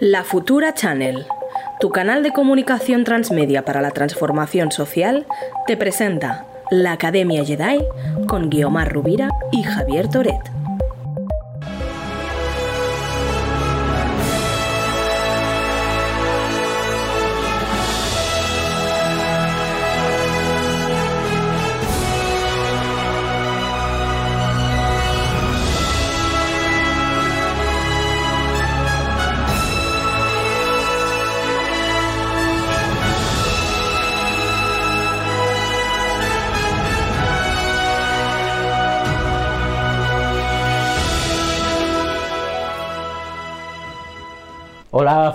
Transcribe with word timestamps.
La 0.00 0.24
Futura 0.24 0.74
Channel, 0.74 1.24
tu 1.80 1.88
canal 1.88 2.22
de 2.22 2.30
comunicación 2.30 3.04
transmedia 3.04 3.64
para 3.64 3.80
la 3.80 3.92
transformación 3.92 4.70
social, 4.70 5.26
te 5.66 5.78
presenta 5.78 6.44
la 6.70 6.92
Academia 6.92 7.42
Jedi 7.42 7.82
con 8.26 8.50
Guiomar 8.50 8.92
Rubira 8.92 9.30
y 9.52 9.62
Javier 9.62 10.08
Toret. 10.08 10.55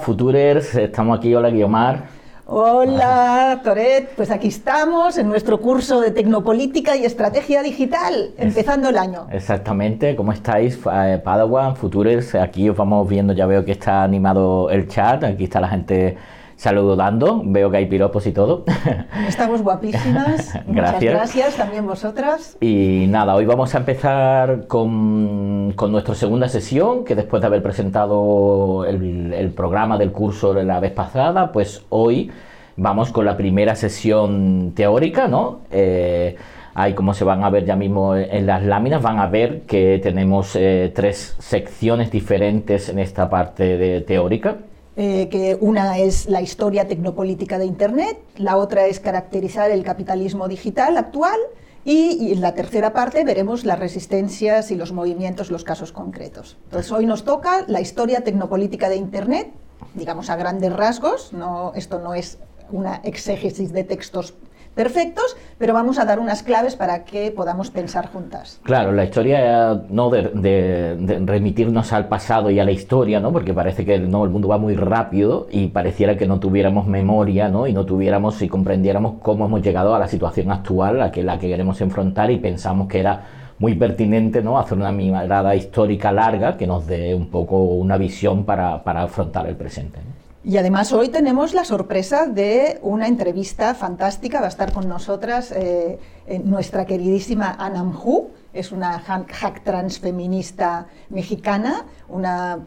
Futurers, 0.02 0.76
estamos 0.76 1.18
aquí, 1.18 1.34
hola 1.36 1.50
Guiomar. 1.50 2.22
Hola, 2.48 3.62
Toret, 3.64 4.10
pues 4.16 4.30
aquí 4.30 4.48
estamos 4.48 5.18
en 5.18 5.30
nuestro 5.30 5.62
curso 5.62 6.02
de 6.02 6.12
Tecnopolítica 6.12 6.98
y 6.98 7.06
Estrategia 7.06 7.62
Digital, 7.62 8.32
empezando 8.38 8.90
el 8.90 8.98
año. 8.98 9.28
Exactamente, 9.32 10.16
¿cómo 10.16 10.34
estáis, 10.34 10.78
eh, 10.92 11.22
Padawan, 11.24 11.76
Futurers? 11.76 12.36
Aquí 12.36 12.70
os 12.70 12.76
vamos 12.76 13.08
viendo, 13.08 13.32
ya 13.34 13.46
veo 13.46 13.64
que 13.64 13.72
está 13.72 14.04
animado 14.04 14.70
el 14.70 14.88
chat, 14.88 15.24
aquí 15.24 15.46
está 15.46 15.62
la 15.62 15.70
gente 15.70 16.18
saludando, 16.62 17.42
veo 17.44 17.72
que 17.72 17.78
hay 17.78 17.88
piropos 17.88 18.28
y 18.28 18.32
todo. 18.32 18.66
Estamos 19.28 19.64
guapísimas, 19.64 20.54
gracias. 20.68 20.94
muchas 20.94 21.02
gracias, 21.02 21.56
también 21.56 21.88
vosotras. 21.88 22.56
Y 22.62 23.08
nada, 23.10 23.34
hoy 23.34 23.48
vamos 23.48 23.74
a 23.74 23.80
empezar 23.80 24.68
con, 24.68 25.74
con 25.76 25.92
nuestra 25.92 26.14
segunda 26.14 26.48
sesión, 26.50 27.04
que 27.04 27.16
después 27.16 27.42
de 27.42 27.48
haber 27.48 27.64
presentado 27.64 28.86
el, 28.86 29.34
el 29.34 29.50
programa 29.50 29.98
del 29.98 30.12
curso 30.12 30.54
de 30.54 30.64
la 30.64 30.80
vez 30.80 30.92
pasada, 30.92 31.52
pues 31.52 31.84
hoy 31.90 32.30
vamos 32.78 33.12
con 33.12 33.26
la 33.26 33.36
primera 33.36 33.76
sesión 33.76 34.74
teórica, 34.76 35.28
¿no? 35.28 35.62
Eh, 35.72 36.36
ahí 36.76 36.94
como 36.94 37.16
se 37.16 37.24
van 37.24 37.44
a 37.44 37.50
ver 37.50 37.66
ya 37.66 37.76
mismo 37.76 38.16
en 38.16 38.46
las 38.46 38.62
láminas, 38.62 39.02
van 39.02 39.18
a 39.18 39.26
ver 39.26 39.62
que 39.62 40.00
tenemos 40.04 40.56
eh, 40.56 40.92
tres 40.94 41.36
secciones 41.40 42.12
diferentes 42.12 42.88
en 42.88 43.00
esta 43.00 43.32
parte 43.32 43.78
de 43.78 44.02
teórica. 44.02 44.58
Eh, 44.98 45.30
que 45.30 45.58
una 45.62 45.98
es 46.00 46.28
la 46.28 46.42
historia 46.42 46.86
tecnopolítica 46.86 47.58
de 47.58 47.66
Internet, 47.66 48.20
la 48.36 48.58
otra 48.58 48.88
es 48.88 49.00
caracterizar 49.00 49.72
el 49.72 49.84
capitalismo 49.84 50.50
digital 50.50 50.98
actual 50.98 51.40
y, 51.86 52.34
en 52.34 52.42
la 52.42 52.54
tercera 52.54 52.92
parte 52.92 53.24
veremos 53.24 53.64
las 53.64 53.80
resistencias 53.80 54.70
y 54.70 54.76
los 54.76 54.92
movimientos, 54.92 55.50
los 55.50 55.64
casos 55.64 55.94
concretos. 55.94 56.58
Entonces 56.66 56.92
hoy 56.92 57.06
nos 57.06 57.24
toca 57.24 57.64
la 57.68 57.80
historia 57.80 58.26
tecnopolítica 58.26 58.90
de 58.90 58.98
Internet, 58.98 59.52
digamos 59.94 60.30
a 60.30 60.36
grandes 60.36 60.74
rasgos, 60.74 61.32
no, 61.32 61.72
esto 61.74 62.00
no 62.00 62.14
es 62.14 62.38
una 62.70 62.96
exégesis 63.06 63.72
de 63.72 63.86
textos 63.86 64.34
perfectos, 64.76 65.36
pero 65.58 65.74
vamos 65.74 66.00
a 66.00 66.06
dar 66.06 66.20
unas 66.20 66.44
claves 66.44 66.76
para 66.76 67.04
que 67.04 67.32
podamos 67.32 67.70
pensar 67.70 68.08
juntas. 68.08 68.60
Claro, 68.64 68.92
la 68.92 69.04
historia 69.04 69.82
no 69.90 70.10
de, 70.10 70.24
de, 70.34 70.96
de, 70.98 71.20
remitirnos 71.26 71.94
al 71.94 72.08
pasado 72.08 72.50
y 72.50 72.60
a 72.60 72.64
la 72.64 72.72
historia, 72.72 73.20
¿no? 73.20 73.32
Porque 73.32 73.54
parece 73.54 73.86
que 73.86 74.00
no, 74.00 74.24
el 74.24 74.30
mundo 74.30 74.48
va 74.48 74.58
muy 74.58 74.76
rápido 74.76 75.48
y 75.52 75.68
pareciera 75.68 76.18
que 76.18 76.28
no 76.28 76.40
tuviéramos 76.40 76.88
memoria, 76.88 77.50
¿no? 77.50 77.68
Y 77.68 77.74
no 77.74 77.86
tuviéramos 77.86 78.42
y 78.42 78.48
comprendiéramos 78.48 79.16
cómo 79.22 79.46
hemos 79.46 79.62
llegado 79.62 79.94
a 79.94 80.00
la 80.00 80.08
situación 80.08 80.52
actual, 80.52 81.02
a 81.02 81.12
que 81.12 81.24
la 81.24 81.38
que 81.38 81.48
queremos 81.48 81.82
enfrentar 81.82 82.32
y 82.32 82.38
pensamos 82.38 82.88
que 82.88 83.00
era 83.00 83.24
muy 83.60 83.76
pertinente, 83.76 84.42
¿no? 84.42 84.58
Hacer 84.58 84.78
una 84.78 84.92
mirada 84.92 85.56
histórica 85.56 86.12
larga 86.12 86.58
que 86.58 86.66
nos 86.66 86.88
dé 86.88 87.14
un 87.14 87.28
poco 87.28 87.58
una 87.58 87.98
visión 87.98 88.44
para, 88.46 88.84
para 88.84 89.04
afrontar 89.04 89.46
el 89.48 89.56
presente. 89.56 90.00
Y 90.44 90.58
además 90.58 90.92
hoy 90.92 91.10
tenemos 91.10 91.54
la 91.54 91.64
sorpresa 91.66 92.26
de 92.26 92.80
una 92.82 93.08
entrevista 93.08 93.76
fantástica. 93.76 94.40
Va 94.40 94.48
a 94.48 94.50
estar 94.50 94.74
con 94.74 94.90
nosotras 94.90 95.52
eh, 95.52 96.00
nuestra 96.44 96.86
queridísima 96.86 97.52
Anam 97.60 97.96
Hu, 97.96 98.30
es 98.52 98.72
una 98.72 99.00
hack 99.00 99.64
trans 99.64 100.00
feminista 100.00 100.88
mexicana, 101.10 101.86
una 102.10 102.60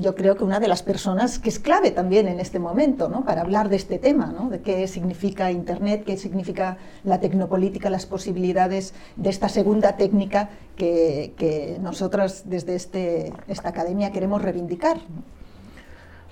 yo 0.00 0.14
creo 0.16 0.36
que 0.36 0.42
una 0.42 0.58
de 0.58 0.66
las 0.66 0.82
personas 0.82 1.38
que 1.38 1.48
es 1.48 1.60
clave 1.60 1.92
también 1.92 2.26
en 2.26 2.40
este 2.40 2.58
momento, 2.58 3.08
¿no? 3.08 3.24
Para 3.24 3.42
hablar 3.42 3.68
de 3.68 3.76
este 3.76 3.98
tema, 3.98 4.26
¿no? 4.26 4.50
De 4.50 4.60
qué 4.60 4.88
significa 4.88 5.52
Internet, 5.52 6.02
qué 6.04 6.16
significa 6.16 6.76
la 7.04 7.20
tecnopolítica, 7.20 7.88
las 7.88 8.04
posibilidades 8.04 8.94
de 9.14 9.30
esta 9.30 9.48
segunda 9.48 9.96
técnica 9.96 10.50
que, 10.74 11.34
que 11.38 11.78
nosotras 11.80 12.44
desde 12.46 12.74
este, 12.74 13.32
esta 13.46 13.68
academia 13.68 14.10
queremos 14.10 14.42
reivindicar. 14.42 14.98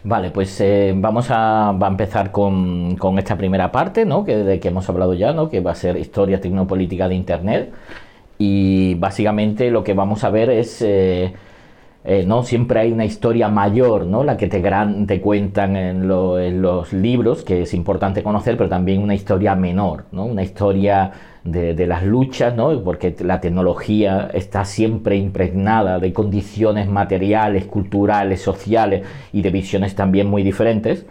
Vale, 0.06 0.30
pues 0.30 0.60
eh, 0.60 0.92
vamos 0.94 1.30
a, 1.30 1.72
va 1.72 1.86
a 1.86 1.90
empezar 1.90 2.30
con, 2.30 2.94
con, 2.96 3.18
esta 3.18 3.38
primera 3.38 3.72
parte, 3.72 4.04
¿no? 4.04 4.22
Que, 4.22 4.36
de 4.36 4.60
que 4.60 4.68
hemos 4.68 4.86
hablado 4.90 5.14
ya, 5.14 5.32
¿no? 5.32 5.48
Que 5.48 5.60
va 5.60 5.70
a 5.70 5.74
ser 5.74 5.96
historia 5.96 6.40
tecnopolítica 6.42 7.08
de 7.08 7.14
Internet. 7.14 7.72
Y 8.36 8.94
básicamente 8.96 9.70
lo 9.70 9.82
que 9.82 9.94
vamos 9.94 10.22
a 10.24 10.28
ver 10.30 10.50
es, 10.50 10.82
eh, 10.82 11.32
eh, 12.04 12.24
¿no? 12.26 12.42
Siempre 12.42 12.80
hay 12.80 12.92
una 12.92 13.06
historia 13.06 13.48
mayor, 13.48 14.04
¿no? 14.06 14.24
La 14.24 14.36
que 14.36 14.46
te, 14.46 14.60
gran, 14.60 15.06
te 15.06 15.22
cuentan 15.22 15.74
en, 15.76 16.10
en, 16.10 16.62
los 16.62 16.92
libros, 16.92 17.42
que 17.42 17.62
es 17.62 17.72
importante 17.72 18.22
conocer, 18.22 18.58
pero 18.58 18.68
también 18.68 19.02
una 19.02 19.14
historia 19.14 19.54
menor, 19.54 20.04
¿no? 20.12 20.26
Una 20.26 20.42
historia 20.42 21.12
de, 21.44 21.86
las 21.86 22.02
luchas, 22.02 22.56
¿no? 22.56 22.82
porque 22.82 23.14
la 23.20 23.40
tecnología 23.40 24.30
está 24.32 24.64
siempre 24.64 25.16
impregnada 25.16 25.98
de 25.98 26.12
condiciones 26.12 26.88
materiales, 26.88 27.66
culturales, 27.66 28.40
sociales 28.40 29.06
y 29.32 29.42
de 29.42 29.50
visiones 29.50 29.94
también 29.94 30.26
muy 30.26 30.42
diferentes. 30.42 31.04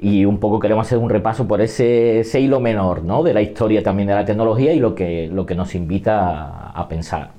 Y 0.00 0.24
un 0.24 0.38
poco 0.38 0.58
queremos 0.58 0.86
hacer 0.86 0.98
un 0.98 1.08
repaso 1.08 1.46
por 1.46 1.60
ese, 1.60 2.20
ese 2.20 2.40
hilo 2.40 2.60
menor 2.60 3.04
¿no? 3.04 3.22
de 3.22 3.32
la 3.32 3.42
historia 3.42 3.82
también 3.82 4.08
de 4.08 4.14
la 4.14 4.24
tecnología 4.24 4.72
y 4.72 4.80
lo 4.80 4.94
que, 4.94 5.28
lo 5.32 5.46
que 5.46 5.54
nos 5.54 5.74
invita 5.74 6.70
a, 6.70 6.88
pensar. 6.88 7.30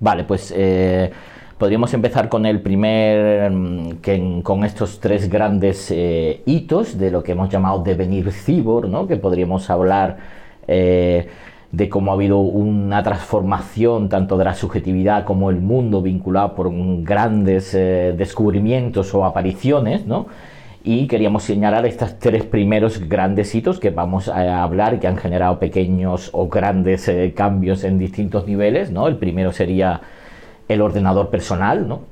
Vale, 0.00 0.24
pues 0.24 0.52
eh, 0.56 1.10
podríamos 1.58 1.92
empezar 1.94 2.28
con 2.28 2.46
el 2.46 2.60
primer, 2.60 3.52
que, 4.02 4.40
con 4.42 4.64
estos 4.64 5.00
tres 5.00 5.28
grandes 5.28 5.90
eh, 5.90 6.42
hitos 6.46 6.98
de 6.98 7.10
lo 7.10 7.22
que 7.22 7.32
hemos 7.32 7.50
llamado 7.50 7.82
devenir 7.82 8.32
cibor, 8.32 8.88
¿no? 8.88 9.06
que 9.06 9.16
podríamos 9.16 9.68
hablar 9.70 10.16
eh, 10.68 11.28
de 11.72 11.88
cómo 11.88 12.10
ha 12.10 12.14
habido 12.14 12.38
una 12.38 13.02
transformación 13.02 14.08
tanto 14.08 14.38
de 14.38 14.44
la 14.44 14.54
subjetividad 14.54 15.24
como 15.24 15.50
el 15.50 15.60
mundo 15.60 16.00
vinculado 16.00 16.54
por 16.54 16.70
grandes 17.02 17.74
eh, 17.74 18.14
descubrimientos 18.16 19.14
o 19.14 19.24
apariciones, 19.24 20.06
¿no? 20.06 20.26
Y 20.84 21.08
queríamos 21.08 21.42
señalar 21.42 21.84
estos 21.84 22.18
tres 22.20 22.44
primeros 22.44 23.08
grandes 23.08 23.52
hitos 23.54 23.80
que 23.80 23.90
vamos 23.90 24.28
a 24.28 24.62
hablar 24.62 25.00
que 25.00 25.08
han 25.08 25.16
generado 25.16 25.58
pequeños 25.58 26.30
o 26.32 26.48
grandes 26.48 27.08
eh, 27.08 27.32
cambios 27.36 27.82
en 27.82 27.98
distintos 27.98 28.46
niveles, 28.46 28.92
¿no? 28.92 29.08
El 29.08 29.16
primero 29.16 29.52
sería 29.52 30.00
el 30.68 30.80
ordenador 30.80 31.28
personal, 31.28 31.88
¿no? 31.88 32.02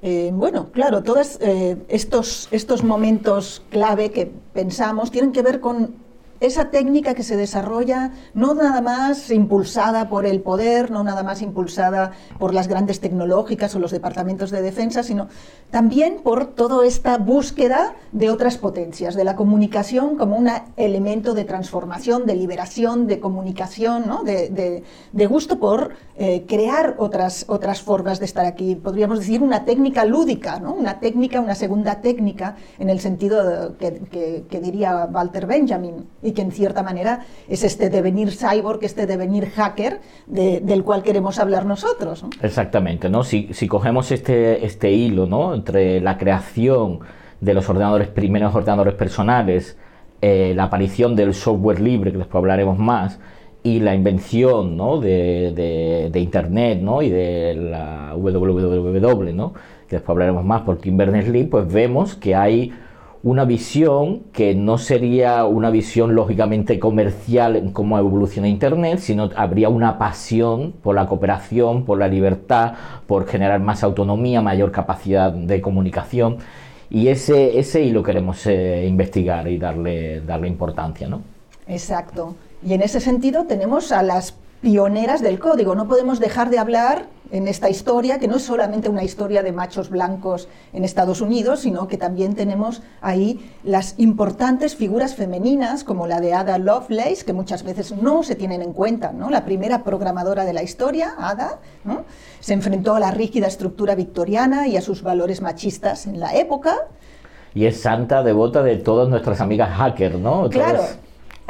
Eh, 0.00 0.30
bueno, 0.32 0.70
claro, 0.72 1.02
todos 1.02 1.38
eh, 1.40 1.76
estos, 1.88 2.48
estos 2.50 2.84
momentos 2.84 3.62
clave 3.70 4.10
que 4.10 4.30
pensamos 4.52 5.10
tienen 5.10 5.32
que 5.32 5.42
ver 5.42 5.60
con 5.60 5.94
esa 6.40 6.70
técnica 6.70 7.14
que 7.14 7.22
se 7.22 7.36
desarrolla 7.36 8.12
no 8.34 8.54
nada 8.54 8.80
más 8.80 9.30
impulsada 9.30 10.08
por 10.08 10.26
el 10.26 10.40
poder, 10.40 10.90
no 10.90 11.02
nada 11.02 11.22
más 11.22 11.42
impulsada 11.42 12.12
por 12.38 12.54
las 12.54 12.68
grandes 12.68 13.00
tecnológicas 13.00 13.74
o 13.74 13.78
los 13.78 13.90
departamentos 13.90 14.50
de 14.50 14.62
defensa, 14.62 15.02
sino 15.02 15.28
también 15.70 16.20
por 16.22 16.46
toda 16.46 16.86
esta 16.86 17.18
búsqueda 17.18 17.94
de 18.12 18.30
otras 18.30 18.56
potencias, 18.56 19.14
de 19.14 19.24
la 19.24 19.36
comunicación 19.36 20.16
como 20.16 20.36
un 20.36 20.48
elemento 20.76 21.34
de 21.34 21.44
transformación, 21.44 22.26
de 22.26 22.36
liberación, 22.36 23.06
de 23.06 23.20
comunicación, 23.20 24.04
¿no? 24.06 24.22
de, 24.22 24.82
de, 25.12 25.26
gusto 25.26 25.58
por 25.58 25.90
eh, 26.16 26.44
crear 26.48 26.94
otras, 26.98 27.44
otras 27.48 27.82
formas 27.82 28.18
de 28.18 28.24
estar 28.24 28.46
aquí. 28.46 28.76
Podríamos 28.76 29.18
decir 29.18 29.42
una 29.42 29.64
técnica 29.64 30.04
lúdica, 30.04 30.58
¿no? 30.58 30.72
una 30.72 31.00
técnica, 31.00 31.40
una 31.40 31.54
segunda 31.54 32.00
técnica, 32.00 32.56
en 32.78 32.88
el 32.88 33.00
sentido 33.00 33.76
que 33.78 34.60
diría 34.62 35.08
Walter 35.12 35.46
Benjamin 35.46 36.06
y 36.28 36.32
que 36.32 36.42
en 36.42 36.52
cierta 36.52 36.82
manera 36.82 37.20
es 37.48 37.64
este 37.64 37.88
devenir 37.88 38.30
cyborg, 38.30 38.80
este 38.82 39.06
devenir 39.06 39.46
hacker 39.50 40.00
de, 40.26 40.60
del 40.60 40.84
cual 40.84 41.02
queremos 41.02 41.38
hablar 41.38 41.64
nosotros. 41.64 42.22
¿no? 42.22 42.30
Exactamente, 42.42 43.08
¿no? 43.08 43.24
Si, 43.24 43.46
cogemos 43.68 44.12
este, 44.12 44.64
este 44.64 44.92
hilo 44.92 45.26
¿no? 45.26 45.54
entre 45.54 46.00
la 46.00 46.18
creación 46.18 47.00
de 47.40 47.54
los 47.54 47.68
ordenadores, 47.68 48.08
primeros 48.08 48.54
ordenadores 48.54 48.94
personales, 48.94 49.76
eh, 50.20 50.52
la 50.54 50.64
aparición 50.64 51.16
del 51.16 51.32
software 51.34 51.80
libre, 51.80 52.12
que 52.12 52.18
después 52.18 52.40
hablaremos 52.40 52.78
más, 52.78 53.18
y 53.62 53.80
la 53.80 53.94
invención 53.94 54.76
¿no? 54.76 55.00
de, 55.00 56.10
Internet 56.14 56.80
¿no? 56.80 57.02
y 57.02 57.08
de 57.08 57.54
la 57.54 58.12
www, 58.14 59.32
¿no? 59.32 59.52
que 59.88 59.96
después 59.96 60.10
hablaremos 60.10 60.44
más 60.44 60.62
por 60.62 60.78
Tim 60.78 60.96
Berners-Lee, 60.96 61.44
pues 61.44 61.72
vemos 61.72 62.14
que 62.14 62.34
hay 62.34 62.72
una 63.28 63.44
visión 63.44 64.20
que 64.32 64.54
no 64.54 64.78
sería 64.78 65.44
una 65.44 65.68
visión 65.68 66.14
lógicamente 66.14 66.78
comercial 66.78 67.56
en 67.56 67.72
cómo 67.72 67.98
evoluciona 67.98 68.48
Internet, 68.48 69.00
sino 69.00 69.28
habría 69.36 69.68
una 69.68 69.98
pasión 69.98 70.72
por 70.82 70.94
la 70.94 71.06
cooperación, 71.06 71.84
por 71.84 71.98
la 71.98 72.08
libertad, 72.08 72.72
por 73.06 73.26
generar 73.26 73.60
más 73.60 73.84
autonomía, 73.84 74.40
mayor 74.40 74.72
capacidad 74.72 75.30
de 75.30 75.60
comunicación. 75.60 76.38
Y 76.88 77.08
ese, 77.08 77.58
ese 77.58 77.82
hilo 77.82 78.02
queremos 78.02 78.46
eh, 78.46 78.86
investigar 78.88 79.46
y 79.46 79.58
darle, 79.58 80.22
darle 80.22 80.48
importancia, 80.48 81.06
¿no? 81.06 81.20
Exacto. 81.66 82.34
Y 82.62 82.72
en 82.72 82.80
ese 82.80 82.98
sentido 82.98 83.44
tenemos 83.44 83.92
a 83.92 84.02
las 84.02 84.34
pioneras 84.60 85.22
del 85.22 85.38
código. 85.38 85.74
No 85.74 85.88
podemos 85.88 86.20
dejar 86.20 86.50
de 86.50 86.58
hablar 86.58 87.06
en 87.30 87.46
esta 87.46 87.68
historia, 87.68 88.18
que 88.18 88.26
no 88.26 88.36
es 88.36 88.42
solamente 88.42 88.88
una 88.88 89.04
historia 89.04 89.42
de 89.42 89.52
machos 89.52 89.90
blancos 89.90 90.48
en 90.72 90.84
Estados 90.84 91.20
Unidos, 91.20 91.60
sino 91.60 91.86
que 91.86 91.98
también 91.98 92.34
tenemos 92.34 92.82
ahí 93.02 93.52
las 93.64 93.94
importantes 93.98 94.74
figuras 94.74 95.14
femeninas, 95.14 95.84
como 95.84 96.06
la 96.06 96.20
de 96.20 96.32
Ada 96.32 96.58
Lovelace, 96.58 97.24
que 97.26 97.34
muchas 97.34 97.64
veces 97.64 97.92
no 97.92 98.22
se 98.22 98.34
tienen 98.34 98.62
en 98.62 98.72
cuenta. 98.72 99.12
¿no? 99.12 99.28
La 99.28 99.44
primera 99.44 99.84
programadora 99.84 100.44
de 100.44 100.54
la 100.54 100.62
historia, 100.62 101.14
Ada, 101.18 101.58
se 102.40 102.54
enfrentó 102.54 102.94
a 102.94 103.00
la 103.00 103.10
rígida 103.10 103.46
estructura 103.46 103.94
victoriana 103.94 104.66
y 104.66 104.76
a 104.76 104.80
sus 104.80 105.02
valores 105.02 105.42
machistas 105.42 106.06
en 106.06 106.18
la 106.18 106.34
época. 106.34 106.76
Y 107.54 107.66
es 107.66 107.80
santa 107.80 108.22
devota 108.22 108.62
de 108.62 108.76
todas 108.76 109.08
nuestras 109.08 109.40
amigas 109.40 109.70
hackers, 109.76 110.18
¿no? 110.18 110.48
Claro 110.48 110.82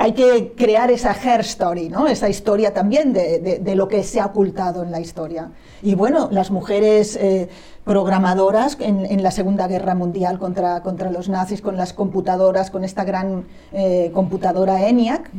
hay 0.01 0.13
que 0.13 0.53
crear 0.57 0.93
esa 0.93 1.11
hair 1.11 1.41
story, 1.41 1.89
¿no? 1.89 2.07
esa 2.07 2.29
historia 2.29 2.73
también 2.73 3.13
de, 3.13 3.75
lo 3.75 3.89
que 3.89 4.05
se 4.05 4.21
ha 4.21 4.27
ocultado 4.27 4.85
en 4.85 4.93
la 4.93 5.01
historia. 5.01 5.51
Y 5.83 5.97
bueno, 5.97 6.29
las 6.31 6.53
mujeres 6.53 7.17
eh, 7.17 7.49
programadoras 7.83 8.79
en, 8.81 9.23
la 9.25 9.33
Segunda 9.33 9.67
Guerra 9.67 9.97
Mundial 9.97 10.39
contra, 10.39 10.83
contra 10.83 11.11
los 11.11 11.29
nazis, 11.29 11.61
con 11.61 11.77
las 11.77 11.93
computadoras, 11.93 12.71
con 12.71 12.85
esta 12.85 13.03
gran 13.03 13.47
eh, 13.73 14.13
computadora 14.15 14.87
ENIAC, 14.87 15.33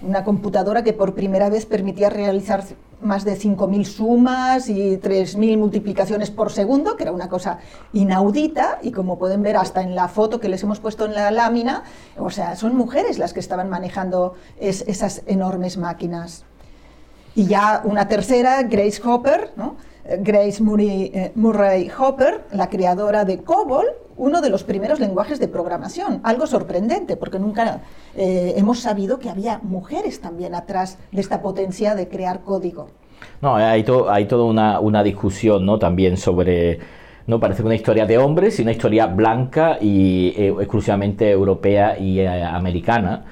una 0.00 0.22
computadora 0.22 0.84
que 0.84 0.92
por 0.92 1.14
primera 1.14 1.50
vez 1.50 1.66
permitía 1.66 2.08
realizar 2.08 2.62
más 3.04 3.24
de 3.24 3.38
5.000 3.38 3.84
sumas 3.84 4.68
y 4.68 4.96
3.000 4.96 5.58
multiplicaciones 5.58 6.30
por 6.30 6.50
segundo, 6.50 6.96
que 6.96 7.04
era 7.04 7.12
una 7.12 7.28
cosa 7.28 7.58
inaudita, 7.92 8.78
y 8.82 8.90
como 8.92 9.18
pueden 9.18 9.42
ver 9.42 9.56
hasta 9.56 9.82
en 9.82 9.94
la 9.94 10.08
foto 10.08 10.40
que 10.40 10.48
les 10.48 10.62
hemos 10.62 10.80
puesto 10.80 11.04
en 11.04 11.14
la 11.14 11.30
lámina, 11.30 11.84
o 12.18 12.30
sea, 12.30 12.56
son 12.56 12.76
mujeres 12.76 13.18
las 13.18 13.32
que 13.32 13.40
estaban 13.40 13.68
manejando 13.68 14.34
esas 14.58 15.22
enormes 15.26 15.76
máquinas. 15.76 16.44
Y 17.34 17.46
ya 17.46 17.82
una 17.84 18.08
tercera, 18.08 18.62
Grace 18.62 19.00
Hopper, 19.04 19.52
¿no? 19.56 19.76
Grace 20.04 20.62
eh, 20.62 21.32
Murray, 21.34 21.90
Hopper, 21.98 22.44
la 22.52 22.68
creadora 22.68 23.24
de 23.24 23.38
COBOL, 23.38 23.86
uno 24.16 24.42
de 24.42 24.50
los 24.50 24.62
primeros 24.62 25.00
lenguajes 25.00 25.40
de 25.40 25.48
programación. 25.48 26.20
Algo 26.24 26.46
sorprendente, 26.46 27.16
porque 27.16 27.38
nunca 27.38 27.80
eh, 28.14 28.54
hemos 28.56 28.80
sabido 28.80 29.18
que 29.18 29.30
había 29.30 29.60
mujeres 29.62 30.20
también 30.20 30.54
atrás 30.54 30.98
de 31.10 31.20
esta 31.20 31.40
potencia 31.40 31.94
de 31.94 32.08
crear 32.08 32.42
código. 32.42 32.88
No, 33.40 33.56
hay, 33.56 33.84
hay 34.08 34.26
toda 34.26 34.44
una, 34.44 35.02
discusión 35.02 35.64
¿no? 35.64 35.78
también 35.78 36.18
sobre, 36.18 36.80
no 37.26 37.40
parece 37.40 37.62
una 37.62 37.74
historia 37.74 38.04
de 38.04 38.18
hombres, 38.18 38.56
sino 38.56 38.66
una 38.66 38.72
historia 38.72 39.06
blanca 39.06 39.78
y 39.80 40.34
eh, 40.36 40.54
exclusivamente 40.60 41.30
europea 41.30 41.98
y 41.98 42.24
americana 42.26 43.24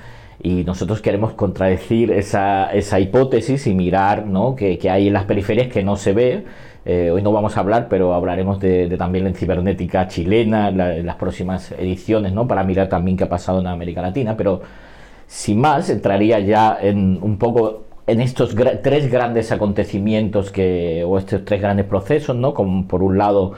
y 0.42 0.64
nosotros 0.64 1.00
queremos 1.00 1.34
contradecir 1.34 2.10
esa, 2.10 2.72
esa 2.72 2.98
hipótesis 2.98 3.66
y 3.66 3.74
mirar 3.74 4.26
¿no? 4.26 4.56
que, 4.56 4.76
que, 4.78 4.90
hay 4.90 5.06
en 5.06 5.12
las 5.12 5.24
periferias 5.24 5.68
que 5.68 5.84
no 5.84 5.96
se 5.96 6.12
ve. 6.12 6.44
Eh, 6.84 7.12
hoy 7.12 7.22
no 7.22 7.30
vamos 7.30 7.56
a 7.56 7.60
hablar, 7.60 7.86
pero 7.88 8.12
hablaremos 8.12 8.58
de, 8.58 8.88
también 8.98 9.26
en 9.28 9.34
cibernética 9.34 10.08
chilena 10.08 10.68
en 10.68 11.06
las 11.06 11.16
próximas 11.16 11.70
ediciones, 11.72 12.32
¿no? 12.32 12.48
para 12.48 12.64
mirar 12.64 12.88
también 12.88 13.16
qué 13.16 13.24
ha 13.24 13.28
pasado 13.28 13.60
en 13.60 13.68
América 13.68 14.02
Latina. 14.02 14.36
Pero 14.36 14.62
sin 15.28 15.60
más, 15.60 15.88
entraría 15.90 16.40
ya 16.40 16.76
en 16.80 17.18
un 17.22 17.38
poco 17.38 17.84
en 18.08 18.20
estos 18.20 18.56
tres 18.82 19.10
grandes 19.10 19.52
acontecimientos 19.52 20.50
que, 20.50 21.04
o 21.06 21.18
estos 21.18 21.44
tres 21.44 21.60
grandes 21.60 21.86
procesos, 21.86 22.34
¿no? 22.34 22.52
como 22.52 22.88
por 22.88 23.04
un 23.04 23.16
lado 23.16 23.52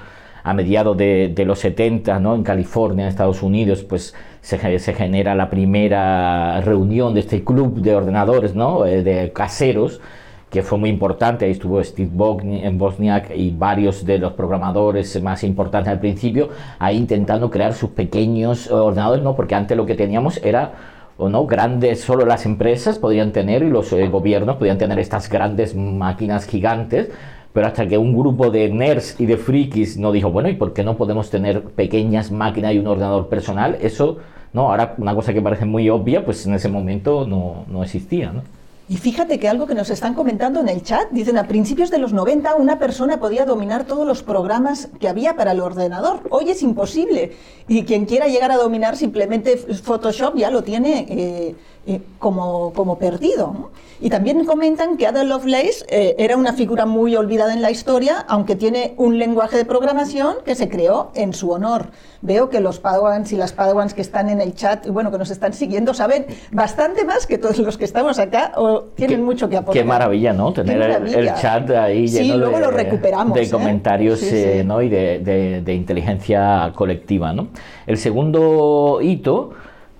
a 0.44 0.52
mediados 0.52 0.96
de, 0.96 1.44
los 1.46 1.58
70, 1.58 2.20
¿no? 2.20 2.34
en 2.34 2.42
California, 2.42 3.04
en 3.04 3.08
Estados 3.08 3.42
Unidos, 3.42 3.82
pues 3.82 4.14
se, 4.42 4.58
genera 4.58 5.34
la 5.34 5.48
primera 5.48 6.60
reunión 6.60 7.14
de 7.14 7.20
este 7.20 7.42
club 7.42 7.80
de 7.80 7.96
ordenadores, 7.96 8.54
¿no? 8.54 8.84
Eh, 8.84 9.02
de 9.02 9.32
caseros, 9.32 10.02
que 10.50 10.62
fue 10.62 10.76
muy 10.76 10.90
importante. 10.90 11.46
Ahí 11.46 11.52
estuvo 11.52 11.82
Steve 11.82 12.10
Bosniak 12.12 13.30
y 13.34 13.52
varios 13.52 14.04
de 14.04 14.18
los 14.18 14.34
programadores 14.34 15.20
más 15.22 15.42
importantes 15.44 15.90
al 15.90 15.98
principio, 15.98 16.50
ahí 16.78 16.98
intentando 16.98 17.50
crear 17.50 17.72
sus 17.72 17.90
pequeños 17.90 18.70
ordenadores, 18.70 19.24
¿no? 19.24 19.34
porque 19.34 19.54
antes 19.54 19.74
lo 19.78 19.86
que 19.86 19.94
teníamos 19.94 20.36
era 20.44 20.72
o 21.16 21.30
no 21.30 21.46
grandes 21.46 22.00
solo 22.02 22.26
las 22.26 22.44
empresas 22.44 22.98
podían 22.98 23.32
tener 23.32 23.62
y 23.62 23.70
los 23.70 23.92
eh, 23.92 24.08
gobiernos 24.08 24.56
podían 24.56 24.78
tener 24.78 24.98
estas 24.98 25.30
grandes 25.30 25.74
máquinas 25.74 26.46
gigantes 26.46 27.08
pero 27.54 27.68
hasta 27.68 27.86
que 27.86 27.96
un 27.96 28.18
grupo 28.18 28.50
de 28.50 28.68
nerds 28.68 29.14
y 29.20 29.26
de 29.26 29.36
frikis 29.36 29.96
no 29.96 30.10
dijo, 30.10 30.32
bueno, 30.32 30.48
¿y 30.48 30.54
por 30.54 30.72
qué 30.72 30.82
no 30.82 30.96
podemos 30.96 31.30
tener 31.30 31.62
pequeñas 31.62 32.32
máquinas 32.32 32.74
y 32.74 32.80
un 32.80 32.88
ordenador 32.88 33.28
personal? 33.28 33.78
Eso, 33.80 34.18
no, 34.52 34.72
ahora 34.72 34.96
una 34.98 35.14
cosa 35.14 35.32
que 35.32 35.40
parece 35.40 35.64
muy 35.64 35.88
obvia, 35.88 36.24
pues 36.24 36.44
en 36.46 36.54
ese 36.54 36.68
momento 36.68 37.24
no, 37.28 37.64
no 37.68 37.84
existía, 37.84 38.32
¿no? 38.32 38.42
Y 38.86 38.98
fíjate 38.98 39.38
que 39.38 39.48
algo 39.48 39.66
que 39.66 39.74
nos 39.74 39.88
están 39.88 40.12
comentando 40.12 40.60
en 40.60 40.68
el 40.68 40.82
chat, 40.82 41.10
dicen 41.10 41.38
a 41.38 41.48
principios 41.48 41.90
de 41.90 41.96
los 41.96 42.12
90 42.12 42.54
una 42.56 42.78
persona 42.78 43.18
podía 43.18 43.46
dominar 43.46 43.84
todos 43.84 44.06
los 44.06 44.22
programas 44.22 44.88
que 45.00 45.08
había 45.08 45.36
para 45.36 45.52
el 45.52 45.60
ordenador. 45.60 46.20
Hoy 46.28 46.50
es 46.50 46.62
imposible. 46.62 47.32
Y 47.66 47.84
quien 47.84 48.04
quiera 48.04 48.28
llegar 48.28 48.52
a 48.52 48.58
dominar 48.58 48.96
simplemente 48.96 49.56
Photoshop 49.56 50.36
ya 50.36 50.50
lo 50.50 50.62
tiene 50.62 51.06
eh, 51.08 51.56
eh, 51.86 52.00
como, 52.18 52.72
como 52.72 52.98
perdido. 52.98 53.70
Y 54.00 54.10
también 54.10 54.44
comentan 54.44 54.96
que 54.96 55.06
Ada 55.06 55.22
Lovelace 55.22 55.84
eh, 55.88 56.14
era 56.18 56.36
una 56.36 56.52
figura 56.54 56.86
muy 56.86 57.14
olvidada 57.14 57.52
en 57.52 57.60
la 57.60 57.70
historia, 57.70 58.24
aunque 58.26 58.56
tiene 58.56 58.94
un 58.96 59.18
lenguaje 59.18 59.58
de 59.58 59.64
programación 59.64 60.36
que 60.44 60.54
se 60.54 60.68
creó 60.68 61.10
en 61.14 61.32
su 61.32 61.50
honor. 61.50 61.90
Veo 62.22 62.48
que 62.48 62.60
los 62.60 62.80
Padawans 62.80 63.32
y 63.32 63.36
las 63.36 63.52
Padawans 63.52 63.92
que 63.92 64.00
están 64.00 64.30
en 64.30 64.40
el 64.40 64.54
chat, 64.54 64.88
bueno, 64.88 65.10
que 65.10 65.18
nos 65.18 65.30
están 65.30 65.52
siguiendo, 65.52 65.92
saben 65.92 66.26
bastante 66.50 67.04
más 67.04 67.26
que 67.26 67.36
todos 67.36 67.58
los 67.58 67.76
que 67.76 67.84
estamos 67.84 68.18
acá 68.18 68.52
o 68.56 68.73
tienen 68.94 69.24
mucho 69.24 69.48
que 69.48 69.56
aportar. 69.56 69.82
Qué 69.82 69.88
maravilla, 69.88 70.32
¿no? 70.32 70.52
Tener 70.52 71.02
el, 71.06 71.34
chat 71.34 71.70
ahí 71.70 72.06
lleno 72.06 72.36
luego 72.38 72.56
de, 72.56 72.62
lo 72.62 72.70
recuperamos, 72.70 73.34
de 73.34 73.42
¿eh? 73.42 73.50
comentarios 73.50 74.22
¿no? 74.64 74.82
y 74.82 74.88
de, 74.88 75.62
de 75.64 75.74
inteligencia 75.74 76.72
colectiva. 76.74 77.32
¿no? 77.32 77.48
El 77.86 77.96
segundo 77.96 79.00
hito 79.02 79.52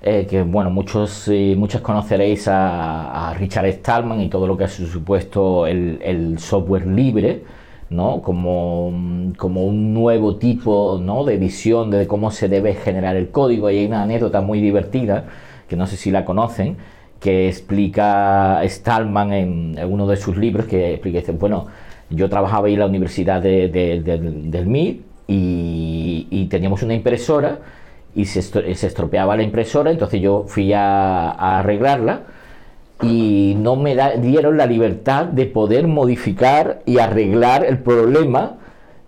eh, 0.06 0.26
que 0.28 0.42
bueno, 0.42 0.68
muchos 0.68 1.28
eh, 1.28 1.54
muchos 1.56 1.80
conoceréis 1.80 2.46
a, 2.46 3.34
Richard 3.38 3.72
Stallman 3.72 4.20
y 4.20 4.28
todo 4.28 4.46
lo 4.46 4.54
que 4.54 4.64
ha 4.64 4.68
supuesto 4.68 5.66
el, 5.66 6.38
software 6.38 6.86
libre, 6.86 7.42
¿no? 7.88 8.20
Como, 8.20 9.32
como, 9.38 9.64
un 9.64 9.94
nuevo 9.94 10.36
tipo 10.36 11.00
¿no? 11.02 11.24
de 11.24 11.38
visión 11.38 11.90
de 11.90 12.06
cómo 12.06 12.30
se 12.30 12.50
debe 12.50 12.74
generar 12.74 13.16
el 13.16 13.30
código. 13.30 13.70
Y 13.70 13.78
hay 13.78 13.86
una 13.86 14.02
anécdota 14.02 14.42
muy 14.42 14.60
divertida, 14.60 15.24
que 15.68 15.76
no 15.76 15.86
sé 15.86 15.96
si 15.96 16.10
la 16.10 16.26
conocen, 16.26 16.76
que 17.20 17.48
explica 17.48 18.60
Stallman 18.64 19.32
en, 19.32 19.78
uno 19.88 20.06
de 20.06 20.16
sus 20.16 20.36
libros, 20.36 20.66
que 20.66 20.92
explica, 20.92 21.20
dice, 21.20 21.32
bueno, 21.32 21.66
yo 22.10 22.28
trabajaba 22.28 22.66
ahí 22.66 22.74
en 22.74 22.80
la 22.80 22.86
Universidad 22.86 23.40
de, 23.40 23.68
del 23.68 24.66
MIT 24.66 25.00
y, 25.26 26.26
y 26.30 26.46
teníamos 26.46 26.82
una 26.82 26.94
impresora 26.94 27.58
y 28.14 28.26
se, 28.26 28.40
estropeaba 28.86 29.36
la 29.36 29.42
impresora, 29.42 29.90
entonces 29.90 30.20
yo 30.20 30.44
fui 30.46 30.72
a, 30.72 31.30
arreglarla 31.30 32.22
y 33.02 33.56
no 33.58 33.76
me 33.76 33.96
dieron 34.18 34.56
la 34.56 34.66
libertad 34.66 35.26
de 35.26 35.46
poder 35.46 35.88
modificar 35.88 36.80
y 36.86 36.98
arreglar 36.98 37.64
el 37.64 37.78
problema 37.78 38.58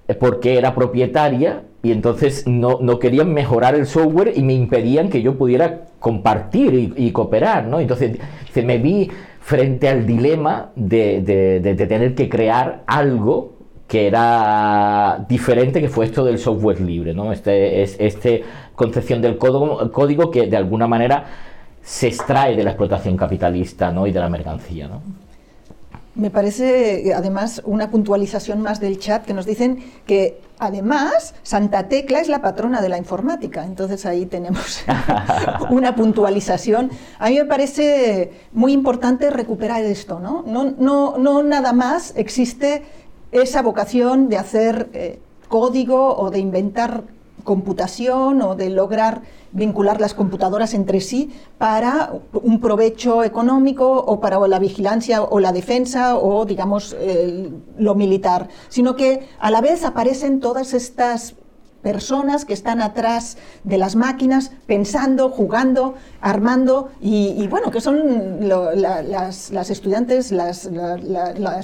eh, 0.08 0.14
porque 0.14 0.58
era 0.58 0.74
propietaria 0.74 1.62
y 1.86 1.92
entonces 1.92 2.46
no, 2.46 2.78
querían 2.98 3.32
mejorar 3.32 3.74
el 3.74 3.86
software 3.86 4.32
y 4.36 4.42
me 4.42 4.54
impedían 4.54 5.08
que 5.08 5.22
yo 5.22 5.36
pudiera 5.36 5.86
compartir 5.98 6.94
y, 6.96 7.10
cooperar, 7.12 7.66
¿no? 7.66 7.80
Entonces 7.80 8.18
me 8.54 8.78
vi 8.78 9.10
frente 9.40 9.88
al 9.88 10.06
dilema 10.06 10.70
de, 10.74 11.20
de 11.62 11.86
tener 11.86 12.14
que 12.14 12.28
crear 12.28 12.82
algo 12.86 13.56
que 13.86 14.08
era 14.08 15.24
diferente 15.28 15.80
que 15.80 15.88
fue 15.88 16.06
esto 16.06 16.24
del 16.24 16.38
software 16.38 16.80
libre, 16.80 17.14
¿no? 17.14 17.32
Este, 17.32 17.82
es, 17.82 17.96
este 18.00 18.42
concepción 18.74 19.22
del 19.22 19.38
código, 19.38 19.90
código 19.92 20.30
que 20.30 20.46
de 20.46 20.56
alguna 20.56 20.86
manera 20.88 21.24
se 21.82 22.08
extrae 22.08 22.56
de 22.56 22.64
la 22.64 22.70
explotación 22.70 23.16
capitalista 23.16 23.92
¿no? 23.92 24.06
y 24.06 24.12
de 24.12 24.18
la 24.18 24.28
mercancía. 24.28 24.88
¿no? 24.88 25.02
Me 26.16 26.30
parece, 26.30 27.12
además, 27.14 27.62
una 27.64 27.90
puntualización 27.90 28.60
más 28.60 28.80
del 28.80 28.98
chat 28.98 29.24
que 29.24 29.32
nos 29.32 29.46
dicen 29.46 29.84
que 30.04 30.40
Además, 30.58 31.34
Santa 31.42 31.88
Tecla 31.88 32.20
es 32.20 32.28
la 32.28 32.40
patrona 32.40 32.80
de 32.80 32.88
la 32.88 32.96
informática, 32.96 33.64
entonces 33.64 34.06
ahí 34.06 34.24
tenemos 34.24 34.84
una 35.70 35.94
puntualización. 35.94 36.90
A 37.18 37.28
mí 37.28 37.36
me 37.36 37.44
parece 37.44 38.32
muy 38.52 38.72
importante 38.72 39.28
recuperar 39.30 39.82
esto, 39.84 40.18
¿no? 40.18 40.44
No, 40.46 40.74
no, 40.78 41.18
no 41.18 41.42
nada 41.42 41.72
más 41.72 42.14
existe 42.16 42.84
esa 43.32 43.60
vocación 43.60 44.28
de 44.30 44.38
hacer 44.38 44.88
eh, 44.94 45.20
código 45.48 46.16
o 46.16 46.30
de 46.30 46.38
inventar 46.38 47.04
computación 47.46 48.42
o 48.42 48.54
de 48.54 48.68
lograr 48.68 49.22
vincular 49.52 49.98
las 49.98 50.12
computadoras 50.12 50.74
entre 50.74 51.00
sí 51.00 51.30
para 51.56 52.12
un 52.34 52.60
provecho 52.60 53.24
económico 53.24 53.86
o 53.90 54.20
para 54.20 54.36
la 54.46 54.58
vigilancia 54.58 55.22
o 55.22 55.40
la 55.40 55.52
defensa 55.52 56.16
o, 56.18 56.44
digamos, 56.44 56.94
lo 57.78 57.94
militar, 57.94 58.48
sino 58.68 58.96
que 58.96 59.26
a 59.38 59.50
la 59.50 59.62
vez 59.62 59.82
aparecen 59.84 60.40
todas 60.40 60.74
estas 60.74 61.36
personas 61.86 62.44
que 62.44 62.52
están 62.52 62.82
atrás 62.82 63.36
de 63.62 63.78
las 63.78 63.94
máquinas 63.94 64.50
pensando, 64.66 65.30
jugando, 65.30 65.94
armando 66.20 66.90
y, 67.00 67.46
bueno, 67.46 67.70
que 67.70 67.80
son 67.80 68.48
las, 68.48 69.70
estudiantes, 69.70 70.32
las, 70.32 70.68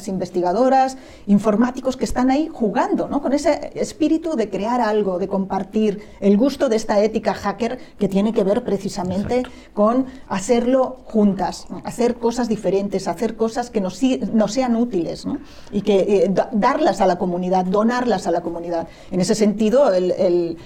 investigadoras, 0.07 0.97
informáticos 1.26 1.97
que 1.97 2.05
están 2.05 2.31
ahí 2.31 2.49
jugando, 2.52 3.09
¿no? 3.09 3.21
con 3.21 3.33
ese 3.33 3.73
espíritu 3.75 4.37
de 4.37 4.49
crear 4.49 4.81
algo, 4.81 5.19
de 5.19 5.26
compartir, 5.26 6.00
el 6.21 6.37
gusto 6.37 6.69
de 6.69 6.76
esta 6.76 7.00
ética 7.00 7.35
hacker 7.35 7.81
que 7.99 8.07
tiene 8.09 8.33
que 8.33 8.45
ver 8.45 8.62
precisamente 8.62 9.43
con 9.75 10.07
hacerlo 10.29 10.99
juntas, 11.07 11.67
hacer 11.83 12.14
cosas 12.14 12.47
diferentes, 12.49 13.09
hacer 13.09 13.35
cosas 13.35 13.71
que 13.71 13.81
nos, 13.81 13.97
sean 13.97 14.76
útiles 14.76 15.26
y 15.73 15.83
que 15.83 15.99
eh, 15.99 16.35
darlas 16.52 17.00
a 17.00 17.07
la 17.07 17.19
comunidad, 17.19 17.64
donarlas 17.64 18.29
a 18.29 18.31
la 18.31 18.43
comunidad. 18.43 18.87
En 19.11 19.21
ese 19.21 19.35
sentido, 19.35 19.93
el, 19.93 20.12
el, 20.19 20.57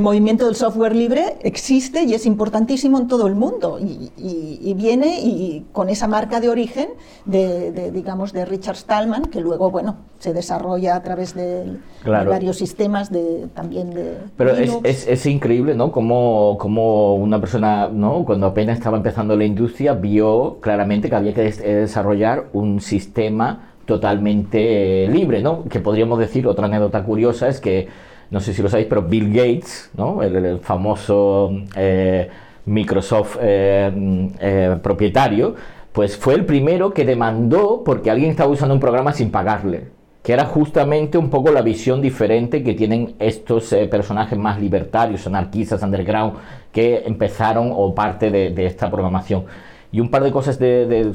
movimiento 0.00 0.46
del 0.46 0.54
software 0.54 0.94
libre 0.94 1.36
existe 1.42 2.04
y 2.04 2.14
es 2.14 2.24
importantísimo 2.24 2.98
en 2.98 3.08
todo 3.08 3.26
el 3.26 3.34
mundo. 3.34 3.78
Y, 3.80 4.72
viene 4.74 5.20
y 5.20 5.66
con 5.72 5.88
esa 5.88 6.06
marca 6.06 6.40
de 6.40 6.48
origen 6.48 6.90
de, 7.24 7.90
digamos 7.90 8.32
de 8.32 8.44
Richard 8.44 8.76
Stallman 8.76 9.24
que 9.24 9.40
luego 9.40 9.70
bueno 9.70 9.96
se 10.18 10.32
desarrolla 10.32 10.96
a 10.96 11.02
través 11.02 11.34
de, 11.34 11.78
varios 12.04 12.56
sistemas 12.56 13.10
de 13.10 13.48
también 13.52 13.90
de 13.90 14.16
pero 14.36 14.52
es, 14.52 15.06
es, 15.06 15.26
increíble 15.26 15.74
no 15.74 15.92
como, 15.92 16.56
como 16.58 17.16
una 17.16 17.40
persona 17.40 17.88
no 17.88 18.24
cuando 18.24 18.46
apenas 18.46 18.78
estaba 18.78 18.96
empezando 18.96 19.36
la 19.36 19.44
industria 19.44 19.94
vio 19.94 20.58
claramente 20.60 21.10
que 21.10 21.16
había 21.16 21.34
que 21.34 21.42
desarrollar 21.42 22.46
un 22.52 22.80
sistema 22.80 23.72
totalmente 23.84 25.08
libre 25.08 25.42
no 25.42 25.64
que 25.64 25.80
podríamos 25.80 26.18
decir 26.18 26.46
otra 26.46 26.66
anécdota 26.66 27.02
curiosa 27.02 27.48
es 27.48 27.60
que 27.60 27.88
no 28.30 28.40
sé 28.40 28.54
si 28.54 28.62
lo 28.62 28.68
sabéis, 28.68 28.88
pero 28.88 29.02
Bill 29.02 29.28
Gates, 29.32 29.90
¿no? 29.96 30.22
el, 30.22 30.60
famoso 30.60 31.52
eh, 31.74 32.28
Microsoft 32.66 33.38
eh, 33.40 34.30
eh, 34.40 34.76
propietario, 34.82 35.54
pues 35.92 36.16
fue 36.16 36.34
el 36.34 36.44
primero 36.44 36.94
que 36.94 37.04
demandó 37.04 37.82
porque 37.84 38.10
alguien 38.10 38.30
estaba 38.30 38.50
usando 38.50 38.74
un 38.74 38.80
programa 38.80 39.12
sin 39.12 39.32
pagarle, 39.32 39.88
que 40.22 40.32
era 40.32 40.44
justamente 40.44 41.18
un 41.18 41.28
poco 41.28 41.50
la 41.50 41.62
visión 41.62 42.00
diferente 42.00 42.62
que 42.62 42.74
tienen 42.74 43.16
estos 43.18 43.74
personajes 43.90 44.38
más 44.38 44.60
libertarios, 44.60 45.26
anarquistas, 45.26 45.82
underground, 45.82 46.34
que 46.70 47.02
empezaron 47.04 47.72
o 47.74 47.92
parte 47.92 48.30
de, 48.30 48.66
esta 48.66 48.88
programación. 48.88 49.46
Y 49.90 49.98
un 49.98 50.08
par 50.08 50.22
de 50.22 50.30
cosas 50.30 50.56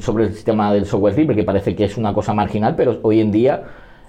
sobre 0.00 0.24
el 0.24 0.34
sistema 0.34 0.70
del 0.74 0.84
software 0.84 1.16
libre, 1.16 1.34
que 1.34 1.44
parece 1.44 1.74
que 1.74 1.84
es 1.84 1.96
una 1.96 2.12
cosa 2.12 2.34
marginal, 2.34 2.74
pero 2.76 2.98
hoy 3.02 3.20
en 3.20 3.32
día 3.32 3.62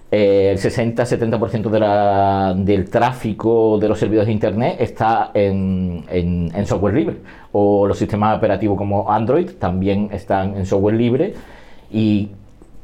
eh, 0.10 0.52
el 0.52 0.58
60-70% 0.58 2.56
del 2.64 2.90
tráfico 2.90 3.78
de 3.78 3.90
los 3.90 4.00
servidores 4.00 4.28
de 4.28 4.34
Internet 4.34 4.78
está 4.80 5.32
en, 5.34 6.06
software 6.66 6.94
libre. 6.94 7.18
O 7.52 7.86
los 7.88 7.98
sistemas 7.98 8.38
operativos 8.38 8.78
como 8.78 9.12
Android 9.12 9.50
también 9.60 10.10
están 10.14 10.56
en 10.56 10.66
software 10.66 10.96
libre. 10.96 11.34
Y 11.92 12.30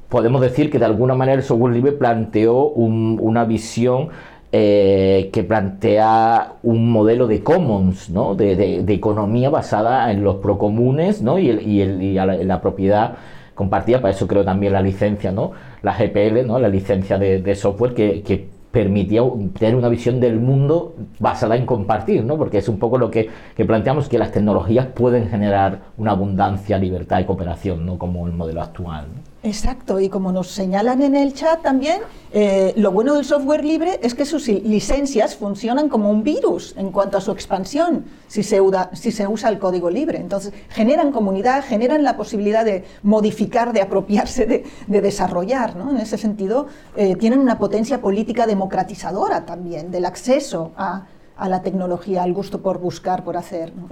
podemos 0.09 0.41
decir 0.41 0.69
que 0.69 0.79
de 0.79 0.85
alguna 0.85 1.15
manera 1.15 1.37
el 1.37 1.43
software 1.43 1.73
libre 1.73 1.93
planteó 1.93 2.67
una 2.67 3.45
visión 3.45 4.09
eh, 4.51 5.29
que 5.33 5.43
plantea 5.43 6.53
un 6.61 6.91
modelo 6.91 7.25
de 7.25 7.41
commons, 7.41 8.09
¿no? 8.09 8.35
de, 8.35 8.83
economía 8.87 9.49
basada 9.49 10.11
en 10.11 10.23
los 10.23 10.35
procomunes 10.35 11.21
¿no? 11.21 11.39
y, 11.39 11.49
y, 11.49 12.13
la 12.13 12.61
propiedad 12.61 13.15
compartida, 13.55 14.01
para 14.01 14.13
eso 14.13 14.27
creo 14.27 14.43
también 14.43 14.73
la 14.73 14.81
licencia, 14.81 15.31
¿no? 15.31 15.51
La 15.81 15.93
GPL, 15.93 16.45
¿no? 16.45 16.59
La 16.59 16.69
licencia 16.69 17.17
de, 17.17 17.55
software 17.55 17.93
que, 17.93 18.53
permitía 18.71 19.21
tener 19.59 19.75
una 19.75 19.87
visión 19.87 20.19
del 20.19 20.39
mundo 20.39 20.95
basada 21.19 21.55
en 21.55 21.67
compartir, 21.67 22.25
¿no? 22.25 22.37
Porque 22.37 22.57
es 22.57 22.67
un 22.67 22.79
poco 22.79 22.97
lo 22.97 23.11
que, 23.11 23.29
que, 23.55 23.65
planteamos, 23.65 24.09
que 24.09 24.17
las 24.17 24.31
tecnologías 24.31 24.87
pueden 24.87 25.29
generar 25.29 25.81
una 25.97 26.11
abundancia, 26.11 26.79
libertad 26.79 27.19
y 27.19 27.25
cooperación, 27.25 27.85
¿no? 27.85 27.99
Como 27.99 28.25
el 28.25 28.33
modelo 28.33 28.63
actual. 28.63 29.05
Exacto, 29.45 29.99
y 29.99 30.07
como 30.07 30.31
nos 30.31 30.47
señalan 30.47 31.01
en 31.01 31.17
el 31.17 31.33
chat 31.33 31.61
también, 31.61 31.99
eh, 32.31 32.71
lo 32.77 32.93
bueno 32.93 33.15
del 33.15 33.25
software 33.25 33.65
libre 33.65 33.99
es 34.01 34.15
que 34.15 34.25
sus 34.25 34.47
licencias 34.47 35.35
funcionan 35.35 35.89
como 35.89 36.09
un 36.09 36.23
virus 36.23 36.73
en 36.77 36.91
cuanto 36.91 37.17
a 37.17 37.21
su 37.21 37.33
expansión, 37.33 38.05
si 38.29 38.41
se, 38.41 38.61
si 38.93 39.11
se 39.11 39.27
usa 39.27 39.49
el 39.49 39.59
código 39.59 39.89
libre. 39.89 40.17
Entonces, 40.17 40.53
generan 40.69 41.11
comunidad, 41.11 41.61
generan 41.67 42.03
la 42.03 42.15
posibilidad 42.15 42.63
de 42.63 42.85
modificar, 43.03 43.73
de 43.73 43.81
apropiarse, 43.81 44.45
de, 44.45 45.01
desarrollar. 45.01 45.75
¿no? 45.75 45.89
En 45.89 45.97
ese 45.97 46.17
sentido, 46.17 46.67
eh, 46.95 47.17
tienen 47.17 47.39
una 47.39 47.59
potencia 47.59 47.99
política 47.99 48.47
democratizadora 48.47 49.45
también, 49.45 49.91
del 49.91 50.05
acceso 50.05 50.71
a, 50.77 51.07
a, 51.35 51.49
la 51.49 51.61
tecnología, 51.61 52.23
al 52.23 52.31
gusto 52.31 52.61
por 52.61 52.79
buscar, 52.79 53.25
por 53.25 53.35
hacer. 53.35 53.75
¿no? 53.75 53.89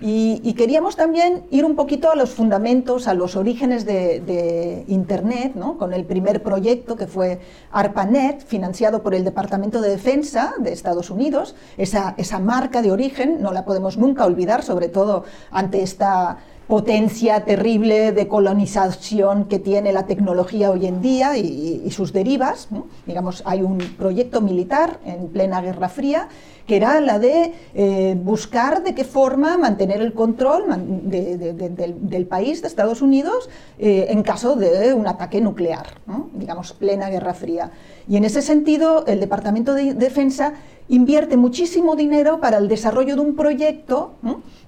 Y, 0.00 0.52
queríamos 0.54 0.94
también 0.94 1.44
ir 1.50 1.64
un 1.64 1.74
poquito 1.74 2.10
a 2.10 2.14
los 2.14 2.30
fundamentos, 2.30 3.08
a 3.08 3.14
los 3.14 3.34
orígenes 3.34 3.84
de, 3.84 4.84
Internet, 4.86 5.52
¿no? 5.54 5.76
con 5.76 5.92
el 5.92 6.04
primer 6.04 6.42
proyecto 6.42 6.96
que 6.96 7.06
fue 7.06 7.40
ARPANET, 7.72 8.44
financiado 8.44 9.02
por 9.02 9.14
el 9.14 9.24
Departamento 9.24 9.80
de 9.80 9.90
Defensa 9.90 10.54
de 10.58 10.72
Estados 10.72 11.10
Unidos. 11.10 11.56
Esa, 11.76 12.14
esa 12.16 12.38
marca 12.38 12.80
de 12.80 12.92
origen 12.92 13.42
no 13.42 13.52
la 13.52 13.64
podemos 13.64 13.98
nunca 13.98 14.24
olvidar, 14.24 14.62
sobre 14.62 14.88
todo 14.88 15.24
ante 15.50 15.82
esta 15.82 16.38
potencia 16.68 17.44
terrible 17.46 18.12
de 18.12 18.28
colonización 18.28 19.46
que 19.46 19.58
tiene 19.58 19.90
la 19.90 20.04
tecnología 20.04 20.70
hoy 20.70 20.86
en 20.86 21.00
día 21.00 21.36
y, 21.38 21.90
sus 21.90 22.12
derivas. 22.12 22.68
Digamos, 23.06 23.42
hay 23.46 23.62
un 23.62 23.78
proyecto 23.78 24.42
militar 24.42 25.00
en 25.06 25.28
plena 25.28 25.62
Guerra 25.62 25.88
Fría 25.88 26.28
que 26.68 26.76
era 26.76 27.00
la 27.00 27.18
de 27.18 27.54
eh, 27.74 28.14
buscar 28.22 28.84
de 28.84 28.94
qué 28.94 29.02
forma 29.02 29.56
mantener 29.56 30.02
el 30.02 30.12
control 30.12 30.64
del, 31.08 32.26
país, 32.26 32.60
de 32.60 32.68
Estados 32.68 33.00
Unidos, 33.00 33.48
eh, 33.78 34.08
en 34.10 34.22
caso 34.22 34.54
de 34.54 34.92
un 34.92 35.08
ataque 35.08 35.40
nuclear, 35.40 35.86
digamos, 36.34 36.74
plena 36.74 37.08
Guerra 37.08 37.32
Fría. 37.32 37.70
Y 38.06 38.18
en 38.18 38.24
ese 38.24 38.42
sentido, 38.42 39.06
el 39.06 39.18
Departamento 39.18 39.72
de 39.72 39.94
Defensa 39.94 40.52
invierte 40.88 41.38
muchísimo 41.38 41.96
dinero 41.96 42.38
para 42.38 42.58
el 42.58 42.68
desarrollo 42.68 43.14
de 43.14 43.22
un 43.22 43.34
proyecto 43.34 44.12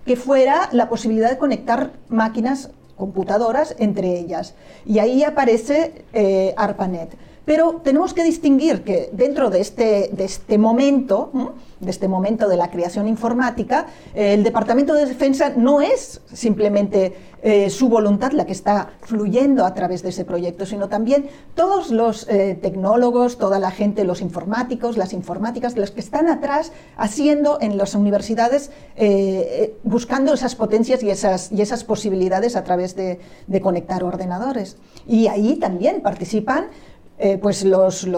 que 0.06 0.16
fuera 0.16 0.70
la 0.72 0.88
posibilidad 0.88 1.28
de 1.28 1.36
conectar 1.36 1.92
máquinas 2.08 2.70
computadoras 2.96 3.74
entre 3.78 4.18
ellas. 4.18 4.54
Y 4.86 5.00
ahí 5.00 5.22
aparece 5.22 6.04
eh, 6.14 6.54
ARPANET. 6.56 7.10
Pero 7.50 7.80
tenemos 7.82 8.14
que 8.14 8.22
distinguir 8.22 8.84
que 8.84 9.10
dentro 9.12 9.50
de 9.50 9.60
este, 9.60 10.10
de 10.12 10.24
este 10.24 10.56
momento, 10.56 11.32
de 11.80 11.90
este 11.90 12.06
momento 12.06 12.48
de 12.48 12.56
la 12.56 12.70
creación 12.70 13.08
informática, 13.08 13.86
eh, 14.14 14.34
el 14.34 14.44
Departamento 14.44 14.94
de 14.94 15.04
Defensa 15.04 15.52
no 15.56 15.80
es 15.80 16.20
simplemente 16.32 17.12
eh, 17.42 17.68
su 17.68 17.88
voluntad 17.88 18.30
la 18.30 18.46
que 18.46 18.52
está 18.52 18.90
fluyendo 19.00 19.64
a 19.64 19.74
través 19.74 20.04
de 20.04 20.10
ese 20.10 20.24
proyecto, 20.24 20.64
sino 20.64 20.88
también 20.88 21.28
todos 21.56 21.90
los 21.90 22.28
eh, 22.28 22.56
tecnólogos, 22.62 23.36
toda 23.36 23.58
la 23.58 23.72
gente, 23.72 24.04
los 24.04 24.20
informáticos, 24.20 24.96
las 24.96 25.12
informáticas, 25.12 25.76
los 25.76 25.90
que 25.90 25.98
están 25.98 26.28
atrás 26.28 26.70
haciendo 26.96 27.58
en 27.60 27.76
las 27.76 27.96
universidades, 27.96 28.70
buscando 29.82 30.34
esas 30.34 30.54
potencias 30.54 31.02
y 31.02 31.10
esas, 31.10 31.50
y 31.50 31.62
esas 31.62 31.82
posibilidades 31.82 32.54
a 32.54 32.62
través 32.62 32.94
de, 32.94 33.18
de 33.48 33.60
conectar 33.60 34.04
ordenadores. 34.04 34.76
Y 35.04 35.26
ahí 35.26 35.56
también 35.56 36.00
participan 36.02 36.66
eh, 37.22 37.36
pues 37.36 37.64
los, 37.64 38.08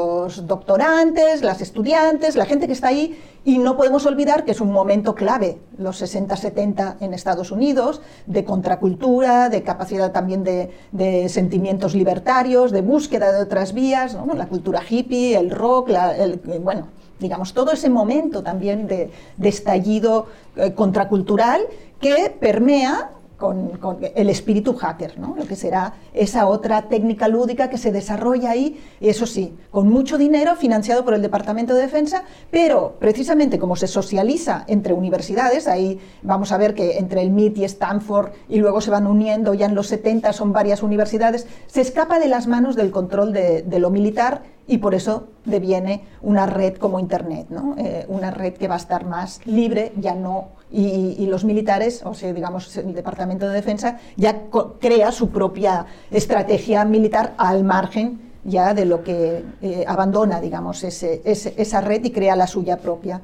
doctorantes, 0.47 1.43
las 1.43 1.61
estudiantes, 1.61 2.37
la 2.37 2.47
gente 2.47 2.69
que 2.69 2.73
está 2.73 2.87
ahí, 2.87 3.19
y 3.45 3.59
no 3.59 3.77
podemos 3.77 4.07
olvidar 4.07 4.45
que 4.45 4.53
es 4.53 4.61
un 4.61 4.71
momento 4.71 5.17
clave, 5.17 5.59
los 5.77 6.01
60-70 6.01 6.99
en 7.01 7.13
Estados 7.13 7.51
Unidos, 7.51 8.01
de 8.27 8.45
contracultura, 8.45 9.49
de 9.49 9.65
capacidad 9.65 10.13
también 10.13 10.45
de, 10.45 11.29
sentimientos 11.29 11.97
libertarios, 11.97 12.71
de 12.71 12.83
búsqueda 12.83 13.33
de 13.33 13.43
otras 13.43 13.73
vías, 13.73 14.17
la 14.37 14.47
cultura 14.47 14.81
hippie, 14.89 15.37
el 15.37 15.51
rock, 15.51 15.91
el, 16.17 16.41
bueno, 16.61 16.87
digamos, 17.19 17.55
todo 17.55 17.73
ese 17.73 17.91
momento 17.91 18.45
también 18.45 18.87
de, 18.87 19.11
estallido 19.43 20.27
eh, 20.55 20.75
contracultural 20.75 21.63
que 22.01 22.33
permea 22.39 23.11
con, 23.43 23.99
el 24.15 24.31
espíritu 24.31 24.75
hacker, 24.75 25.19
¿no? 25.19 25.35
lo 25.37 25.45
que 25.47 25.57
será 25.57 25.95
esa 26.15 26.47
otra 26.47 26.83
técnica 26.83 27.27
lúdica 27.27 27.69
que 27.69 27.77
se 27.77 27.91
desarrolla 27.91 28.53
ahí, 28.53 28.81
eso 29.01 29.27
sí, 29.27 29.57
con 29.73 29.91
mucho 29.91 30.17
dinero 30.17 30.55
financiado 30.55 31.05
por 31.05 31.15
el 31.15 31.23
Departamento 31.23 31.75
de 31.75 31.83
Defensa, 31.83 32.23
pero 32.53 32.95
precisamente 33.01 33.59
como 33.59 33.75
se 33.75 33.89
socializa 33.89 34.65
entre 34.69 34.95
universidades, 34.95 35.67
ahí 35.67 35.99
vamos 36.23 36.53
a 36.53 36.57
ver 36.57 36.75
que 36.75 36.99
entre 36.99 37.23
el 37.23 37.31
MIT 37.31 37.59
y 37.59 37.65
Stanford 37.65 38.31
y 38.49 38.59
luego 38.59 38.81
se 38.81 38.93
van 38.93 39.09
uniendo, 39.09 39.55
ya 39.55 39.67
en 39.67 39.75
los 39.75 39.89
70 39.89 40.33
son 40.33 40.53
varias 40.53 40.85
universidades, 40.85 41.49
se 41.67 41.81
escapa 41.81 42.21
de 42.21 42.29
las 42.29 42.47
manos 42.47 42.77
del 42.77 42.93
control 42.93 43.33
de, 43.33 43.79
lo 43.81 43.91
militar 43.91 44.43
y 44.69 44.79
por 44.79 44.95
eso 44.95 45.27
deviene 45.45 46.05
una 46.21 46.47
red 46.47 46.77
como 46.77 47.01
Internet, 47.01 47.49
¿no? 47.51 47.75
Eh, 47.77 48.07
una 48.07 48.31
red 48.31 48.53
que 48.53 48.69
va 48.69 48.75
a 48.75 48.79
estar 48.79 49.05
más 49.05 49.41
libre, 49.45 49.93
ya 49.97 50.15
no 50.15 50.62
y, 50.73 51.27
los 51.27 51.45
militares, 51.45 52.03
o 52.05 52.15
sea, 52.15 52.33
digamos, 52.33 52.77
el 52.77 52.95
Departamento 52.95 53.49
de 53.49 53.55
Defensa 53.55 53.99
ya 54.17 54.43
crea 54.81 55.13
su 55.13 55.29
propia 55.29 55.87
estrategia 56.11 56.85
militar 56.85 57.35
al 57.37 57.63
margen 57.65 58.33
ya 58.45 58.75
de 58.75 58.85
lo 58.87 59.05
que 59.05 59.45
eh, 59.61 59.85
abandona, 59.87 60.41
digamos, 60.41 60.83
ese, 60.83 61.23
esa 61.25 61.81
red 61.81 62.05
y 62.05 62.11
crea 62.11 62.35
la 62.37 62.47
suya 62.47 62.77
propia. 62.79 63.21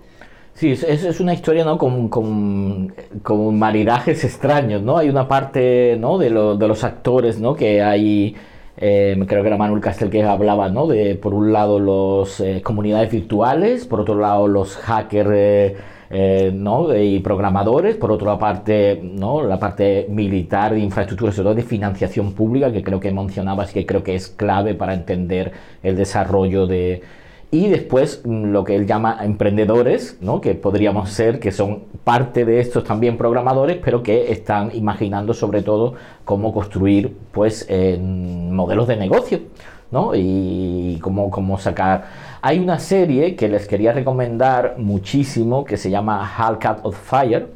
Sí, 0.54 0.72
es, 0.72 0.82
es 0.82 1.20
una 1.20 1.34
historia 1.34 1.64
¿no? 1.64 1.78
con, 1.78 2.08
con, 2.08 2.92
con, 3.22 3.58
maridajes 3.58 4.24
extraños, 4.24 4.82
¿no? 4.82 4.98
Hay 4.98 5.08
una 5.08 5.28
parte 5.28 5.96
¿no? 5.98 6.18
de, 6.18 6.30
lo, 6.30 6.56
de 6.56 6.68
los 6.68 6.82
actores, 6.82 7.38
¿no? 7.40 7.54
Que 7.54 7.80
hay, 7.80 8.34
eh, 8.76 9.16
creo 9.26 9.42
que 9.42 9.48
era 9.48 9.56
Manuel 9.56 9.80
Castel 9.80 10.10
que 10.10 10.22
hablaba, 10.22 10.68
¿no? 10.68 10.88
De, 10.88 11.14
por 11.14 11.32
un 11.32 11.52
lado, 11.52 11.78
las 11.78 12.40
eh, 12.40 12.60
comunidades 12.62 13.10
virtuales, 13.10 13.86
por 13.86 14.00
otro 14.00 14.16
lado, 14.16 14.48
los 14.48 14.76
hackers 14.76 15.78
eh, 16.10 16.50
¿no? 16.54 16.96
y 16.96 17.20
programadores, 17.20 17.96
por 17.96 18.10
otra 18.10 18.38
parte, 18.38 18.98
¿no? 19.02 19.42
la 19.42 19.58
parte 19.58 20.06
militar 20.08 20.72
de 20.72 20.80
infraestructura, 20.80 21.32
sobre 21.32 21.44
todo 21.44 21.54
de 21.54 21.62
financiación 21.62 22.32
pública, 22.32 22.72
que 22.72 22.82
creo 22.82 22.98
que 22.98 23.12
mencionabas 23.12 23.72
que 23.72 23.84
creo 23.84 24.02
que 24.02 24.14
es 24.14 24.28
clave 24.28 24.74
para 24.74 24.94
entender 24.94 25.52
el 25.82 25.96
desarrollo 25.96 26.66
de... 26.66 27.02
Y 27.50 27.68
después 27.68 28.22
mm, 28.24 28.52
lo 28.52 28.64
que 28.64 28.76
él 28.76 28.86
llama 28.86 29.18
emprendedores, 29.22 30.18
¿no? 30.20 30.40
que 30.40 30.54
podríamos 30.54 31.10
ser, 31.10 31.40
que 31.40 31.52
son 31.52 31.84
parte 32.04 32.44
de 32.44 32.60
estos 32.60 32.84
también 32.84 33.18
programadores, 33.18 33.78
pero 33.84 34.02
que 34.02 34.32
están 34.32 34.70
imaginando 34.74 35.34
sobre 35.34 35.62
todo 35.62 35.94
cómo 36.24 36.54
construir 36.54 37.14
pues, 37.32 37.68
modelos 38.00 38.88
de 38.88 38.96
negocio 38.96 39.40
¿no? 39.90 40.12
y 40.14 40.98
cómo, 41.00 41.30
cómo 41.30 41.58
sacar 41.58 42.28
hay 42.40 42.60
una 42.60 42.78
serie 42.78 43.34
que 43.34 43.48
les 43.48 43.66
quería 43.66 43.92
recomendar 43.92 44.76
muchísimo 44.78 45.64
que 45.64 45.76
se 45.76 45.90
llama 45.90 46.30
Hellcat 46.38 46.84
of 46.84 46.96
Fire. 46.96 47.48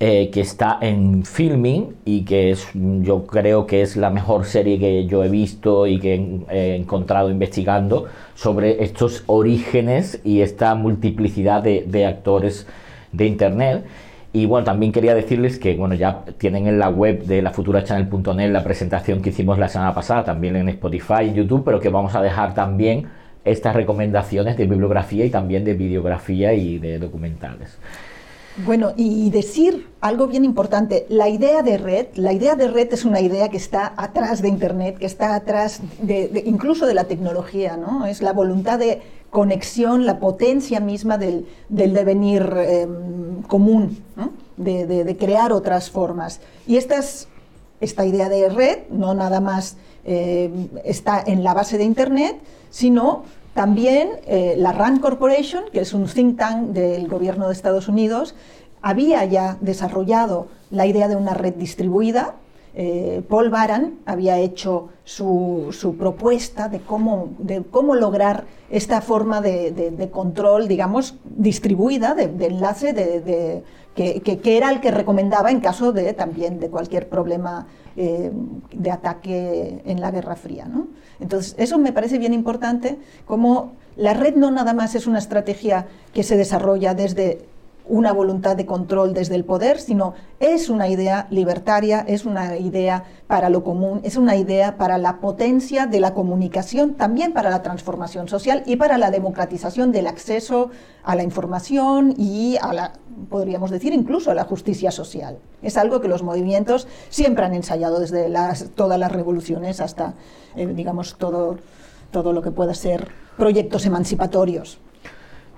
Eh, 0.00 0.30
que 0.30 0.40
está 0.42 0.78
en 0.80 1.24
filming 1.24 1.96
y 2.04 2.24
que 2.24 2.52
es, 2.52 2.68
yo 2.72 3.26
creo 3.26 3.66
que 3.66 3.82
es 3.82 3.96
la 3.96 4.10
mejor 4.10 4.44
serie 4.44 4.78
que 4.78 5.06
yo 5.06 5.24
he 5.24 5.28
visto 5.28 5.88
y 5.88 5.98
que 5.98 6.44
he 6.50 6.76
encontrado 6.76 7.32
investigando 7.32 8.06
sobre 8.36 8.84
estos 8.84 9.24
orígenes 9.26 10.20
y 10.22 10.42
esta 10.42 10.76
multiplicidad 10.76 11.64
de, 11.64 12.06
actores 12.06 12.68
de 13.10 13.26
internet. 13.26 13.86
Y 14.32 14.46
bueno, 14.46 14.64
también 14.64 14.92
quería 14.92 15.14
decirles 15.14 15.58
que 15.58 15.74
bueno, 15.74 15.94
ya 15.94 16.24
tienen 16.36 16.66
en 16.66 16.78
la 16.78 16.90
web 16.90 17.24
de 17.24 17.40
la 17.40 17.50
futurachannel.net 17.50 18.50
la 18.50 18.62
presentación 18.62 19.22
que 19.22 19.30
hicimos 19.30 19.58
la 19.58 19.68
semana 19.68 19.94
pasada, 19.94 20.24
también 20.24 20.56
en 20.56 20.68
Spotify 20.68 21.24
y 21.30 21.32
YouTube, 21.32 21.62
pero 21.64 21.80
que 21.80 21.88
vamos 21.88 22.14
a 22.14 22.20
dejar 22.20 22.54
también 22.54 23.06
estas 23.44 23.74
recomendaciones 23.74 24.56
de 24.56 24.66
bibliografía 24.66 25.24
y 25.24 25.30
también 25.30 25.64
de 25.64 25.74
videografía 25.74 26.52
y 26.52 26.78
de 26.78 26.98
documentales. 26.98 27.78
Bueno, 28.64 28.92
y 28.96 29.30
decir 29.30 29.86
algo 30.00 30.26
bien 30.26 30.44
importante, 30.44 31.06
la 31.08 31.28
idea 31.28 31.62
de 31.62 31.78
red, 31.78 32.06
la 32.16 32.32
idea 32.32 32.56
de 32.56 32.66
red 32.66 32.92
es 32.92 33.04
una 33.04 33.20
idea 33.20 33.48
que 33.48 33.56
está 33.56 33.94
atrás 33.96 34.42
de 34.42 34.48
Internet, 34.48 34.98
que 34.98 35.06
está 35.06 35.36
atrás 35.36 35.80
de, 36.02 36.42
incluso 36.44 36.84
de 36.86 36.94
la 36.94 37.04
tecnología, 37.04 37.76
¿no? 37.76 38.04
Es 38.04 38.20
la 38.20 38.32
voluntad 38.32 38.80
de 38.80 39.00
conexión, 39.30 40.06
la 40.06 40.18
potencia 40.18 40.80
misma 40.80 41.18
del, 41.18 41.46
devenir 41.68 42.42
em, 42.56 43.42
común, 43.42 43.98
de, 44.56 45.16
crear 45.18 45.52
otras 45.52 45.90
formas. 45.90 46.40
Y 46.66 46.76
esta, 46.76 47.00
esta 47.80 48.06
idea 48.06 48.28
de 48.28 48.48
red 48.48 48.78
no 48.90 49.14
nada 49.14 49.40
más 49.40 49.76
em, 50.04 50.68
está 50.84 51.22
en 51.26 51.44
la 51.44 51.54
base 51.54 51.78
de 51.78 51.84
Internet, 51.84 52.36
sino 52.70 53.24
también 53.54 54.10
eh, 54.26 54.54
la 54.56 54.72
RAND 54.72 55.00
Corporation, 55.00 55.64
que 55.72 55.80
es 55.80 55.92
un 55.92 56.06
think 56.06 56.38
tank 56.38 56.68
del 56.68 57.08
gobierno 57.08 57.48
de 57.48 57.52
Estados 57.52 57.88
Unidos, 57.88 58.34
había 58.82 59.24
ya 59.24 59.56
desarrollado 59.60 60.46
la 60.70 60.86
idea 60.86 61.08
de 61.08 61.16
una 61.16 61.34
red 61.34 61.54
distribuida. 61.54 62.36
Eh, 62.80 63.24
Paul 63.28 63.50
Baran 63.50 63.98
había 64.06 64.38
hecho 64.38 64.90
su, 65.02 65.96
propuesta 65.98 66.68
de 66.68 66.78
cómo, 66.78 67.30
de 67.38 67.64
cómo, 67.64 67.96
lograr 67.96 68.44
esta 68.70 69.00
forma 69.00 69.40
de, 69.40 70.08
control, 70.12 70.68
digamos, 70.68 71.16
distribuida, 71.24 72.14
de, 72.14 72.46
enlace, 72.46 72.92
de, 72.92 73.64
que, 73.96 74.56
era 74.56 74.70
el 74.70 74.80
que 74.80 74.92
recomendaba 74.92 75.50
en 75.50 75.58
caso 75.58 75.90
de 75.90 76.12
también 76.12 76.60
de 76.60 76.70
cualquier 76.70 77.08
problema 77.08 77.66
eh, 77.96 78.30
de 78.72 78.90
ataque 78.92 79.82
en 79.84 80.00
la 80.00 80.12
Guerra 80.12 80.36
Fría. 80.36 80.66
¿no? 80.66 80.86
Entonces, 81.18 81.56
eso 81.58 81.78
me 81.78 81.92
parece 81.92 82.16
bien 82.18 82.32
importante, 82.32 82.96
como 83.26 83.72
la 83.96 84.14
red 84.14 84.36
no 84.36 84.52
nada 84.52 84.72
más 84.72 84.94
es 84.94 85.08
una 85.08 85.18
estrategia 85.18 85.88
que 86.14 86.22
se 86.22 86.36
desarrolla 86.36 86.94
desde 86.94 87.44
una 87.88 88.12
voluntad 88.12 88.56
de 88.56 88.66
control 88.66 89.14
desde 89.14 89.34
el 89.34 89.44
poder, 89.44 89.80
sino 89.80 90.14
es 90.40 90.68
una 90.68 90.88
idea 90.88 91.26
libertaria, 91.30 92.04
es 92.06 92.24
una 92.24 92.56
idea 92.56 93.04
para 93.26 93.50
lo 93.50 93.64
común, 93.64 94.00
es 94.04 94.16
una 94.16 94.36
idea 94.36 94.76
para 94.76 94.98
la 94.98 95.20
potencia 95.20 95.86
de 95.86 96.00
la 96.00 96.14
comunicación, 96.14 96.94
también 96.94 97.32
para 97.32 97.50
la 97.50 97.62
transformación 97.62 98.28
social 98.28 98.62
y 98.66 98.76
para 98.76 98.98
la 98.98 99.10
democratización 99.10 99.92
del 99.92 100.06
acceso 100.06 100.70
a 101.02 101.14
la 101.14 101.22
información 101.22 102.14
y 102.16 102.56
a 102.60 102.72
la, 102.72 102.92
podríamos 103.28 103.70
decir, 103.70 103.92
incluso 103.92 104.30
a 104.30 104.34
la 104.34 104.44
justicia 104.44 104.90
social. 104.90 105.38
Es 105.62 105.76
algo 105.76 106.00
que 106.00 106.08
los 106.08 106.22
movimientos 106.22 106.86
siempre 107.08 107.44
han 107.44 107.54
ensayado 107.54 108.00
desde 108.00 108.32
todas 108.74 108.98
las 108.98 109.12
revoluciones 109.12 109.80
hasta, 109.80 110.14
eh, 110.56 110.66
digamos, 110.66 111.16
todo, 111.18 111.58
todo 112.10 112.32
lo 112.32 112.42
que 112.42 112.50
pueda 112.50 112.74
ser 112.74 113.08
proyectos 113.36 113.86
emancipatorios. 113.86 114.78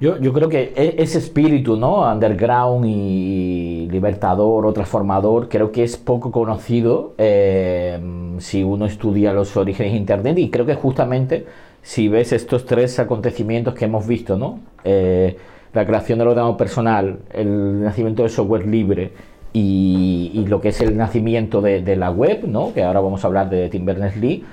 Yo, 0.00 0.18
yo, 0.18 0.32
creo 0.32 0.48
que 0.48 0.72
e, 0.74 0.94
ese 0.98 1.18
espíritu, 1.18 1.76
¿no? 1.76 2.10
Underground 2.10 2.86
y 2.86 3.86
libertador 3.90 4.64
o 4.64 4.72
transformador, 4.72 5.48
creo 5.50 5.72
que 5.72 5.84
es 5.84 5.98
poco 5.98 6.30
conocido 6.32 7.14
eh, 7.18 8.00
si 8.38 8.64
uno 8.64 8.86
estudia 8.86 9.34
los 9.34 9.56
orígenes 9.58 9.92
de 9.92 9.98
Internet 9.98 10.38
y 10.38 10.50
creo 10.50 10.64
que 10.64 10.74
justamente 10.74 11.44
si 11.82 12.08
ves 12.08 12.32
estos 12.32 12.64
tres 12.64 12.98
acontecimientos 12.98 13.74
que 13.74 13.84
hemos 13.84 14.06
visto, 14.06 14.38
¿no? 14.38 14.60
Eh, 14.84 15.36
la 15.74 15.86
creación 15.86 16.18
del 16.18 16.28
ordenador 16.28 16.56
personal, 16.56 17.18
el 17.32 17.82
nacimiento 17.82 18.22
del 18.22 18.30
software 18.30 18.66
libre 18.66 19.12
y, 19.52 20.44
lo 20.48 20.60
que 20.60 20.70
es 20.70 20.80
el 20.80 20.96
nacimiento 20.96 21.60
de, 21.60 21.96
la 21.96 22.10
web, 22.10 22.44
¿no? 22.46 22.72
Que 22.72 22.82
ahora 22.82 23.00
vamos 23.00 23.22
a 23.22 23.26
hablar 23.26 23.50
de 23.50 23.68
Tim 23.68 23.84
Berners-Lee 23.84 24.44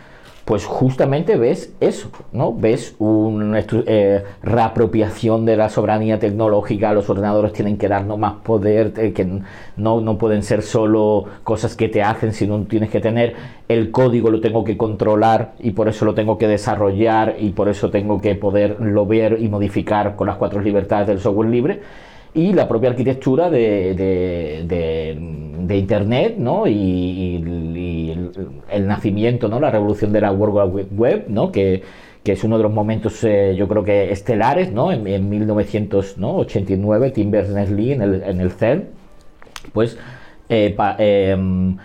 pues 0.47 0.63
justamente 0.63 1.35
ves 1.35 1.73
eso, 1.81 2.09
¿no? 2.31 2.53
Ves 2.53 2.95
una 2.99 3.59
eh, 3.59 4.23
reapropiación 4.41 5.43
de 5.43 5.57
la 5.57 5.67
soberanía 5.67 6.19
tecnológica, 6.19 6.93
los 6.93 7.09
ordenadores 7.09 7.51
tienen 7.51 7.77
que 7.77 7.89
darnos 7.89 8.17
más 8.17 8.35
poder, 8.45 8.93
eh, 8.95 9.11
que 9.11 9.27
no, 9.75 9.99
no 9.99 10.17
pueden 10.17 10.43
ser 10.43 10.61
solo 10.61 11.25
cosas 11.43 11.75
que 11.75 11.89
te 11.89 12.01
hacen, 12.01 12.31
sino 12.31 12.63
tienes 12.63 12.89
que 12.89 13.01
tener 13.01 13.35
el 13.67 13.91
código, 13.91 14.29
lo 14.29 14.39
tengo 14.39 14.63
que 14.63 14.77
controlar 14.77 15.51
y 15.59 15.71
por 15.71 15.89
eso 15.89 16.05
lo 16.05 16.15
tengo 16.15 16.37
que 16.37 16.47
desarrollar 16.47 17.35
y 17.37 17.49
por 17.49 17.67
eso 17.67 17.89
tengo 17.89 18.21
que 18.21 18.33
poderlo 18.35 19.05
ver 19.05 19.39
y 19.41 19.49
modificar 19.49 20.15
con 20.15 20.27
las 20.27 20.37
cuatro 20.37 20.61
libertades 20.61 21.07
del 21.07 21.19
software 21.19 21.49
libre 21.49 21.81
y 22.37 22.53
la 22.53 22.67
propia 22.67 22.91
arquitectura 22.91 23.49
de, 23.49 23.95
de, 24.67 25.75
Internet 25.75 26.35
¿no? 26.37 26.67
y, 26.67 27.35
el, 28.69 28.87
nacimiento, 28.87 29.47
¿no? 29.47 29.59
la 29.59 29.71
revolución 29.71 30.13
de 30.13 30.21
la 30.21 30.31
World 30.31 30.87
Web, 30.95 31.25
¿no? 31.29 31.51
que, 31.51 31.81
que 32.23 32.33
es 32.33 32.43
uno 32.43 32.57
de 32.57 32.63
los 32.63 32.71
momentos 32.71 33.23
eh, 33.23 33.55
yo 33.57 33.67
creo 33.67 33.83
que 33.83 34.11
estelares 34.11 34.71
¿no? 34.71 34.91
en, 34.91 35.07
en 35.07 35.27
1989, 35.27 37.09
Tim 37.09 37.31
Berners-Lee 37.31 37.93
en 37.93 38.03
el, 38.03 38.21
en 38.21 38.39
el 38.39 38.51
CERN, 38.51 38.83
pues 39.73 39.97
eh, 40.47 40.75
em, 40.99 41.75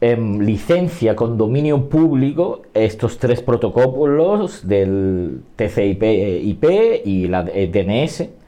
em, 0.00 0.40
licencia 0.40 1.16
con 1.16 1.36
dominio 1.36 1.88
público 1.88 2.62
estos 2.74 3.18
tres 3.18 3.42
protocolos 3.42 4.68
del 4.68 5.40
TCP/IP 5.56 7.02
y 7.04 7.26
la 7.26 7.42
DNS 7.42 8.43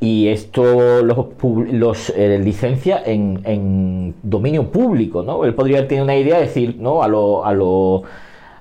y 0.00 0.28
esto 0.28 1.02
los, 1.02 1.26
los 1.70 2.10
eh, 2.16 2.40
licencia 2.42 3.02
en, 3.04 4.14
dominio 4.22 4.70
público, 4.70 5.22
¿no? 5.22 5.44
Él 5.44 5.54
podría 5.54 5.86
tener 5.86 6.02
una 6.02 6.16
idea 6.16 6.36
de 6.36 6.42
decir, 6.46 6.76
¿no? 6.78 7.02
A 7.02 7.08
lo, 7.08 7.44
a 7.44 7.52
lo, 7.52 8.02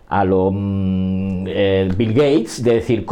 a 0.10 0.26
lo 0.26 0.52
mm, 0.52 1.46
eh, 1.48 1.90
Bill 1.96 2.14
Gates, 2.14 2.62
de 2.62 2.76
decir, 2.76 3.06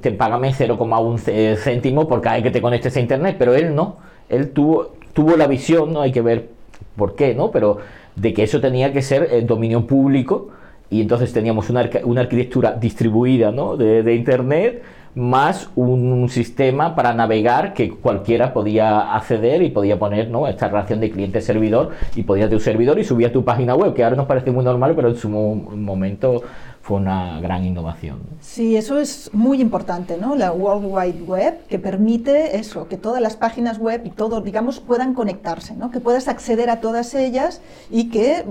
te 0.00 0.12
págame 0.12 0.52
0,1 0.52 1.56
céntimo 1.56 2.06
por 2.06 2.20
cada 2.20 2.36
vez 2.36 2.44
que 2.44 2.50
te 2.52 2.62
conectes 2.62 2.96
a 2.96 3.00
internet, 3.00 3.36
pero 3.36 3.54
él 3.54 3.74
no, 3.74 3.96
él 4.28 4.50
tuvo, 4.50 4.92
tuvo 5.12 5.36
la 5.36 5.48
visión, 5.48 5.92
¿no? 5.92 6.02
Hay 6.02 6.12
que 6.12 6.22
ver 6.22 6.50
por 6.96 7.16
qué, 7.16 7.34
¿no? 7.34 7.50
Pero 7.50 7.78
de 8.14 8.32
que 8.32 8.44
eso 8.44 8.60
tenía 8.60 8.92
que 8.92 9.02
ser 9.02 9.28
el 9.32 9.46
dominio 9.46 9.86
público 9.86 10.50
y 10.92 11.00
entonces 11.00 11.32
teníamos 11.32 11.70
una, 11.70 11.80
arquitectura 11.80 12.72
distribuida 12.72 13.50
¿no? 13.50 13.78
de, 13.78 14.14
Internet 14.14 14.82
más 15.14 15.70
un 15.74 16.28
sistema 16.28 16.94
para 16.94 17.14
navegar 17.14 17.72
que 17.72 17.90
cualquiera 17.90 18.52
podía 18.52 19.14
acceder 19.14 19.62
y 19.62 19.70
podía 19.70 19.98
poner 19.98 20.28
¿no? 20.28 20.46
esta 20.46 20.68
relación 20.68 21.00
de 21.00 21.10
cliente-servidor 21.10 21.90
y 22.14 22.22
podías 22.24 22.52
un 22.52 22.60
servidor 22.60 22.98
y 22.98 23.04
subía 23.04 23.32
tu 23.32 23.42
página 23.42 23.74
web, 23.74 23.94
que 23.94 24.04
ahora 24.04 24.16
nos 24.16 24.26
parece 24.26 24.50
muy 24.50 24.64
normal, 24.64 24.94
pero 24.94 25.08
en 25.08 25.16
su 25.16 25.30
momento 25.30 26.42
fue 26.82 26.98
una 26.98 27.40
gran 27.40 27.64
innovación. 27.64 28.18
Sí, 28.40 28.76
eso 28.76 28.98
es 28.98 29.30
muy 29.32 29.60
importante, 29.60 30.18
¿no? 30.18 30.34
La 30.34 30.52
World 30.52 30.84
Wide 30.86 31.22
Web, 31.22 31.66
que 31.68 31.78
permite 31.78 32.58
eso, 32.58 32.88
que 32.88 32.96
todas 32.96 33.22
las 33.22 33.36
páginas 33.36 33.78
web 33.78 34.02
y 34.04 34.10
todo, 34.10 34.40
digamos, 34.40 34.80
puedan 34.80 35.14
conectarse, 35.14 35.74
¿no? 35.74 35.90
Que 35.90 36.00
puedas 36.00 36.28
acceder 36.28 36.70
a 36.70 36.80
todas 36.80 37.14
ellas 37.14 37.62
y 37.90 38.10
que 38.10 38.44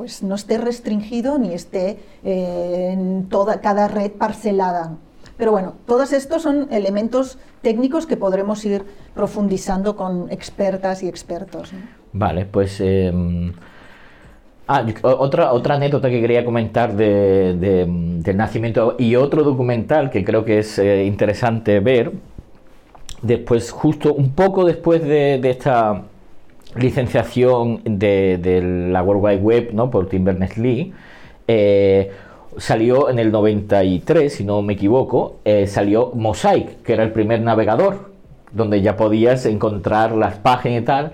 pues 0.00 0.22
no 0.22 0.34
esté 0.34 0.56
restringido 0.56 1.38
ni 1.38 1.52
esté 1.52 1.98
eh, 2.24 2.88
en 2.94 3.28
toda 3.28 3.60
cada 3.60 3.86
red 3.86 4.12
parcelada. 4.12 4.96
Pero 5.36 5.52
bueno, 5.52 5.74
todos 5.84 6.14
estos 6.14 6.40
son 6.40 6.68
elementos 6.70 7.36
técnicos 7.60 8.06
que 8.06 8.16
podremos 8.16 8.64
ir 8.64 8.82
profundizando 9.14 9.96
con 9.96 10.32
expertas 10.32 11.02
y 11.02 11.08
expertos. 11.08 11.72
Vale, 12.14 12.46
pues 12.46 12.80
em, 12.80 13.52
Ah, 14.66 14.86
otra, 15.02 15.52
otra 15.52 15.74
anécdota 15.74 16.08
que 16.08 16.20
quería 16.20 16.46
comentar 16.46 16.94
del 16.94 18.36
nacimiento 18.36 18.96
y 18.98 19.16
otro 19.16 19.42
documental 19.42 20.08
que 20.08 20.24
creo 20.24 20.46
que 20.46 20.60
es 20.60 20.78
eh, 20.78 21.04
interesante 21.04 21.80
ver, 21.80 22.12
después, 23.20 23.70
justo 23.70 24.14
un 24.14 24.30
poco 24.30 24.64
después 24.64 25.02
de, 25.02 25.40
esta 25.42 26.04
licenciación 26.76 27.80
de, 27.84 28.88
la 28.90 29.02
World 29.02 29.24
Wide 29.24 29.42
Web 29.42 29.70
¿no? 29.72 29.90
por 29.90 30.08
Tim 30.08 30.24
Berners-Lee, 30.24 30.92
eh, 31.48 32.10
salió 32.56 33.10
en 33.10 33.18
el 33.18 33.32
93, 33.32 34.32
si 34.32 34.44
no 34.44 34.62
me 34.62 34.74
equivoco, 34.74 35.40
eh, 35.44 35.66
salió 35.66 36.12
Mosaic, 36.14 36.82
que 36.82 36.92
era 36.92 37.02
el 37.02 37.12
primer 37.12 37.40
navegador, 37.40 38.12
donde 38.52 38.82
ya 38.82 38.96
podías 38.96 39.46
encontrar 39.46 40.12
las 40.12 40.36
páginas 40.36 40.82
y 40.82 40.84
tal. 40.84 41.12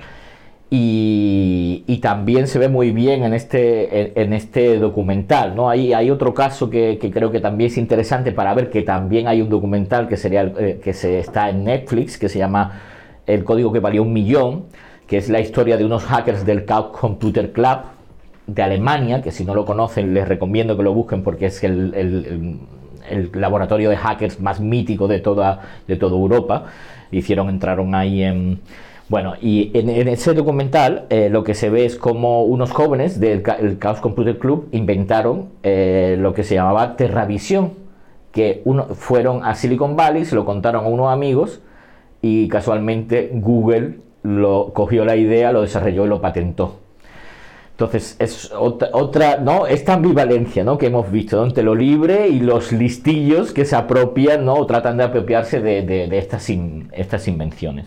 Y, 0.69 1.99
también 2.03 2.47
se 2.47 2.59
ve 2.59 2.69
muy 2.69 2.93
bien 2.93 3.25
en 3.25 3.35
este, 3.35 4.21
en, 4.21 4.33
este 4.33 4.79
documental. 4.79 5.57
¿no? 5.57 5.69
Hay, 5.69 5.93
hay 5.93 6.11
otro 6.11 6.35
caso 6.35 6.71
que, 6.71 6.99
creo 7.13 7.33
que 7.33 7.41
también 7.41 7.71
es 7.71 7.79
interesante 7.79 8.31
para 8.33 8.55
ver 8.55 8.71
que 8.71 8.83
también 8.83 9.27
hay 9.27 9.41
un 9.43 9.49
documental 9.49 10.09
que, 10.09 10.17
sería, 10.17 10.43
eh, 10.43 10.81
que 10.83 10.93
se, 10.93 11.19
está 11.19 11.49
en 11.51 11.65
Netflix, 11.65 12.19
que 12.19 12.29
se 12.29 12.39
llama 12.39 12.81
El 13.27 13.43
código 13.45 13.73
que 13.73 13.81
valió 13.81 14.03
un 14.03 14.13
millón, 14.13 14.67
que 15.07 15.19
es 15.19 15.29
la 15.29 15.41
historia 15.41 15.77
de 15.77 15.85
unos 15.85 16.05
hackers 16.05 16.45
del 16.45 16.67
Chaos 16.67 16.97
Computer 16.99 17.53
Club 17.53 17.79
de 18.47 18.63
Alemania, 18.63 19.23
que 19.23 19.31
si 19.31 19.45
no 19.45 19.55
lo 19.55 19.65
conocen 19.65 20.15
les 20.15 20.29
recomiendo 20.29 20.77
que 20.77 20.83
lo 20.83 20.95
busquen 20.95 21.23
porque 21.23 21.47
es 21.47 21.63
el, 21.65 21.93
el, 21.95 23.31
laboratorio 23.35 23.91
de 23.91 23.97
hackers 23.97 24.41
más 24.41 24.61
mítico 24.61 25.07
de 25.07 25.21
toda, 25.21 25.61
de 25.87 25.97
toda 25.97 26.17
Europa. 26.17 26.67
Hicieron, 27.13 27.49
entraron 27.49 27.95
ahí 27.95 28.23
en 28.23 28.61
bueno, 29.09 29.35
y 29.41 29.71
en, 29.75 30.09
ese 30.09 30.35
documental 30.35 31.07
eh, 31.11 31.29
lo 31.31 31.45
que 31.45 31.55
se 31.55 31.71
ve 31.71 31.85
es 31.85 31.95
como 31.95 32.43
unos 32.43 32.73
jóvenes 32.73 33.21
del 33.21 33.45
Chaos 33.79 34.01
Computer 34.01 34.37
Club 34.37 34.69
inventaron 34.73 35.51
eh, 35.63 36.17
lo 36.19 36.35
que 36.35 36.43
se 36.43 36.57
llamaba 36.57 36.97
Terravisión, 36.97 37.75
que 38.33 38.63
uno, 38.65 38.87
fueron 38.87 39.45
a 39.45 39.55
Silicon 39.55 39.95
Valley, 39.95 40.25
se 40.25 40.35
lo 40.35 40.45
contaron 40.45 40.85
a 40.85 40.89
unos 40.89 41.13
amigos 41.13 41.61
y 42.21 42.49
casualmente 42.49 43.31
Google 43.33 44.01
lo 44.27 44.73
cogió 44.73 45.05
la 45.05 45.17
idea, 45.17 45.53
lo 45.53 45.63
desarrolló 45.63 46.05
y 46.05 46.09
lo 46.09 46.21
patentó. 46.21 46.77
Entonces, 47.73 48.17
es 48.19 48.51
otra, 48.53 49.37
¿no? 49.37 49.67
Esta 49.67 49.93
ambivalencia, 49.93 50.65
¿no? 50.65 50.79
Que 50.79 50.87
hemos 50.87 51.11
visto, 51.11 51.45
entre 51.45 51.63
lo 51.63 51.75
libre 51.75 52.27
y 52.27 52.41
los 52.41 52.73
listillos 52.73 53.53
que 53.53 53.67
se 53.67 53.77
apropian, 53.77 54.47
¿no? 54.47 54.55
O 54.55 54.67
tratan 54.67 54.97
de 54.97 55.05
apropiarse 55.05 55.61
de, 55.61 56.09
estas, 56.17 56.49
estas 56.93 57.29
invenciones. 57.29 57.85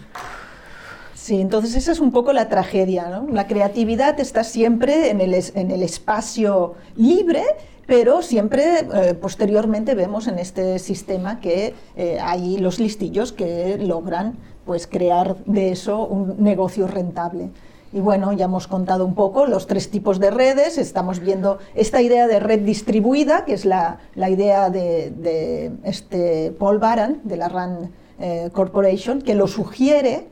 Sí, 1.16 1.42
entonces 1.42 1.76
esa 1.76 1.92
es 1.92 2.00
un 2.00 2.12
poco 2.12 2.34
la 2.34 2.50
tragedia. 2.50 3.10
¿no? 3.10 3.28
La 3.32 3.48
creatividad 3.48 4.20
está 4.20 4.44
siempre 4.44 5.10
en 5.10 5.22
el, 5.22 5.34
en 5.34 5.72
el 5.72 5.82
espacio 5.82 6.76
libre, 6.96 7.44
pero 7.90 8.22
siempre 8.22 8.88
eh, 8.94 9.16
posteriormente 9.16 9.96
vemos 9.96 10.28
en 10.28 10.38
este 10.38 10.78
sistema 10.78 11.40
que 11.40 11.74
eh, 11.98 12.20
hay 12.22 12.58
los 12.58 12.80
listillos 12.80 13.32
que 13.32 13.80
logran 13.80 14.38
pues, 14.70 14.86
crear 14.86 15.36
de 15.48 15.72
eso 15.72 16.06
un 16.06 16.44
negocio 16.44 16.86
rentable. 16.86 17.50
Y 17.92 18.02
bueno, 18.02 18.34
ya 18.34 18.46
hemos 18.46 18.68
contado 18.68 19.04
un 19.04 19.16
poco 19.16 19.48
los 19.48 19.66
tres 19.66 19.90
tipos 19.90 20.20
de 20.20 20.30
redes. 20.30 20.78
Estamos 20.78 21.22
viendo 21.22 21.58
esta 21.74 22.04
idea 22.04 22.28
de 22.28 22.40
red 22.40 22.60
distribuida, 22.60 23.46
que 23.46 23.54
es 23.54 23.66
la, 23.66 23.98
la 24.14 24.30
idea 24.30 24.70
de, 24.70 25.72
este 25.86 26.52
Paul 26.60 26.78
Baran, 26.78 27.20
de 27.24 27.38
la 27.38 27.50
RAN 27.50 27.90
eh, 28.20 28.52
Corporation, 28.54 29.24
que 29.24 29.34
lo 29.34 29.48
sugiere, 29.48 30.28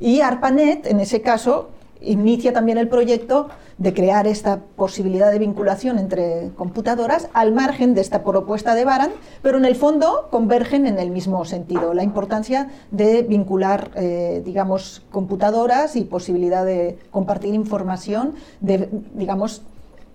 y 0.00 0.20
ARPANET, 0.20 0.88
en 0.88 0.98
ese 0.98 1.22
caso, 1.22 1.68
inicia 2.00 2.52
también 2.52 2.78
el 2.78 2.88
proyecto 2.88 3.48
de 3.78 3.92
crear 3.92 4.26
esta 4.26 4.60
posibilidad 4.76 5.30
de 5.30 5.38
vinculación 5.38 5.98
entre 5.98 6.50
computadoras 6.56 7.28
al 7.34 7.52
margen 7.52 7.94
de 7.94 8.00
esta 8.00 8.22
propuesta 8.24 8.74
de 8.74 8.84
Baran, 8.84 9.10
pero 9.42 9.58
en 9.58 9.64
el 9.64 9.76
fondo 9.76 10.28
convergen 10.30 10.86
en 10.86 10.98
el 10.98 11.10
mismo 11.10 11.44
sentido, 11.44 11.92
la 11.92 12.02
importancia 12.02 12.68
de 12.90 13.22
vincular, 13.22 13.90
eh, 13.96 14.42
digamos, 14.44 15.02
computadoras 15.10 15.96
y 15.96 16.04
posibilidad 16.04 16.64
de 16.64 16.98
compartir 17.10 17.54
información, 17.54 18.34
de, 18.60 18.88
digamos, 19.14 19.62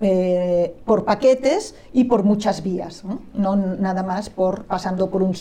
eh, 0.04 0.74
por 0.84 1.06
paquetes 1.06 1.76
y 1.94 2.06
por 2.06 2.24
muchas 2.24 2.64
vías, 2.64 3.04
¿no? 3.06 3.56
nada 3.56 4.02
más 4.02 4.32
por 4.32 4.64
pasando 4.64 5.12
por 5.12 5.22
un, 5.22 5.36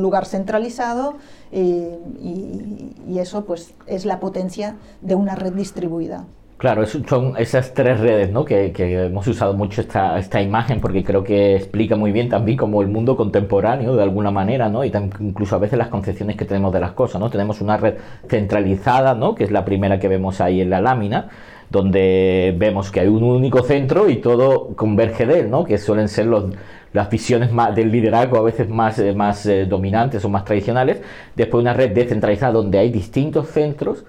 lugar 0.00 0.26
centralizado 0.26 1.16
eh, 1.50 1.98
y, 2.22 3.18
eso 3.18 3.44
pues 3.44 3.74
es 3.86 4.04
la 4.04 4.20
potencia 4.20 4.76
de 5.00 5.16
una 5.16 5.34
red 5.34 5.54
distribuida. 5.54 6.24
Claro, 6.56 6.86
son 6.86 7.34
esas 7.36 7.74
tres 7.74 7.98
redes 7.98 8.30
¿no? 8.30 8.44
que, 8.44 8.72
hemos 8.76 9.26
usado 9.26 9.54
mucho 9.54 9.80
esta, 9.80 10.18
esta, 10.18 10.40
imagen 10.40 10.80
porque 10.80 11.02
creo 11.02 11.24
que 11.24 11.56
explica 11.56 11.96
muy 11.96 12.12
bien 12.12 12.28
también 12.28 12.56
como 12.56 12.82
el 12.82 12.88
mundo 12.88 13.16
contemporáneo 13.16 13.96
de 13.96 14.02
alguna 14.04 14.30
manera, 14.30 14.68
¿no? 14.68 14.84
y 14.84 14.92
incluso 15.20 15.56
a 15.56 15.58
veces 15.58 15.78
las 15.78 15.88
concepciones 15.88 16.36
que 16.36 16.44
tenemos 16.44 16.72
de 16.72 16.80
las 16.80 16.92
cosas. 16.92 17.20
¿no? 17.20 17.28
Tenemos 17.28 17.60
una 17.60 17.76
red 17.76 17.94
centralizada, 18.28 19.14
¿no? 19.14 19.34
que 19.34 19.44
es 19.44 19.50
la 19.50 19.64
primera 19.64 19.98
que 19.98 20.06
vemos 20.06 20.40
ahí 20.40 20.60
en 20.60 20.70
la 20.70 20.80
lámina, 20.80 21.28
donde 21.70 22.54
vemos 22.58 22.90
que 22.90 23.00
hay 23.00 23.06
un 23.06 23.22
único 23.22 23.62
centro 23.62 24.10
y 24.10 24.16
todo 24.16 24.74
converge 24.74 25.24
de 25.24 25.40
él, 25.40 25.50
¿no? 25.50 25.64
que 25.64 25.78
suelen 25.78 26.08
ser 26.08 26.26
los, 26.26 26.46
las 26.92 27.08
visiones 27.08 27.52
más 27.52 27.74
del 27.74 27.92
liderazgo 27.92 28.38
a 28.38 28.42
veces 28.42 28.68
más, 28.68 28.98
eh, 28.98 29.14
eh, 29.46 29.66
dominantes 29.68 30.24
o 30.24 30.28
más 30.28 30.44
tradicionales. 30.44 31.00
Después 31.36 31.62
una 31.62 31.72
red 31.72 31.92
descentralizada 31.92 32.52
donde 32.52 32.78
hay 32.78 32.90
distintos 32.90 33.48
centros. 33.48 34.04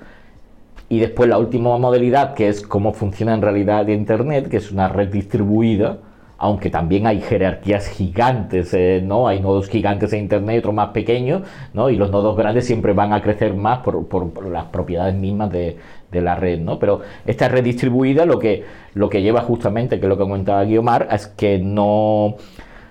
Y 0.89 0.99
después 0.99 1.29
la 1.29 1.37
última 1.37 1.77
modalidad, 1.77 2.33
que 2.33 2.49
es 2.49 2.61
cómo 2.61 2.91
funciona 2.91 3.33
en 3.33 3.41
realidad 3.41 3.87
Internet, 3.87 4.49
que 4.49 4.57
es 4.57 4.71
una 4.73 4.89
red 4.89 5.07
distribuida, 5.07 5.99
aunque 6.41 6.71
también 6.71 7.05
hay 7.05 7.21
jerarquías 7.21 7.87
gigantes, 7.87 8.73
eh, 8.73 8.99
¿no? 9.05 9.27
Hay 9.27 9.39
nodos 9.39 9.69
gigantes 9.69 10.11
en 10.13 10.21
Internet 10.21 10.57
otros 10.61 10.73
más 10.73 10.89
pequeños, 10.89 11.43
¿no? 11.75 11.91
Y 11.91 11.97
los 11.97 12.09
nodos 12.09 12.35
grandes 12.35 12.65
siempre 12.65 12.93
van 12.93 13.13
a 13.13 13.21
crecer 13.21 13.53
más 13.53 13.79
por, 13.79 14.49
las 14.49 14.65
propiedades 14.65 15.13
mismas 15.13 15.51
de, 15.51 15.77
de 16.11 16.21
la 16.21 16.35
red, 16.35 16.59
¿no? 16.59 16.79
Pero 16.79 17.01
esta 17.27 17.47
red 17.47 17.63
distribuida 17.63 18.25
lo 18.25 18.39
que, 18.39 18.65
lo 18.95 19.07
que 19.07 19.21
lleva 19.21 19.41
justamente, 19.41 19.99
que 19.99 20.07
es 20.07 20.09
lo 20.09 20.17
que 20.17 20.23
comentaba 20.23 20.63
Guiomar, 20.63 21.09
es 21.11 21.27
que 21.27 21.59
no... 21.59 22.25
O 22.25 22.37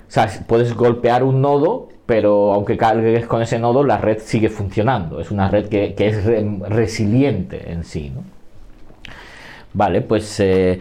sea, 0.06 0.28
puedes 0.46 0.72
golpear 0.76 1.24
un 1.24 1.42
nodo, 1.42 1.88
pero 2.06 2.52
aunque 2.52 2.76
cargues 2.76 3.26
con 3.26 3.42
ese 3.42 3.58
nodo, 3.58 3.82
la 3.82 3.98
red 3.98 4.18
sigue 4.20 4.48
funcionando. 4.48 5.20
Es 5.20 5.32
una 5.32 5.50
red 5.50 5.68
que, 5.68 5.92
es 5.98 6.24
resiliente 6.68 7.72
en 7.72 7.82
sí, 7.82 8.12
¿no? 8.14 8.22
Vale, 9.72 10.02
pues 10.02 10.38
eh, 10.38 10.78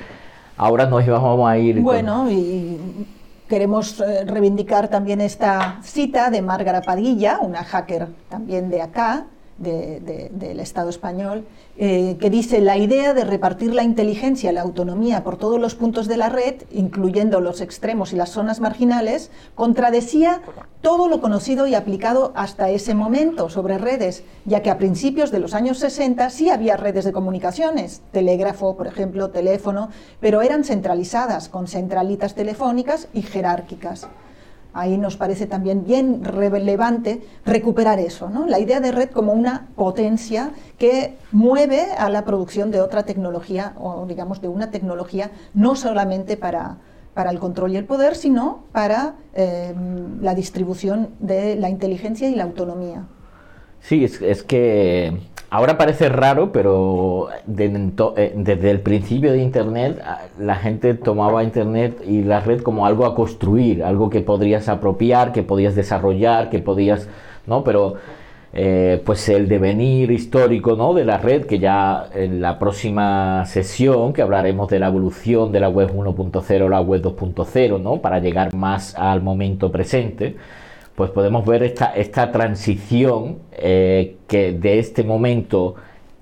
ahora 0.59 0.85
nos 0.85 1.07
vamos 1.07 1.49
a 1.49 1.57
ir... 1.57 1.81
Bueno, 1.81 2.29
y 2.29 3.07
queremos 3.47 3.99
eh, 4.01 4.25
reivindicar 4.25 4.89
también 4.89 5.21
esta 5.21 5.79
cita 5.81 6.29
de 6.29 6.41
Márgara 6.41 6.81
Padilla, 6.81 7.39
una 7.41 7.63
hacker 7.63 8.09
también 8.27 8.69
de 8.69 8.81
acá, 8.81 9.25
del 9.59 10.59
Estado 10.59 10.89
español, 10.89 11.45
eh, 11.77 12.17
que 12.19 12.29
dice 12.29 12.61
la 12.61 12.77
idea 12.77 13.13
de 13.13 13.23
repartir 13.23 13.73
la 13.73 13.83
inteligencia 13.83 14.51
la 14.51 14.61
autonomía 14.61 15.23
por 15.23 15.37
todos 15.37 15.59
los 15.59 15.75
puntos 15.75 16.07
de 16.07 16.17
la 16.17 16.29
red, 16.29 16.55
incluyendo 16.71 17.41
los 17.41 17.61
extremos 17.61 18.13
y 18.13 18.15
las 18.15 18.31
zonas 18.31 18.59
marginales, 18.59 19.31
contradecía 19.55 20.41
todo 20.81 21.07
lo 21.07 21.21
conocido 21.21 21.67
y 21.67 21.75
aplicado 21.75 22.31
hasta 22.35 22.69
ese 22.69 22.95
momento 22.95 23.49
sobre 23.49 23.77
redes, 23.77 24.23
ya 24.45 24.61
que 24.61 24.69
a 24.69 24.77
principios 24.77 25.31
de 25.31 25.39
los 25.39 25.53
años 25.53 25.79
60 25.79 26.29
sí 26.29 26.49
había 26.49 26.77
redes 26.77 27.05
de 27.05 27.11
comunicaciones, 27.11 28.01
telégrafo, 28.11 28.77
por 28.77 28.87
ejemplo, 28.87 29.29
teléfono, 29.29 29.89
pero 30.19 30.41
eran 30.41 30.63
centralizadas, 30.63 31.49
con 31.49 31.67
centralitas 31.67 32.35
telefónicas 32.35 33.07
y 33.13 33.21
jerárquicas. 33.21 34.07
Ahí 34.79 34.97
nos 34.97 35.17
parece 35.17 35.45
también 35.45 35.83
bien 35.83 36.23
relevante 36.23 37.21
recuperar 37.45 37.99
eso, 37.99 38.29
¿no? 38.29 38.47
la 38.47 38.59
idea 38.59 38.79
de 38.79 38.91
red 38.91 39.09
como 39.09 39.33
una 39.33 39.67
potencia 39.75 40.51
que 40.77 41.15
mueve 41.31 41.91
a 41.97 42.09
la 42.09 42.25
producción 42.25 42.71
de 42.71 42.81
otra 42.81 43.03
tecnología 43.03 43.73
o 43.79 44.05
digamos 44.07 44.41
de 44.41 44.47
una 44.47 44.71
tecnología 44.71 45.31
no 45.53 45.75
solamente 45.75 46.37
para, 46.37 46.77
para 47.13 47.31
el 47.31 47.39
control 47.39 47.73
y 47.73 47.77
el 47.77 47.85
poder, 47.85 48.15
sino 48.15 48.63
para 48.71 49.15
eh, 49.33 49.73
la 50.21 50.35
distribución 50.35 51.09
de 51.19 51.55
la 51.55 51.69
inteligencia 51.69 52.29
y 52.29 52.35
la 52.35 52.43
autonomía. 52.43 53.07
Sí, 53.81 54.03
es, 54.03 54.43
que 54.43 55.17
ahora 55.49 55.77
parece 55.77 56.09
raro, 56.09 56.51
pero 56.51 57.29
eh, 57.31 58.33
desde 58.35 58.71
el 58.71 58.79
principio 58.81 59.31
de 59.31 59.39
Internet 59.39 60.01
la 60.39 60.55
gente 60.55 60.93
tomaba 60.93 61.43
Internet 61.43 62.01
y 62.07 62.23
la 62.23 62.39
red 62.39 62.61
como 62.61 62.85
algo 62.85 63.05
a 63.05 63.15
construir, 63.15 63.83
algo 63.83 64.09
que 64.09 64.21
podrías 64.21 64.69
apropiar, 64.69 65.31
que 65.31 65.43
podías 65.43 65.75
desarrollar, 65.75 66.49
que 66.49 66.59
podías, 66.59 67.07
¿no? 67.45 67.63
Pero 67.63 67.95
eh, 68.51 68.99
pues 69.05 69.29
el 69.29 69.47
devenir 69.47 70.09
histórico 70.09 70.75
¿no? 70.75 70.93
de 70.95 71.05
la 71.05 71.19
red, 71.19 71.45
que 71.45 71.59
ya 71.59 72.07
en 72.15 72.41
la 72.41 72.57
próxima 72.57 73.45
sesión, 73.45 74.11
que 74.11 74.23
hablaremos 74.23 74.69
de 74.69 74.79
la 74.79 74.87
evolución 74.87 75.51
de 75.51 75.59
la 75.59 75.69
web 75.69 75.93
1.0 75.93 76.65
a 76.65 76.69
la 76.69 76.81
web 76.81 77.01
2.0, 77.03 77.79
¿no? 77.79 78.01
para 78.01 78.19
llegar 78.19 78.53
más 78.55 78.95
al 78.95 79.21
momento 79.21 79.71
presente, 79.71 80.35
pues 80.99 81.11
podemos 81.11 81.45
ver 81.45 81.63
esta, 81.63 81.95
esta 81.95 82.29
transición 82.29 83.37
eh, 83.53 84.17
que 84.27 84.51
de 84.51 84.79
este 84.79 85.05
momento 85.05 85.75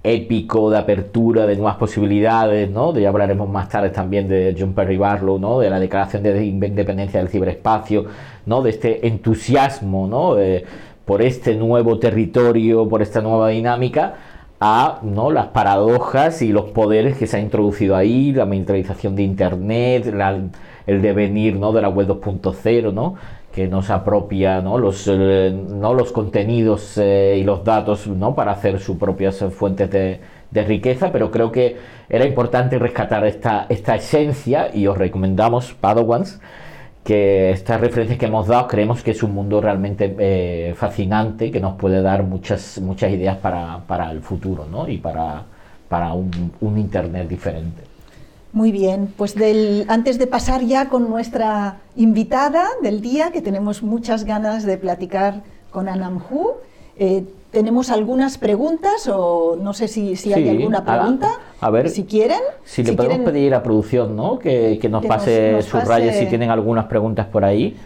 épico 0.03 0.69
de 0.69 0.77
apertura 0.77 1.47
de 1.47 1.55
nuevas 1.55 1.77
posibilidades, 1.77 2.69
¿no? 2.69 2.93
De 2.93 3.01
ya 3.01 3.09
hablaremos 3.09 3.49
más 3.49 3.69
tarde 3.69 3.89
también 3.89 4.27
de 4.27 4.55
John 4.55 4.73
Perry 4.73 4.97
Barlow, 4.97 5.39
¿no? 5.39 5.57
De 5.57 5.71
la 5.71 5.79
declaración 5.79 6.21
de 6.21 6.45
independencia 6.45 7.19
del 7.19 7.29
ciberespacio, 7.29 8.05
¿no? 8.45 8.61
De 8.61 8.69
este 8.69 9.07
entusiasmo, 9.07 10.07
¿no? 10.07 10.37
Eh, 10.37 10.63
por 11.05 11.23
este 11.23 11.55
nuevo 11.55 11.97
territorio, 11.97 12.87
por 12.87 13.01
esta 13.01 13.19
nueva 13.19 13.49
dinámica, 13.49 14.13
a 14.59 14.99
¿no? 15.01 15.31
las 15.31 15.47
paradojas 15.47 16.43
y 16.43 16.51
los 16.51 16.65
poderes 16.65 17.17
que 17.17 17.25
se 17.25 17.37
ha 17.37 17.39
introducido 17.39 17.95
ahí, 17.95 18.31
la 18.31 18.45
militarización 18.45 19.15
de 19.15 19.23
Internet, 19.23 20.13
el 20.85 21.01
devenir 21.01 21.55
¿no? 21.55 21.71
de 21.71 21.81
la 21.81 21.89
web 21.89 22.07
2.0, 22.07 22.93
¿no? 22.93 23.15
Que 23.57 23.67
nos 23.67 23.89
apropia 23.89 24.61
¿no? 24.61 24.77
Los, 24.77 25.07
eh, 25.07 25.51
¿no? 25.51 25.95
los 25.95 26.11
contenidos 26.11 26.95
eh, 26.99 27.37
y 27.39 27.43
los 27.43 27.63
datos 27.63 28.05
¿no? 28.05 28.35
para 28.35 28.51
hacer 28.51 28.79
sus 28.79 28.97
propias 28.97 29.43
fuentes 29.49 29.89
de, 29.89 30.19
riqueza, 30.51 31.11
pero 31.11 31.31
creo 31.31 31.51
que 31.51 31.75
era 32.07 32.25
importante 32.25 32.77
rescatar 32.77 33.25
esta, 33.25 33.65
esta 33.67 33.95
esencia 33.95 34.69
y 34.73 34.85
os 34.85 34.95
recomendamos, 34.95 35.73
Padawans, 35.73 36.39
que 37.03 37.49
estas 37.49 37.81
referencias 37.81 38.19
que 38.19 38.27
hemos 38.27 38.45
dado 38.45 38.67
creemos 38.67 39.01
que 39.01 39.11
es 39.11 39.23
un 39.23 39.33
mundo 39.33 39.59
realmente 39.59 40.15
eh, 40.19 40.75
fascinante 40.75 41.49
que 41.49 41.59
nos 41.59 41.77
puede 41.77 42.03
dar 42.03 42.21
muchas, 42.21 42.79
muchas 42.79 43.11
ideas 43.11 43.37
para, 43.37 43.79
para 43.87 44.11
el 44.11 44.21
futuro 44.21 44.67
¿no? 44.69 44.87
y 44.87 44.99
para, 44.99 45.43
para 45.89 46.13
un 46.13 46.77
Internet 46.77 47.27
diferente. 47.27 47.86
Muy 48.57 48.71
bien, 48.71 49.13
pues 49.15 49.35
del, 49.35 49.85
antes 49.87 50.17
de 50.17 50.25
pasar 50.25 50.63
ya 50.63 50.89
con 50.89 51.11
nuestra 51.11 51.77
invitada 51.95 52.67
del 52.81 53.01
día, 53.01 53.29
que 53.31 53.43
tenemos 53.43 53.83
muchas 53.83 54.23
ganas 54.23 54.65
de 54.65 54.79
platicar 54.79 55.43
con 55.69 55.87
Anamhu, 55.87 56.53
eh, 56.97 57.23
tenemos 57.51 57.91
algunas 57.91 58.39
preguntas 58.39 59.07
o 59.09 59.57
no 59.61 59.73
sé 59.73 59.87
si, 59.87 60.15
si 60.15 60.33
hay 60.33 60.49
alguna 60.49 60.83
pregunta. 60.83 61.33
A, 61.61 61.69
ver, 61.69 61.91
si 61.91 62.05
quieren. 62.05 62.39
Si, 62.65 62.81
le 62.81 62.93
podemos 62.93 63.19
pedir 63.19 63.53
a 63.53 63.61
producción, 63.61 64.15
¿no? 64.15 64.39
Que, 64.39 64.79
nos 64.89 65.05
pase 65.05 65.61
sus 65.61 65.83
rayas 65.83 66.15
si 66.15 66.25
tienen 66.25 66.49
algunas 66.49 66.85
preguntas 66.85 67.27
por 67.27 67.45
ahí. 67.45 67.77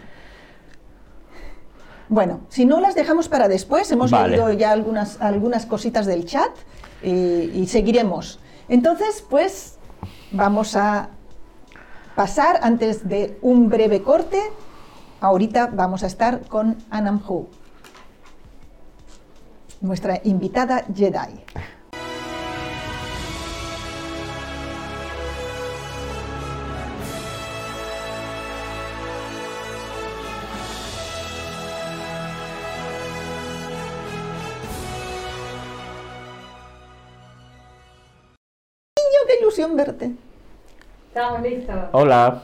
Bueno, 2.08 2.40
si 2.48 2.64
no 2.64 2.80
las 2.80 2.94
dejamos 2.94 3.28
para 3.28 3.46
después, 3.46 3.92
hemos 3.92 4.10
leído 4.10 4.50
ya 4.54 4.72
algunas, 4.72 5.20
algunas 5.20 5.66
cositas 5.66 6.06
del 6.06 6.24
chat 6.24 6.50
y 7.02 7.66
seguiremos. 7.66 8.38
Entonces, 8.70 9.22
pues 9.28 9.76
vamos 10.32 10.76
a 10.76 11.10
pasar 12.14 12.60
antes 12.62 13.08
de 13.08 13.38
un 13.42 13.68
breve 13.68 14.02
corte. 14.02 14.40
Ahorita 15.20 15.70
vamos 15.72 16.02
a 16.02 16.06
estar 16.06 16.40
con 16.48 16.76
Anam 16.90 17.22
Hu, 17.26 17.48
nuestra 19.80 20.20
invitada 20.24 20.84
Jedi. 20.94 21.44
Verte. 39.76 40.12
Estamos 41.08 41.42
listos. 41.42 41.76
Hola. 41.92 42.42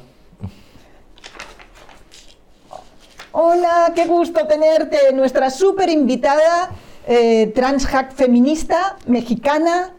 Hola, 3.32 3.92
qué 3.94 4.06
gusto 4.06 4.46
tenerte, 4.46 5.12
nuestra 5.12 5.50
súper 5.50 5.90
invitada, 5.90 6.70
eh, 7.06 7.52
transhack 7.54 8.12
feminista 8.12 8.96
mexicana. 9.06 9.94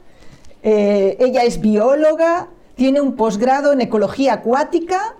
Eh, 0.61 1.15
ella 1.19 1.43
es 1.43 1.61
bióloga, 1.61 2.47
tiene 2.75 3.01
un 3.01 3.15
posgrado 3.15 3.71
en 3.71 3.81
ecología 3.81 4.33
acuática 4.33 5.15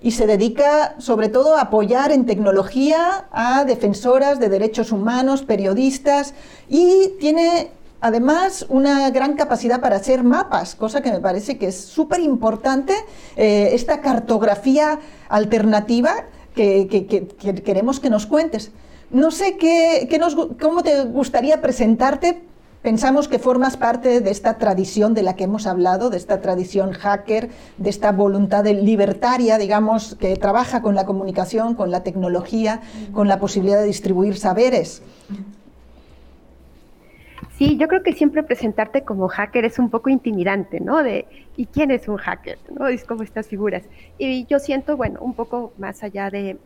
y 0.00 0.10
se 0.10 0.26
dedica 0.26 0.94
sobre 0.98 1.28
todo 1.30 1.56
a 1.56 1.62
apoyar 1.62 2.12
en 2.12 2.26
tecnología 2.26 3.26
a 3.32 3.64
defensoras 3.64 4.38
de 4.38 4.50
derechos 4.50 4.92
humanos, 4.92 5.42
periodistas 5.42 6.34
y 6.68 7.14
tiene 7.18 7.70
además 8.04 8.66
una 8.68 9.08
gran 9.08 9.32
capacidad 9.32 9.80
para 9.80 9.96
hacer 9.96 10.24
mapas, 10.24 10.74
cosa 10.74 11.00
que 11.00 11.10
me 11.10 11.20
parece 11.20 11.56
que 11.56 11.68
es 11.68 11.80
súper 11.86 12.20
importante, 12.20 12.92
eh, 13.34 13.70
esta 13.72 14.02
cartografía 14.02 15.00
alternativa 15.30 16.26
que, 16.54 16.86
queremos 17.64 18.00
que 18.00 18.10
nos 18.10 18.26
cuentes. 18.26 18.72
No 19.10 19.30
sé 19.30 19.56
qué, 19.56 20.06
cómo 20.60 20.82
te 20.82 21.04
gustaría 21.04 21.62
presentarte. 21.62 22.42
Pensamos 22.82 23.26
que 23.26 23.38
formas 23.38 23.78
parte 23.78 24.20
de 24.20 24.30
esta 24.30 24.58
tradición 24.58 25.14
de 25.14 25.22
la 25.22 25.34
que 25.34 25.44
hemos 25.44 25.66
hablado, 25.66 26.10
de 26.10 26.18
esta 26.18 26.42
tradición 26.42 26.92
hacker, 26.92 27.48
de 27.78 27.88
esta 27.88 28.12
voluntad 28.12 28.66
libertaria, 28.66 29.56
digamos, 29.56 30.14
que 30.20 30.36
trabaja 30.36 30.82
con 30.82 30.94
la 30.94 31.06
comunicación, 31.06 31.74
con 31.74 31.90
la 31.90 32.02
tecnología, 32.02 32.82
con 33.14 33.28
la 33.28 33.40
posibilidad 33.40 33.80
de 33.80 33.86
distribuir 33.86 34.36
saberes. 34.36 35.00
Sí, 37.56 37.76
yo 37.76 37.86
creo 37.86 38.02
que 38.02 38.12
siempre 38.12 38.42
presentarte 38.42 39.04
como 39.04 39.28
hacker 39.28 39.64
es 39.64 39.78
un 39.78 39.88
poco 39.88 40.10
intimidante, 40.10 40.80
¿no? 40.80 41.04
De, 41.04 41.26
¿y 41.56 41.66
quién 41.66 41.92
es 41.92 42.08
un 42.08 42.16
hacker? 42.16 42.58
¿No? 42.76 42.88
Es 42.88 43.04
como 43.04 43.22
estas 43.22 43.46
figuras. 43.46 43.84
Y 44.18 44.44
yo 44.46 44.58
siento, 44.58 44.96
bueno, 44.96 45.20
un 45.20 45.34
poco 45.34 45.72
más 45.78 46.02
allá 46.02 46.30
de, 46.30 46.58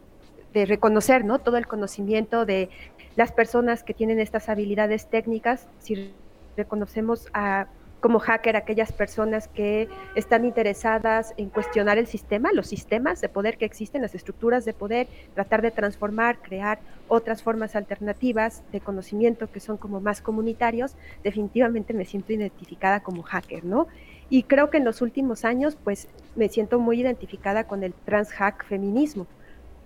de 0.55 0.64
reconocer, 0.64 1.27
¿no? 1.27 1.40
Todo 1.40 1.59
el 1.59 1.66
conocimiento 1.66 2.46
de 2.46 2.70
las 3.16 3.33
personas 3.33 3.83
que 3.83 3.92
tienen 3.92 4.18
estas 4.18 4.48
habilidades 4.48 5.11
técnicas, 5.11 5.68
si 5.79 6.11
reconocemos 6.57 7.29
a 7.35 7.66
como 8.01 8.21
hacker 8.21 8.57
aquellas 8.57 8.93
personas 8.93 9.49
que 9.49 9.89
están 10.15 10.45
interesadas 10.45 11.35
en 11.37 11.49
cuestionar 11.49 11.99
el 11.99 12.07
sistema, 12.07 12.53
los 12.53 12.69
sistemas 12.69 13.21
de 13.21 13.29
poder 13.29 13.59
que 13.59 13.65
existen, 13.65 14.03
las 14.03 14.15
estructuras 14.15 14.65
de 14.65 14.73
poder, 14.73 15.09
tratar 15.35 15.63
de 15.63 15.71
transformar, 15.71 16.39
crear 16.39 16.79
otras 17.09 17.43
formas 17.43 17.75
alternativas 17.75 18.63
de 18.73 18.81
conocimiento 18.81 19.51
que 19.51 19.61
son 19.61 19.77
como 19.77 20.01
más 20.01 20.21
comunitarios, 20.21 20.95
definitivamente 21.25 21.93
me 21.93 22.05
siento 22.05 22.33
identificada 22.33 23.01
como 23.01 23.23
hacker, 23.23 23.65
¿no? 23.65 23.89
Y 24.31 24.43
creo 24.43 24.71
que 24.71 24.77
en 24.77 24.85
los 24.85 25.01
últimos 25.01 25.45
años, 25.45 25.77
pues 25.83 26.07
me 26.37 26.49
siento 26.49 26.79
muy 26.79 27.01
identificada 27.01 27.65
con 27.65 27.83
el 27.83 27.95
transhack 27.95 28.65
feminismo, 28.67 29.27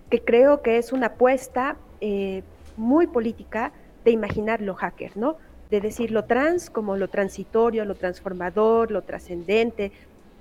que 0.09 0.21
creo 0.21 0.61
que 0.61 0.77
es 0.77 0.91
una 0.91 1.07
apuesta 1.07 1.77
eh, 2.01 2.43
muy 2.75 3.07
política 3.07 3.71
de 4.03 4.11
imaginar 4.11 4.61
lo 4.61 4.75
hacker, 4.75 5.15
¿no? 5.15 5.37
De 5.73 5.81
decir 5.81 6.11
lo 6.11 6.25
trans 6.25 6.69
como 6.69 6.97
lo 6.97 7.07
transitorio, 7.07 7.83
lo 7.83 7.95
transformador, 7.95 8.91
lo 8.91 9.01
trascendente, 9.01 9.91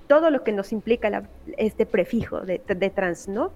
todo 0.07 0.29
lo 0.29 0.45
que 0.45 0.53
nos 0.53 0.73
implica 0.73 1.23
este 1.57 1.87
prefijo 1.87 2.43
de, 2.43 2.59
trans, 2.95 3.29
¿no? 3.29 3.51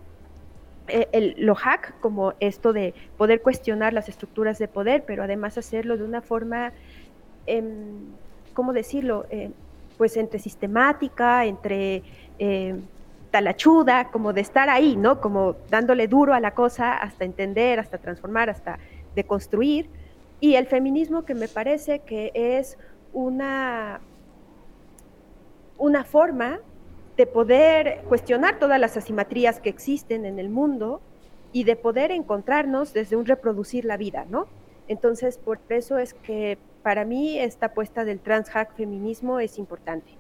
Eh, 0.89 1.07
el, 1.13 1.35
lo 1.37 1.55
hack 1.55 2.01
como 2.01 2.33
esto 2.41 2.73
de 2.73 2.95
poder 3.19 3.43
cuestionar 3.43 3.93
las 3.93 4.09
estructuras 4.09 4.59
de 4.59 4.69
poder, 4.69 5.05
pero 5.07 5.23
además 5.23 5.59
hacerlo 5.59 5.99
de 5.99 6.05
una 6.05 6.23
forma, 6.23 6.73
em, 7.45 8.07
¿cómo 8.55 8.73
decirlo? 8.73 9.27
Eh, 9.29 9.51
pues 9.99 10.17
entre 10.17 10.39
sistemática, 10.39 11.45
entre 11.45 12.03
eh, 12.39 12.75
talachuda, 13.31 14.11
como 14.11 14.33
de 14.33 14.41
estar 14.41 14.71
ahí, 14.71 14.97
¿no? 14.97 15.21
Como 15.21 15.57
dándole 15.69 16.09
duro 16.09 16.33
a 16.33 16.41
la 16.41 16.53
cosa 16.53 16.95
hasta 16.95 17.27
entender, 17.27 17.81
hasta 17.81 17.99
transformar, 17.99 18.49
hasta 18.49 18.79
deconstruir 19.15 19.91
y 20.41 20.55
el 20.55 20.67
feminismo 20.67 21.25
que 21.25 21.35
me 21.35 21.49
parece 21.49 22.01
que 22.01 22.31
es 22.35 22.77
una, 23.13 24.01
una 25.79 26.05
forma 26.05 26.61
de 27.17 27.27
poder 27.27 28.03
cuestionar 28.09 28.59
todas 28.59 28.79
las 28.79 28.97
asimetrías 28.97 29.61
que 29.61 29.71
existen 29.71 30.27
en 30.27 30.39
el 30.39 30.51
mundo 30.51 31.01
y 31.53 31.65
de 31.65 31.77
poder 31.77 32.11
encontrarnos 32.11 32.93
desde 32.93 33.17
un 33.17 33.25
reproducir 33.25 33.87
la 33.87 33.97
vida, 33.97 34.27
¿no? 34.29 34.47
Entonces, 34.89 35.39
por 35.39 35.59
eso 35.71 35.99
es 35.99 36.13
que 36.13 36.59
para 36.83 37.05
mí 37.05 37.39
esta 37.39 37.67
apuesta 37.67 38.05
del 38.05 38.21
transhack 38.21 38.77
feminismo 38.77 39.41
es 39.41 39.59
importante. 39.59 40.13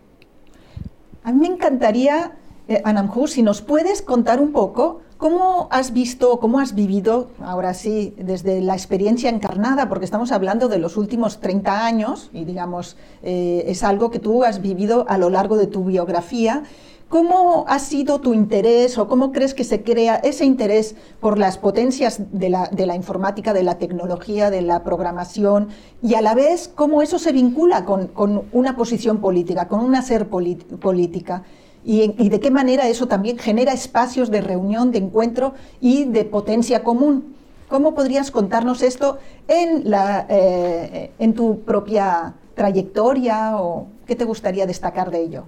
A 1.22 1.33
mí 1.33 1.40
me 1.40 1.55
encantaría, 1.55 2.33
eh, 2.68 2.83
si 3.26 3.42
nos 3.42 3.61
puedes 3.61 4.00
contar 4.00 4.40
un 4.40 4.52
poco 4.52 5.02
cómo 5.16 5.68
has 5.70 5.92
visto, 5.92 6.38
cómo 6.40 6.61
has 6.61 6.74
vivido, 6.74 7.29
ahora 7.40 7.74
sí, 7.74 8.14
desde 8.18 8.61
la 8.61 8.74
experiencia 8.74 9.31
encarnada, 9.31 9.88
porque 9.88 10.05
estamos 10.05 10.33
hablando 10.33 10.68
de 10.68 10.79
los 10.79 10.96
últimos 10.96 11.40
30 11.40 11.87
años 11.87 12.31
y 12.33 12.44
digamos, 12.44 12.96
eh, 13.22 13.64
es 13.66 13.83
algo 13.83 14.11
que 14.11 14.18
tú 14.18 14.44
has 14.44 14.61
vivido 14.61 15.07
a 15.09 15.18
lo 15.18 15.31
largo 15.31 15.57
de 15.57 15.66
tu 15.66 15.85
biografía. 15.85 16.64
¿Cómo 17.09 17.66
ha 17.68 17.79
sido 17.79 18.20
tu 18.20 18.35
interés 18.35 18.98
o 18.98 19.07
cómo 19.07 19.31
crees 19.31 19.55
que 19.55 19.62
se 19.62 19.85
crea 19.85 20.16
ese 20.16 20.44
interés 20.44 20.96
por 21.20 21.38
las 21.38 21.57
potencias 21.57 22.20
de 22.33 22.48
la, 22.50 22.96
informática, 22.96 23.52
de 23.52 23.62
la 23.62 23.79
tecnología, 23.79 24.50
de 24.50 24.61
la 24.61 24.83
programación 24.83 25.68
y 26.02 26.14
a 26.14 26.20
la 26.20 26.35
vez 26.35 26.66
cómo 26.74 27.02
eso 27.02 27.20
se 27.20 27.31
vincula 27.31 27.85
con, 27.85 28.09
con 28.09 28.46
una 28.50 28.76
posición 28.76 29.18
política, 29.18 29.68
con 29.68 29.85
una 29.85 30.02
ser 30.02 30.29
política? 30.29 31.44
Y, 31.87 32.29
de 32.29 32.40
qué 32.40 32.51
manera 32.51 32.88
eso 32.88 33.07
también 33.07 33.38
genera 33.38 33.72
espacios 33.72 34.29
de 34.29 34.40
reunión, 34.40 34.90
de 34.90 34.99
encuentro 34.99 35.55
y 35.81 36.05
de 36.05 36.25
potencia 36.25 36.83
común. 36.83 37.37
¿Cómo 37.68 37.94
podrías 37.94 38.33
contarnos 38.33 38.83
esto 38.83 39.18
en, 39.46 39.88
la, 39.88 40.27
eh, 40.29 41.12
en 41.20 41.35
tu 41.35 41.61
propia 41.61 42.35
trayectoria 42.55 43.61
o 43.61 43.87
qué 44.05 44.16
te 44.16 44.25
gustaría 44.25 44.66
destacar 44.66 45.12
de 45.12 45.20
ello? 45.22 45.44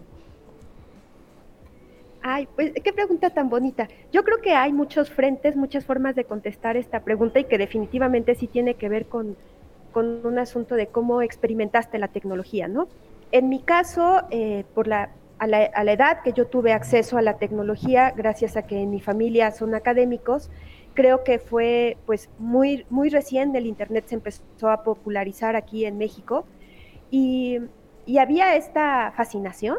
Ay, 2.23 2.47
pues 2.55 2.73
qué 2.85 2.93
pregunta 2.93 3.31
tan 3.31 3.49
bonita. 3.49 3.89
Yo 4.13 4.23
creo 4.23 4.41
que 4.41 4.53
hay 4.53 4.73
muchos 4.73 5.11
frentes, 5.11 5.57
muchas 5.57 5.85
formas 5.85 6.15
de 6.15 6.23
contestar 6.23 6.77
esta 6.77 7.01
pregunta 7.01 7.41
y 7.41 7.45
que 7.45 7.59
definitivamente 7.59 8.37
sí 8.37 8.47
tiene 8.47 8.75
que 8.75 8.89
ver 8.89 9.07
con, 9.07 9.37
con 9.93 10.25
un 10.25 10.39
asunto 10.39 10.77
de 10.77 10.87
cómo 10.87 11.21
experimentaste 11.21 11.99
la 11.99 12.09
tecnología, 12.09 12.69
¿no? 12.69 12.87
En 13.33 13.49
mi 13.49 13.61
caso, 13.61 14.23
eh, 14.31 14.65
por 14.75 14.87
la 14.87 15.11
a 15.39 15.47
la, 15.47 15.93
edad 15.93 16.23
que 16.23 16.33
yo 16.33 16.47
tuve 16.47 16.73
acceso 16.73 17.17
a 17.19 17.23
la 17.23 17.39
tecnología, 17.39 18.13
gracias 18.17 18.57
a 18.57 18.63
que 18.63 18.83
en 18.83 18.91
mi 18.91 19.01
familia 19.01 19.51
son 19.51 19.75
académicos, 19.75 20.51
creo 20.95 21.23
que 21.25 21.39
fue 21.39 21.97
pues 22.07 22.29
muy, 22.39 22.87
muy 22.91 23.09
recién 23.09 23.55
el 23.55 23.67
Internet 23.67 24.05
se 24.09 24.17
empezó 24.17 24.71
a 24.71 24.83
popularizar 24.83 25.55
aquí 25.55 25.85
en 25.85 25.97
México 25.97 26.45
y, 27.11 27.59
y 28.05 28.19
había 28.19 28.57
esta 28.57 29.13
fascinación 29.17 29.79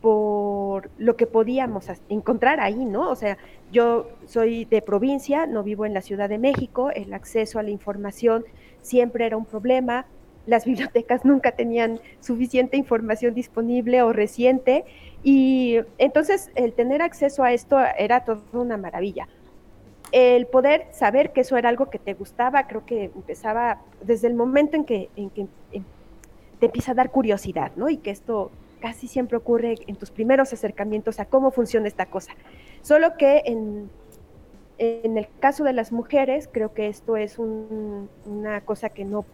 por 0.00 0.90
lo 0.98 1.16
que 1.16 1.26
podíamos 1.26 1.88
encontrar 2.08 2.60
ahí, 2.60 2.84
¿no? 2.84 3.10
O 3.10 3.16
sea, 3.16 3.38
yo 3.72 4.08
soy 4.26 4.64
de 4.66 4.80
provincia, 4.80 5.46
no 5.46 5.62
vivo 5.62 5.84
en 5.84 5.94
la 5.94 6.00
Ciudad 6.00 6.28
de 6.28 6.38
México, 6.38 6.90
el 6.90 7.12
acceso 7.12 7.58
a 7.58 7.62
la 7.62 7.70
información 7.70 8.44
siempre 8.82 9.26
era 9.26 9.36
un 9.36 9.46
problema, 9.46 10.06
las 10.46 10.64
bibliotecas 10.64 11.24
nunca 11.24 11.52
tenían 11.52 12.00
suficiente 12.20 12.76
información 12.76 13.34
disponible 13.34 14.02
o 14.02 14.12
reciente 14.12 14.84
y 15.22 15.78
entonces 15.98 16.50
el 16.54 16.72
tener 16.72 17.02
acceso 17.02 17.42
a 17.42 17.52
esto 17.52 17.78
era 17.98 18.24
toda 18.24 18.40
una 18.52 18.76
maravilla. 18.76 19.28
El 20.12 20.46
poder 20.46 20.86
saber 20.92 21.32
que 21.32 21.40
eso 21.40 21.56
era 21.56 21.68
algo 21.68 21.90
que 21.90 21.98
te 21.98 22.14
gustaba, 22.14 22.68
creo 22.68 22.86
que 22.86 23.04
empezaba 23.06 23.80
desde 24.02 24.28
el 24.28 24.34
momento 24.34 24.76
en 24.76 24.84
que, 24.84 25.10
en 25.16 25.30
te 26.60 26.66
empieza 26.66 26.92
a 26.92 26.94
dar 26.94 27.10
curiosidad, 27.10 27.72
¿no? 27.76 27.88
Y 27.88 27.98
que 27.98 28.10
esto 28.10 28.50
casi 28.80 29.08
siempre 29.08 29.36
ocurre 29.36 29.74
en 29.86 29.96
tus 29.96 30.10
primeros 30.10 30.52
acercamientos 30.52 31.20
a 31.20 31.26
cómo 31.26 31.50
funciona 31.50 31.88
esta 31.88 32.06
cosa. 32.06 32.32
Solo 32.82 33.16
que 33.16 33.42
en, 33.46 33.90
en 34.78 35.18
el 35.18 35.28
caso 35.40 35.64
de 35.64 35.72
las 35.72 35.92
mujeres, 35.92 36.48
creo 36.50 36.72
que 36.72 36.88
esto 36.88 37.16
es 37.16 37.38
una 37.38 38.60
cosa 38.62 38.90
que 38.90 39.04
no 39.04 39.24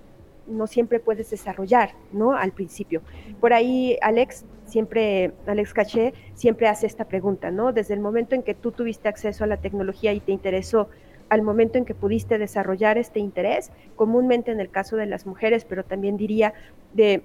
no 0.46 0.66
siempre 0.66 1.00
puedes 1.00 1.30
desarrollar, 1.30 1.94
¿no? 2.12 2.36
Al 2.36 2.52
principio. 2.52 3.02
Por 3.40 3.52
ahí 3.52 3.98
Alex 4.02 4.44
siempre, 4.66 5.32
Alex 5.46 5.74
Caché 5.74 6.14
siempre 6.34 6.68
hace 6.68 6.86
esta 6.86 7.04
pregunta, 7.04 7.50
¿no? 7.50 7.72
Desde 7.72 7.94
el 7.94 8.00
momento 8.00 8.34
en 8.34 8.42
que 8.42 8.54
tú 8.54 8.72
tuviste 8.72 9.08
acceso 9.08 9.44
a 9.44 9.46
la 9.46 9.58
tecnología 9.58 10.12
y 10.12 10.20
te 10.20 10.32
interesó, 10.32 10.88
al 11.28 11.42
momento 11.42 11.78
en 11.78 11.84
que 11.84 11.94
pudiste 11.94 12.38
desarrollar 12.38 12.98
este 12.98 13.18
interés, 13.18 13.70
comúnmente 13.96 14.50
en 14.50 14.60
el 14.60 14.70
caso 14.70 14.96
de 14.96 15.06
las 15.06 15.26
mujeres, 15.26 15.64
pero 15.64 15.84
también 15.84 16.16
diría 16.16 16.52
de 16.92 17.22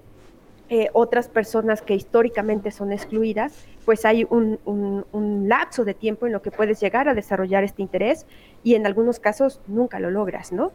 eh, 0.69 0.89
otras 0.91 1.29
personas 1.29 1.81
que 1.81 1.93
históricamente 1.93 2.71
son 2.71 2.91
excluidas, 2.91 3.65
pues 3.85 4.03
hay 4.03 4.25
un, 4.29 4.59
lapso 5.47 5.85
de 5.85 5.93
tiempo 5.93 6.25
en 6.25 6.33
lo 6.33 6.41
que 6.41 6.51
puedes 6.51 6.81
llegar 6.81 7.07
a 7.07 7.13
desarrollar 7.13 7.63
este 7.63 7.81
interés 7.81 8.25
y 8.63 8.75
en 8.75 8.85
algunos 8.85 9.19
casos 9.19 9.61
nunca 9.67 9.99
lo 10.01 10.11
logras, 10.11 10.51
¿no? 10.51 10.73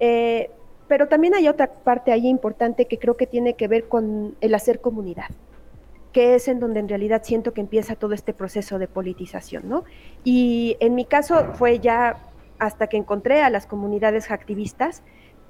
Eh, 0.00 0.50
pero 0.92 1.08
también 1.08 1.32
hay 1.34 1.48
otra 1.48 1.72
parte 1.72 2.12
ahí 2.12 2.28
importante 2.28 2.84
que 2.84 2.98
creo 2.98 3.16
que 3.16 3.26
tiene 3.26 3.54
que 3.54 3.66
ver 3.66 3.88
con 3.88 4.36
el 4.42 4.54
hacer 4.54 4.82
comunidad 4.82 5.30
que 6.12 6.34
es 6.34 6.48
en 6.48 6.60
donde 6.60 6.80
en 6.80 6.88
realidad 6.90 7.22
siento 7.24 7.54
que 7.54 7.62
empieza 7.62 7.96
todo 7.96 8.12
este 8.12 8.34
proceso 8.34 8.78
de 8.78 8.88
politización, 8.88 9.70
¿no? 9.70 9.84
Y 10.22 10.76
en 10.80 10.94
mi 10.94 11.06
caso 11.06 11.54
fue 11.54 11.78
ya 11.78 12.18
hasta 12.58 12.88
que 12.88 12.98
encontré 12.98 13.40
a 13.40 13.48
las 13.48 13.64
comunidades 13.64 14.30
activistas 14.30 15.02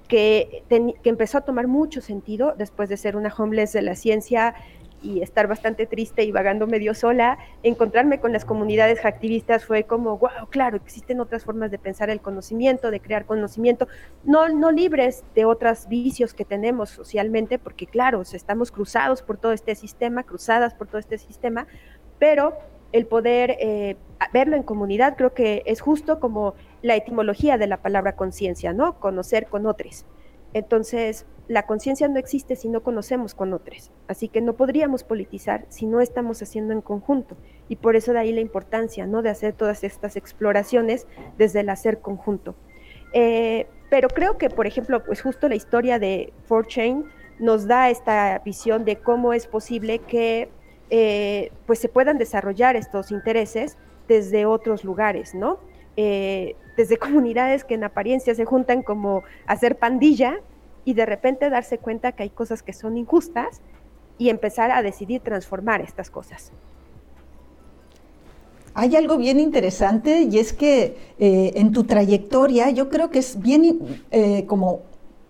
que, 0.07 0.63
que 0.69 1.09
empezó 1.09 1.39
a 1.39 1.41
tomar 1.41 1.67
mucho 1.67 2.01
sentido 2.01 2.55
después 2.57 2.89
de 2.89 2.97
ser 2.97 3.17
una 3.17 3.35
homeless 3.37 3.73
de 3.73 3.83
la 3.83 3.97
ciencia 3.97 4.55
y 5.03 5.23
estar 5.23 5.47
bastante 5.47 5.87
triste 5.87 6.25
y 6.25 6.33
vagando 6.33 6.67
medio 6.67 6.95
sola, 6.95 7.39
encontrarme 7.63 8.21
con 8.21 8.33
las 8.33 8.45
comunidades 8.45 9.05
activistas 9.05 9.65
fue 9.65 9.85
como, 9.85 10.19
wow, 10.19 10.49
claro, 10.51 10.77
existen 10.77 11.21
otras 11.21 11.45
formas 11.45 11.71
de 11.71 11.79
pensar 11.79 12.11
el 12.11 12.21
conocimiento, 12.21 12.91
de 12.91 13.01
crear 13.01 13.27
conocimiento, 13.27 13.89
no, 14.25 14.49
no 14.49 14.71
libres 14.71 15.25
de 15.35 15.45
otros 15.45 15.89
vicios 15.89 16.35
que 16.35 16.45
tenemos 16.45 16.91
socialmente, 16.91 17.59
porque 17.59 17.87
claro, 17.87 18.23
estamos 18.23 18.71
cruzados 18.71 19.23
por 19.23 19.37
todo 19.37 19.53
este 19.53 19.75
sistema, 19.75 20.23
cruzadas 20.23 20.75
por 20.75 20.87
todo 20.87 20.99
este 20.99 21.19
sistema, 21.19 21.67
pero 22.19 22.55
el 22.93 23.07
poder 23.07 23.57
eh, 23.59 23.97
verlo 24.33 24.57
en 24.57 24.63
comunidad 24.63 25.17
creo 25.17 25.35
que 25.35 25.63
es 25.67 25.81
justo 25.81 26.21
como 26.21 26.55
la 26.83 26.95
etimología 26.95 27.59
de 27.59 27.67
la 27.67 27.79
palabra 27.79 28.17
conciencia, 28.17 28.73
¿no? 28.73 28.99
Conocer 29.01 29.47
con 29.47 29.67
otros. 29.67 30.05
Entonces, 30.55 31.27
la 31.49 31.67
conciencia 31.67 32.09
no 32.09 32.19
existe 32.19 32.57
si 32.57 32.69
no 32.69 32.83
conocemos 32.83 33.35
con 33.35 33.53
otros, 33.53 33.91
así 34.07 34.29
que 34.29 34.41
no 34.41 34.55
podríamos 34.55 35.03
politizar 35.05 35.67
si 35.69 35.87
no 35.87 36.01
estamos 36.01 36.41
haciendo 36.43 36.73
en 36.73 36.81
conjunto 36.81 37.37
y 37.69 37.77
por 37.77 37.97
eso 37.97 38.13
de 38.13 38.21
ahí 38.21 38.33
la 38.33 38.41
importancia 38.41 39.07
¿no? 39.07 39.23
de 39.23 39.31
hacer 39.31 39.55
todas 39.55 39.83
estas 39.83 40.17
exploraciones 40.17 41.07
desde 41.39 41.61
el 41.61 41.69
hacer 41.69 42.01
conjunto. 42.01 42.55
Eh, 43.13 43.67
pero 43.91 44.09
creo 44.09 44.39
que, 44.39 44.49
por 44.49 44.67
ejemplo, 44.67 45.05
pues 45.05 45.21
justo 45.21 45.49
la 45.49 45.55
historia 45.55 45.99
de 45.99 46.33
4Chain 46.49 47.05
nos 47.39 47.67
da 47.67 47.91
esta 47.91 48.39
visión 48.39 48.85
de 48.85 48.97
cómo 48.97 49.33
es 49.33 49.47
posible 49.47 49.99
que 49.99 50.49
eh, 50.91 51.51
pues 51.67 51.79
se 51.79 51.89
puedan 51.89 52.19
desarrollar 52.19 52.77
estos 52.77 53.11
intereses 53.11 53.77
desde 54.09 54.47
otros 54.47 54.85
lugares, 54.85 55.35
¿no? 55.35 55.59
Eh, 55.97 56.57
desde 56.77 56.97
comunidades 56.99 57.65
que 57.65 57.75
en 57.75 57.85
apariencia 57.85 58.35
se 58.35 58.45
juntan 58.45 58.83
como 58.83 59.23
hacer 59.47 59.77
pandilla, 59.77 60.41
y 60.85 60.95
de 60.95 61.07
repente 61.07 61.49
darse 61.51 61.79
cuenta 61.79 62.13
que 62.13 62.25
hay 62.25 62.31
cosas 62.31 62.63
que 62.63 62.73
son 62.73 62.97
injustas 62.97 63.61
y 64.19 64.29
empezar 64.31 64.71
a 64.71 64.83
decidir 64.83 65.21
transformar 65.21 65.81
estas 65.81 66.11
cosas. 66.11 66.53
Hay 68.75 68.97
algo 68.97 69.19
bien 69.19 69.39
interesante 69.39 70.23
y 70.23 70.39
es 70.39 70.53
que 70.53 70.97
eh, 71.19 71.53
en 71.57 71.73
tu 71.73 71.85
trayectoria 71.85 72.71
yo 72.71 72.89
creo 72.89 73.11
que 73.11 73.19
es 73.19 73.41
bien 73.41 74.03
eh, 74.11 74.47
como 74.47 74.81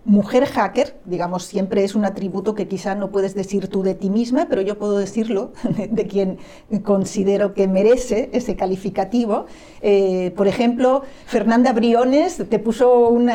mujer 0.04 0.46
hacker, 0.46 0.96
digamos, 1.04 1.44
siempre 1.44 1.84
es 1.84 1.94
un 1.94 2.04
atributo 2.04 2.54
que 2.54 2.66
quizá 2.66 2.94
no 2.96 3.10
puedes 3.10 3.34
decir 3.34 3.68
tú 3.68 3.82
de 3.82 3.94
ti 3.94 4.10
misma, 4.10 4.46
pero 4.48 4.60
yo 4.60 4.76
puedo 4.76 4.98
decirlo 4.98 5.52
de 5.90 6.06
quien 6.06 6.38
considero 6.82 7.54
que 7.54 7.68
merece 7.68 8.28
ese 8.32 8.56
calificativo. 8.56 9.46
Eh, 9.80 10.32
por 10.36 10.48
ejemplo, 10.48 11.02
Fernanda 11.26 11.72
Briones 11.72 12.42
te 12.48 12.58
puso 12.58 13.08
un, 13.08 13.30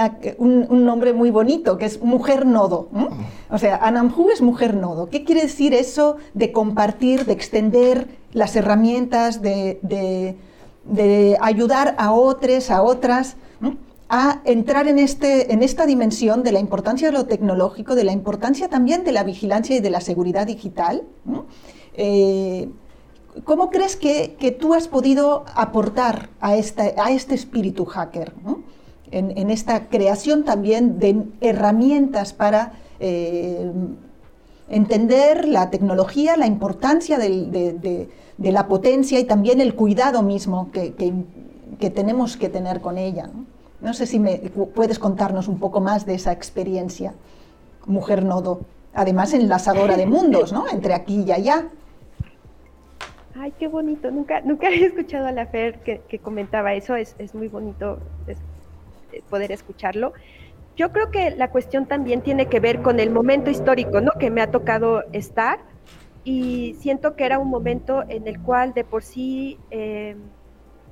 nombre 0.86 1.13
muy 1.13 1.32
bonito, 1.32 1.77
que 1.77 1.86
es 1.86 2.01
mujer 2.01 2.45
nodo. 2.45 2.89
O 3.49 3.58
sea, 3.58 3.77
Anamhu 3.77 4.30
es 4.30 4.41
mujer 4.41 4.75
nodo. 4.75 5.10
¿Qué 5.10 5.23
quiere 5.23 5.43
decir 5.43 5.73
eso 5.73 6.17
de 6.34 6.51
compartir, 6.51 7.25
de 7.25 7.34
extender 7.34 8.08
las 8.34 8.56
herramientas, 8.58 9.41
de, 9.41 10.38
ayudar 11.39 11.95
a 11.97 12.12
otros, 12.12 12.69
a 12.71 12.82
otras? 12.82 13.38
A 14.10 14.41
entrar 14.46 14.88
en, 14.88 15.00
este, 15.00 15.52
en 15.52 15.62
esta 15.62 15.86
dimensión 15.86 16.43
de 16.43 16.52
la 16.52 16.60
importancia 16.60 17.10
de 17.10 17.17
lo 17.17 17.26
tecnológico, 17.26 17.96
de 17.96 18.06
la 18.06 18.13
importancia 18.13 18.70
también 18.70 19.04
de 19.04 19.12
la 19.12 19.24
vigilancia 19.24 19.76
y 19.76 19.80
de 19.80 19.89
la 19.89 20.02
seguridad 20.02 20.48
digital. 20.48 21.04
Eh, 21.96 22.70
¿Cómo 23.43 23.70
crees 23.70 23.96
que, 23.96 24.58
tú 24.60 24.74
has 24.74 24.88
podido 24.88 25.43
aportar 25.54 26.30
a, 26.39 26.55
esta, 26.55 26.84
a 26.97 27.12
este 27.12 27.36
espíritu 27.36 27.86
hacker? 27.86 28.34
En, 29.12 29.49
esta 29.49 29.88
creación 29.88 30.43
también 30.43 30.99
de 30.99 31.24
herramientas 31.39 32.34
para 32.34 32.74
eh, 32.99 33.72
entender 34.70 35.47
la 35.47 35.70
tecnología, 35.70 36.36
la 36.36 36.47
importancia 36.47 37.18
de, 37.18 38.10
la 38.38 38.68
potencia 38.68 39.20
y 39.20 39.26
también 39.26 39.62
el 39.62 39.76
cuidado 39.76 40.24
mismo 40.24 40.72
que, 40.72 40.93
que 41.80 41.89
tenemos 41.89 42.38
que 42.38 42.49
tener 42.49 42.82
con 42.82 42.97
ella. 42.97 43.28
¿no? 43.28 43.57
No 43.82 43.93
sé 43.93 44.05
si 44.05 44.19
me 44.19 44.38
puedes 44.73 44.99
contarnos 44.99 45.47
un 45.47 45.59
poco 45.59 45.82
más 45.82 46.05
de 46.05 46.15
esa 46.15 46.32
experiencia, 46.32 47.13
mujer 47.86 48.23
nodo, 48.23 48.61
además 48.93 49.34
enlazadora 49.34 49.95
de 49.97 50.05
mundos, 50.05 50.51
¿no? 50.51 50.67
entre 50.67 50.93
aquí 50.93 51.23
y 51.28 51.32
allá. 51.32 51.67
Ay, 53.39 53.53
qué 53.59 53.67
bonito. 53.67 54.09
Nunca, 54.09 54.41
nunca 54.41 54.67
había 54.67 54.88
escuchado 54.88 55.28
a 55.28 55.32
la 55.32 55.45
Fer 55.45 55.80
que, 55.80 56.19
comentaba 56.19 56.73
eso. 56.73 56.95
Es, 56.95 57.15
muy 57.36 57.47
bonito 57.47 57.99
eh, 58.28 58.36
poder 59.30 59.51
escucharlo. 59.51 60.13
Yo 60.75 60.91
creo 60.91 61.11
que 61.11 61.32
la 61.32 61.49
cuestión 61.49 61.86
también 61.86 62.21
tiene 62.21 62.47
que 62.47 62.59
ver 62.59 62.82
con 62.82 62.99
el 62.99 63.09
momento 63.09 63.49
histórico, 63.49 64.01
¿no? 64.01 64.11
Que 64.19 64.32
me 64.32 64.41
ha 64.41 64.51
tocado 64.51 65.03
estar 65.11 65.59
y 66.23 66.75
siento 66.80 67.15
que 67.15 67.25
era 67.25 67.39
un 67.39 67.49
momento 67.49 68.03
en 68.09 68.28
el 68.28 68.41
cual 68.41 68.73
de 68.73 68.84
por 68.84 69.03
sí 69.03 69.57
eh, 69.71 70.15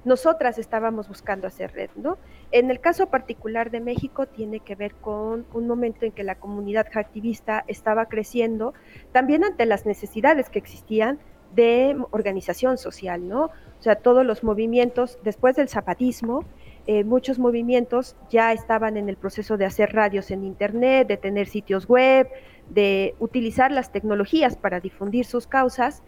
nosotras 0.03 0.57
estábamos 0.57 1.07
buscando 1.07 1.47
hacer 1.47 1.73
red, 1.73 1.89
¿no? 1.95 2.17
En 2.55 2.71
el 2.71 2.79
caso 2.79 3.07
particular 3.07 3.69
de 3.69 3.81
México 3.81 4.27
tiene 4.27 4.61
que 4.61 4.75
ver 4.75 4.93
con 4.95 5.45
un 5.53 5.67
momento 5.67 6.05
en 6.05 6.13
que 6.13 6.23
la 6.23 6.35
comunidad 6.35 6.87
activista 6.95 7.65
estaba 7.67 8.05
creciendo, 8.05 8.73
también 9.11 9.43
ante 9.43 9.65
las 9.65 9.85
necesidades 9.85 10.49
que 10.49 10.59
existían 10.59 11.19
de 11.53 11.97
organización 12.11 12.77
social, 12.77 13.27
¿no? 13.27 13.47
O 13.47 13.81
sea, 13.81 13.95
todos 13.95 14.25
los 14.25 14.45
movimientos, 14.45 15.19
después 15.21 15.57
del 15.57 15.67
zapatismo, 15.67 16.45
eh, 16.87 17.03
muchos 17.03 17.39
movimientos 17.39 18.15
ya 18.29 18.53
estaban 18.53 18.95
en 18.95 19.09
el 19.09 19.17
proceso 19.17 19.57
de 19.57 19.65
hacer 19.65 19.91
radios 19.91 20.31
en 20.31 20.45
Internet, 20.45 21.09
de 21.09 21.17
tener 21.17 21.47
sitios 21.47 21.89
web, 21.89 22.29
de 22.69 23.15
utilizar 23.19 23.69
las 23.69 23.91
tecnologías 23.91 24.55
para 24.55 24.79
difundir 24.79 25.25
sus 25.25 25.45
causas 25.45 26.03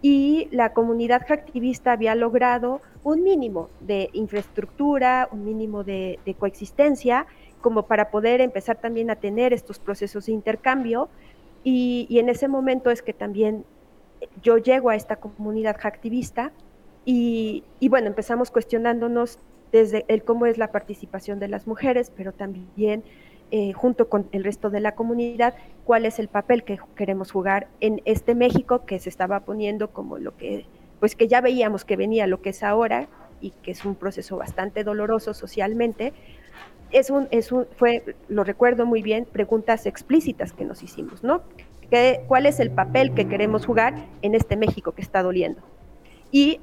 y 0.00 0.48
la 0.52 0.72
comunidad 0.72 1.22
activista 1.28 1.92
había 1.92 2.14
logrado 2.14 2.80
un 3.02 3.22
mínimo 3.22 3.68
de 3.80 4.10
infraestructura, 4.12 5.28
un 5.32 5.44
mínimo 5.44 5.82
de, 5.82 6.18
coexistencia, 6.38 7.26
como 7.60 7.84
para 7.86 8.10
poder 8.10 8.40
empezar 8.40 8.76
también 8.76 9.10
a 9.10 9.16
tener 9.16 9.52
estos 9.52 9.78
procesos 9.78 10.26
de 10.26 10.32
intercambio. 10.32 11.08
Y, 11.64 12.06
en 12.10 12.28
ese 12.28 12.46
momento 12.46 12.90
es 12.90 13.02
que 13.02 13.12
también 13.12 13.64
yo 14.42 14.58
llego 14.58 14.90
a 14.90 14.96
esta 14.96 15.16
comunidad 15.16 15.76
activista 15.82 16.52
y, 17.04 17.64
bueno, 17.88 18.06
empezamos 18.06 18.50
cuestionándonos 18.50 19.38
desde 19.72 20.04
el 20.08 20.22
cómo 20.22 20.46
es 20.46 20.58
la 20.58 20.70
participación 20.70 21.40
de 21.40 21.48
las 21.48 21.66
mujeres, 21.66 22.12
pero 22.14 22.32
también 22.32 23.02
eh, 23.50 23.72
junto 23.72 24.08
con 24.08 24.28
el 24.32 24.44
resto 24.44 24.70
de 24.70 24.80
la 24.80 24.94
comunidad, 24.94 25.54
cuál 25.84 26.04
es 26.04 26.18
el 26.18 26.28
papel 26.28 26.64
que 26.64 26.78
queremos 26.96 27.30
jugar 27.30 27.68
en 27.80 28.02
este 28.04 28.34
México 28.34 28.84
que 28.84 28.98
se 28.98 29.08
estaba 29.08 29.40
poniendo 29.40 29.90
como 29.90 30.18
lo 30.18 30.36
que, 30.36 30.66
pues 31.00 31.16
que 31.16 31.28
ya 31.28 31.40
veíamos 31.40 31.84
que 31.84 31.96
venía 31.96 32.26
lo 32.26 32.42
que 32.42 32.50
es 32.50 32.62
ahora 32.62 33.08
y 33.40 33.50
que 33.62 33.70
es 33.70 33.84
un 33.84 33.94
proceso 33.94 34.36
bastante 34.36 34.84
doloroso 34.84 35.32
socialmente. 35.34 36.12
Es 36.90 37.10
un, 37.10 37.28
es 37.30 37.52
un, 37.52 37.66
fue, 37.76 38.16
lo 38.28 38.44
recuerdo 38.44 38.86
muy 38.86 39.02
bien, 39.02 39.26
preguntas 39.30 39.86
explícitas 39.86 40.52
que 40.52 40.64
nos 40.64 40.82
hicimos, 40.82 41.22
¿no? 41.22 41.42
cuál 42.26 42.44
es 42.44 42.60
el 42.60 42.70
papel 42.70 43.14
que 43.14 43.28
queremos 43.28 43.64
jugar 43.64 43.94
en 44.20 44.34
este 44.34 44.56
México 44.56 44.92
que 44.92 45.00
está 45.00 45.22
doliendo. 45.22 45.62
Y 46.30 46.60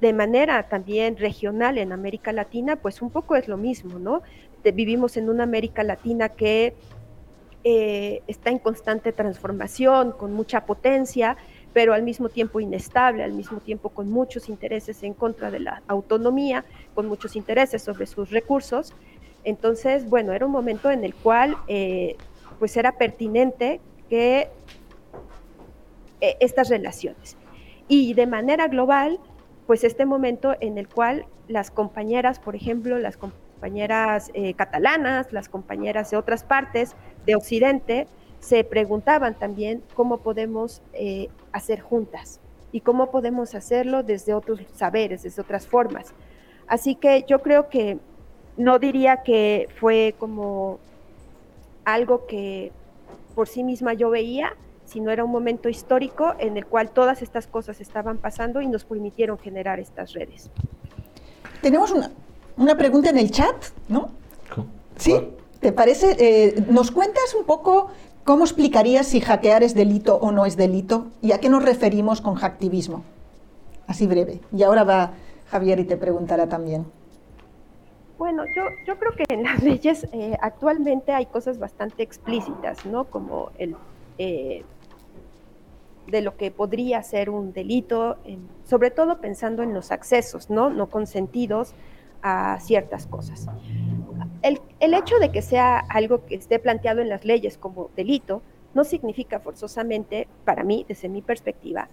de 0.00 0.12
manera 0.12 0.68
también 0.68 1.16
regional 1.16 1.78
en 1.78 1.92
América 1.92 2.32
Latina, 2.32 2.76
pues 2.76 3.00
un 3.00 3.10
poco 3.10 3.36
es 3.36 3.48
lo 3.48 3.56
mismo, 3.56 3.98
¿no? 3.98 4.22
Vivimos 4.72 5.16
en 5.16 5.28
una 5.28 5.44
América 5.44 5.82
Latina 5.82 6.30
que 6.30 6.74
eh, 7.64 8.22
está 8.28 8.50
en 8.50 8.58
constante 8.58 9.12
transformación, 9.12 10.12
con 10.12 10.32
mucha 10.32 10.66
potencia, 10.66 11.36
pero 11.72 11.94
al 11.94 12.04
mismo 12.04 12.28
tiempo 12.28 12.60
inestable, 12.60 13.24
al 13.24 13.32
mismo 13.32 13.58
tiempo 13.58 13.88
con 13.88 14.08
muchos 14.08 14.48
intereses 14.48 15.02
en 15.02 15.14
contra 15.14 15.50
de 15.50 15.60
la 15.60 15.82
autonomía, 15.88 16.64
con 16.94 17.06
muchos 17.08 17.34
intereses 17.34 17.82
sobre 17.82 18.06
sus 18.06 18.30
recursos. 18.30 18.94
Entonces, 19.42 20.08
bueno, 20.08 20.32
era 20.32 20.46
un 20.46 20.52
momento 20.52 20.90
en 20.90 21.04
el 21.04 21.14
cual 21.14 21.56
eh, 21.66 22.16
pues 22.58 22.76
era 22.76 22.92
pertinente 22.92 23.80
que 24.08 24.48
eh, 26.20 26.36
estas 26.40 26.68
relaciones. 26.68 27.36
Y 27.88 28.14
de 28.14 28.26
manera 28.26 28.68
global, 28.68 29.18
pues 29.66 29.84
este 29.84 30.06
momento 30.06 30.54
en 30.60 30.78
el 30.78 30.88
cual 30.88 31.26
las 31.48 31.70
compañeras, 31.70 32.38
por 32.38 32.54
ejemplo, 32.56 32.98
las 32.98 33.16
compañeras 33.16 33.45
eh, 33.62 34.54
catalanas, 34.54 35.32
las 35.32 35.48
compañeras 35.48 36.10
de 36.10 36.16
otras 36.16 36.44
partes 36.44 36.94
de 37.24 37.34
Occidente, 37.34 38.06
se 38.40 38.64
preguntaban 38.64 39.34
también 39.34 39.82
cómo 39.94 40.18
podemos 40.18 40.82
eh, 40.92 41.28
hacer 41.52 41.80
juntas 41.80 42.40
y 42.72 42.80
cómo 42.80 43.10
podemos 43.10 43.54
hacerlo 43.54 44.02
desde 44.02 44.34
otros 44.34 44.60
saberes, 44.74 45.22
desde 45.22 45.42
otras 45.42 45.66
formas. 45.66 46.14
Así 46.66 46.94
que 46.94 47.24
yo 47.26 47.42
creo 47.42 47.68
que 47.68 47.98
no 48.56 48.78
diría 48.78 49.22
que 49.22 49.68
fue 49.78 50.14
como 50.18 50.78
algo 51.84 52.26
que 52.26 52.72
por 53.34 53.48
sí 53.48 53.62
misma 53.62 53.94
yo 53.94 54.10
veía, 54.10 54.54
sino 54.84 55.10
era 55.10 55.24
un 55.24 55.30
momento 55.30 55.68
histórico 55.68 56.34
en 56.38 56.56
el 56.56 56.66
cual 56.66 56.90
todas 56.90 57.22
estas 57.22 57.46
cosas 57.46 57.80
estaban 57.80 58.18
pasando 58.18 58.60
y 58.60 58.68
nos 58.68 58.84
permitieron 58.84 59.38
generar 59.38 59.80
estas 59.80 60.12
redes. 60.12 60.50
Tenemos 61.60 61.90
una, 61.90 62.10
pregunta 62.76 63.10
en 63.10 63.18
el 63.18 63.30
chat, 63.30 63.56
¿no? 63.88 64.10
¿Sí? 64.96 65.14
¿Te 65.60 65.72
parece? 65.72 66.16
Eh, 66.18 66.64
¿Nos 66.70 66.90
cuentas 66.90 67.34
un 67.38 67.44
poco 67.44 67.90
cómo 68.24 68.44
explicarías 68.44 69.06
si 69.06 69.20
hackear 69.20 69.62
es 69.62 69.74
delito 69.74 70.16
o 70.16 70.32
no 70.32 70.46
es 70.46 70.56
delito 70.56 71.06
y 71.22 71.32
a 71.32 71.38
qué 71.38 71.48
nos 71.48 71.64
referimos 71.64 72.20
con 72.20 72.34
hacktivismo? 72.34 73.04
Así 73.86 74.06
breve. 74.06 74.40
Y 74.52 74.62
ahora 74.62 74.84
va 74.84 75.12
Javier 75.50 75.80
y 75.80 75.84
te 75.84 75.96
preguntará 75.96 76.48
también. 76.48 76.86
Bueno, 78.18 78.44
yo, 78.54 78.62
yo 78.86 78.98
creo 78.98 79.12
que 79.12 79.24
en 79.28 79.42
las 79.42 79.62
leyes 79.62 80.06
eh, 80.12 80.36
actualmente 80.40 81.12
hay 81.12 81.26
cosas 81.26 81.58
bastante 81.58 82.02
explícitas, 82.02 82.86
¿no? 82.86 83.04
Como 83.04 83.50
el 83.58 83.76
eh, 84.18 84.64
de 86.06 86.22
lo 86.22 86.36
que 86.36 86.50
podría 86.50 87.02
ser 87.02 87.30
un 87.30 87.52
delito, 87.52 88.16
sobre 88.64 88.90
todo 88.90 89.18
pensando 89.18 89.62
en 89.62 89.74
los 89.74 89.90
accesos, 89.90 90.50
¿no? 90.50 90.70
No 90.70 90.86
consentidos 90.86 91.74
a 92.26 92.58
ciertas 92.58 93.06
cosas. 93.06 93.46
El, 94.42 94.60
el 94.80 94.94
hecho 94.94 95.18
de 95.18 95.30
que 95.30 95.42
sea 95.42 95.78
algo 95.78 96.26
que 96.26 96.34
esté 96.34 96.58
planteado 96.58 97.00
en 97.00 97.08
las 97.08 97.24
leyes 97.24 97.56
como 97.56 97.90
delito 97.96 98.42
no 98.74 98.82
significa 98.82 99.38
forzosamente, 99.38 100.26
para 100.44 100.64
mí, 100.64 100.84
desde 100.88 101.08
mi 101.08 101.22
perspectiva, 101.22 101.88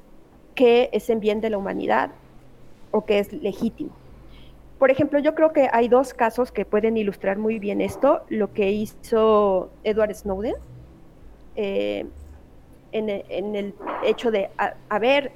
que 0.55 0.89
es 0.91 1.09
en 1.09 1.19
bien 1.19 1.39
de 1.39 1.51
la 1.51 1.57
humanidad 1.57 2.11
o 2.91 3.05
que 3.05 3.19
es 3.19 3.31
legítimo. 3.31 3.91
Por 4.79 4.89
ejemplo, 4.89 5.19
yo 5.19 5.35
creo 5.35 5.53
que 5.53 5.69
hay 5.71 5.87
dos 5.87 6.13
casos 6.13 6.51
que 6.51 6.65
pueden 6.65 6.97
ilustrar 6.97 7.37
muy 7.37 7.59
bien 7.59 7.79
esto, 7.79 8.23
lo 8.29 8.53
que 8.53 8.71
hizo 8.71 9.69
Edward 9.83 10.15
Snowden 10.15 10.55
eh, 11.55 12.05
en, 12.91 13.09
el 13.09 13.73
hecho 14.03 14.31
de 14.31 14.49
haber 14.89 15.31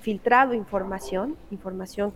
filtrado 0.00 0.54
información, 0.54 1.36
información 1.50 2.12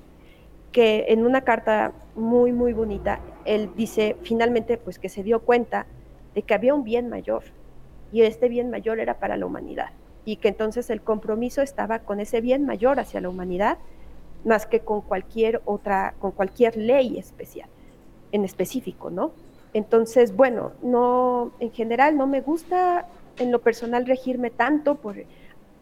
que 0.75 1.07
en 1.09 1.25
una 1.25 1.43
carta 1.43 1.93
muy, 2.17 2.51
muy 2.51 2.73
bonita, 2.73 3.21
él 3.45 3.71
dice 3.77 4.17
finalmente 4.25 4.77
pues 4.77 4.99
que 4.99 5.09
se 5.09 5.23
dio 5.23 5.39
cuenta 5.39 5.87
de 6.35 6.43
que 6.43 6.53
había 6.53 6.75
un 6.75 6.83
bien 6.83 7.09
mayor 7.09 7.45
y 8.11 8.23
este 8.23 8.49
bien 8.49 8.71
mayor 8.71 8.99
era 8.99 9.21
para 9.21 9.37
la 9.37 9.47
humanidad 9.47 9.91
y 10.25 10.37
que 10.37 10.49
entonces 10.49 10.91
el 10.91 11.01
compromiso 11.01 11.63
estaba 11.63 12.01
con 12.01 12.19
ese 12.19 12.41
bien 12.41 12.67
mayor 12.67 12.99
hacia 12.99 13.21
la 13.21 13.29
humanidad 13.29 13.79
más 14.45 14.67
que 14.67 14.81
con 14.81 15.01
cualquier 15.01 15.63
otra, 15.65 16.15
con 16.19 16.33
cualquier 16.33 16.77
ley 16.77 17.19
especial, 17.19 17.69
en 18.33 18.45
específico, 18.45 19.11
¿no? 19.11 19.31
Entonces, 19.75 20.35
bueno, 20.35 20.73
no, 20.83 21.53
en 21.61 21.71
general 21.71 22.17
no 22.17 22.27
me 22.27 22.41
gusta 22.41 23.07
en 23.39 23.53
lo 23.53 23.61
personal 23.61 24.07
regirme 24.07 24.51
tanto 24.51 24.97
por 24.97 25.15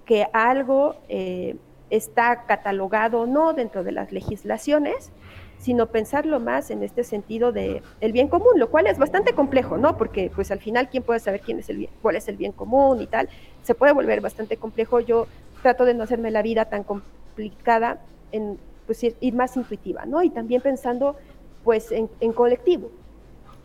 que 0.05 0.27
algo 0.35 0.97
eh, 1.09 1.57
está 1.93 2.47
catalogado 2.47 3.21
o 3.21 3.27
no 3.27 3.53
dentro 3.53 3.85
de 3.85 3.93
las 3.93 4.13
legislaciones, 4.13 5.13
sino 5.59 5.89
pensarlo 5.89 6.41
más 6.41 6.71
en 6.71 6.83
este 6.83 7.05
sentido 7.05 7.53
de 7.53 7.83
el 8.01 8.13
bien 8.13 8.29
común, 8.29 8.55
lo 8.57 8.71
cual 8.71 8.87
es 8.87 8.99
bastante 8.99 9.35
complejo, 9.35 9.77
¿no? 9.77 9.99
Porque 9.99 10.33
pues 10.35 10.51
al 10.51 10.59
final 10.59 10.89
quién 10.89 11.03
puede 11.03 11.21
saber 11.21 11.43
quién 11.43 11.59
es 11.59 11.69
el 11.69 11.77
bien, 11.77 11.91
cuál 12.01 12.17
es 12.17 12.27
el 12.29 12.37
bien 12.37 12.53
común 12.53 13.03
y 13.03 13.07
tal, 13.07 13.29
se 13.63 13.75
puede 13.75 13.93
volver 13.93 14.23
bastante 14.23 14.57
complejo. 14.57 15.01
Yo 15.01 15.27
trato 15.63 15.85
de 15.85 15.93
no 15.93 16.03
hacerme 16.03 16.31
la 16.31 16.41
vida 16.41 16.65
tan 16.65 16.83
complicada 16.83 18.01
en 18.33 18.59
pues, 18.87 19.05
ir, 19.05 19.35
más 19.35 19.55
intuitiva, 19.59 20.07
¿no? 20.07 20.23
Y 20.23 20.31
también 20.31 20.63
pensando 20.63 21.15
pues 21.63 21.93
en, 21.93 22.09
colectivo, 22.33 22.91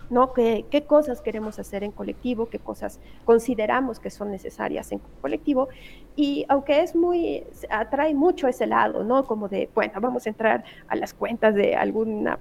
¿no? 0.09 0.33
¿Qué, 0.33 0.65
¿Qué, 0.69 0.83
cosas 0.83 1.21
queremos 1.21 1.59
hacer 1.59 1.83
en 1.83 1.91
colectivo? 1.91 2.47
¿Qué 2.47 2.59
cosas 2.59 2.99
consideramos 3.25 3.99
que 3.99 4.09
son 4.09 4.31
necesarias 4.31 4.91
en 4.91 5.01
colectivo? 5.21 5.69
Y 6.15 6.45
aunque 6.49 6.81
es 6.81 6.95
muy, 6.95 7.43
atrae 7.69 8.13
mucho 8.13 8.47
ese 8.47 8.67
lado, 8.67 9.03
¿no? 9.03 9.25
Como 9.25 9.47
de, 9.49 9.69
bueno, 9.75 9.93
vamos 9.99 10.25
a 10.25 10.29
entrar 10.29 10.63
a 10.87 10.95
las 10.95 11.13
cuentas 11.13 11.55
de 11.55 11.75
alguna, 11.75 12.39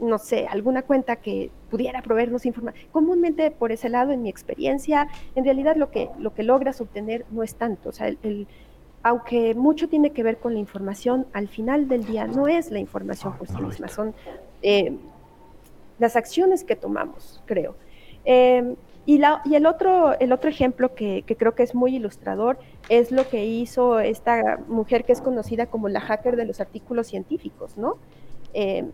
no 0.00 0.18
sé, 0.18 0.46
alguna 0.46 0.82
cuenta 0.82 1.16
que 1.16 1.50
pudiera 1.70 2.02
proveernos 2.02 2.46
información. 2.46 2.86
Comúnmente 2.92 3.50
por 3.50 3.72
ese 3.72 3.88
lado, 3.88 4.12
en 4.12 4.22
mi 4.22 4.28
experiencia, 4.28 5.08
en 5.34 5.44
realidad 5.44 5.76
lo 5.76 5.90
que, 5.90 6.10
lo 6.18 6.34
que 6.34 6.42
logras 6.42 6.80
obtener 6.80 7.24
no 7.30 7.42
es 7.42 7.54
tanto, 7.54 7.90
o 7.90 7.92
sea, 7.92 8.08
el 8.08 8.46
aunque 9.04 9.54
mucho 9.54 9.86
tiene 9.88 10.10
que 10.12 10.22
ver 10.22 10.38
con 10.38 10.54
la 10.54 10.58
información, 10.58 11.26
al 11.34 11.46
final 11.46 11.88
del 11.88 12.06
día 12.06 12.26
no 12.26 12.48
es 12.48 12.70
la 12.70 12.78
información 12.78 13.36
por 13.36 13.46
sí 13.46 13.60
misma, 13.60 13.86
son 13.86 14.14
eh, 14.62 14.96
las 15.98 16.16
acciones 16.16 16.64
que 16.64 16.76
tomamos, 16.76 17.42
creo. 17.46 17.76
Eh, 18.24 18.74
y, 19.06 19.18
la, 19.18 19.42
y, 19.44 19.54
el, 19.54 19.66
otro, 19.66 20.18
el 20.18 20.32
otro 20.32 20.48
ejemplo 20.48 20.94
que, 20.94 21.24
creo 21.38 21.54
que 21.54 21.62
es 21.62 21.74
muy 21.74 21.96
ilustrador 21.96 22.58
es 22.88 23.10
lo 23.10 23.28
que 23.28 23.44
hizo 23.44 24.00
esta 24.00 24.58
mujer 24.68 25.04
que 25.04 25.12
es 25.12 25.20
conocida 25.20 25.66
como 25.66 25.88
la 25.88 26.00
hacker 26.00 26.36
de 26.36 26.46
los 26.46 26.60
artículos 26.60 27.08
científicos, 27.08 27.76
¿no? 27.76 27.98
Eh, 28.54 28.90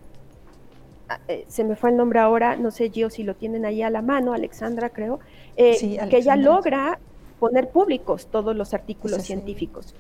se 1.49 1.65
me 1.65 1.75
fue 1.75 1.91
el 1.91 1.97
nombre 1.97 2.21
ahora, 2.21 2.57
no 2.57 2.71
sé 2.71 2.91
yo 2.91 3.11
si 3.11 3.25
lo 3.25 3.35
tienen 3.35 3.65
ahí 3.65 3.83
a 3.83 3.91
la 3.91 4.01
mano, 4.01 4.33
Alexandra 4.33 4.91
creo, 4.91 5.19
que 5.57 6.09
ella 6.13 6.37
logra 6.37 7.01
poner 7.41 7.71
públicos 7.71 8.29
todos 8.29 8.55
los 8.55 8.75
artículos 8.75 9.23
científicos 9.23 9.95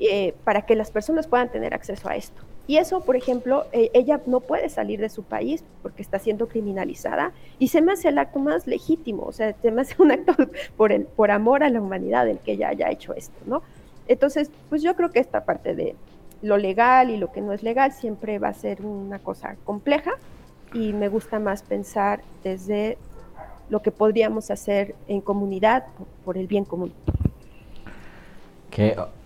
eh, 0.00 0.34
para 0.44 0.62
que 0.62 0.74
las 0.74 0.90
personas 0.90 1.26
puedan 1.26 1.50
tener 1.50 1.74
acceso 1.74 2.08
a 2.08 2.16
esto. 2.16 2.42
Y 2.66 2.78
eso, 2.78 3.00
por 3.00 3.16
ejemplo, 3.16 3.66
eh, 3.72 3.90
ella 3.94 4.20
no 4.26 4.40
puede 4.40 4.68
salir 4.68 5.00
de 5.00 5.08
su 5.08 5.24
país 5.24 5.64
porque 5.82 6.02
está 6.02 6.18
siendo 6.18 6.48
criminalizada 6.48 7.32
y 7.58 7.68
se 7.68 7.82
me 7.82 7.92
hace 7.92 8.08
el 8.08 8.18
acto 8.18 8.38
más 8.38 8.66
legítimo, 8.66 9.24
o 9.24 9.32
sea, 9.32 9.54
se 9.60 9.70
me 9.70 9.82
hace 9.82 10.00
un 10.00 10.12
acto 10.12 10.34
por, 10.76 10.92
el, 10.92 11.04
por 11.04 11.30
amor 11.30 11.62
a 11.62 11.68
la 11.68 11.80
humanidad 11.80 12.28
el 12.28 12.38
que 12.38 12.52
ella 12.52 12.68
haya 12.68 12.90
hecho 12.90 13.14
esto, 13.14 13.36
¿no? 13.46 13.62
Entonces, 14.08 14.50
pues 14.68 14.82
yo 14.82 14.96
creo 14.96 15.10
que 15.10 15.20
esta 15.20 15.44
parte 15.44 15.74
de 15.74 15.94
lo 16.42 16.56
legal 16.56 17.10
y 17.10 17.16
lo 17.16 17.32
que 17.32 17.40
no 17.40 17.52
es 17.52 17.62
legal 17.62 17.92
siempre 17.92 18.38
va 18.38 18.48
a 18.48 18.54
ser 18.54 18.82
una 18.82 19.18
cosa 19.18 19.56
compleja 19.64 20.12
y 20.72 20.92
me 20.92 21.08
gusta 21.08 21.38
más 21.38 21.62
pensar 21.62 22.22
desde 22.42 22.98
lo 23.68 23.82
que 23.82 23.90
podríamos 23.90 24.50
hacer 24.50 24.94
en 25.08 25.20
comunidad 25.20 25.84
por, 26.24 26.36
el 26.36 26.46
bien 26.46 26.64
común. 26.64 26.92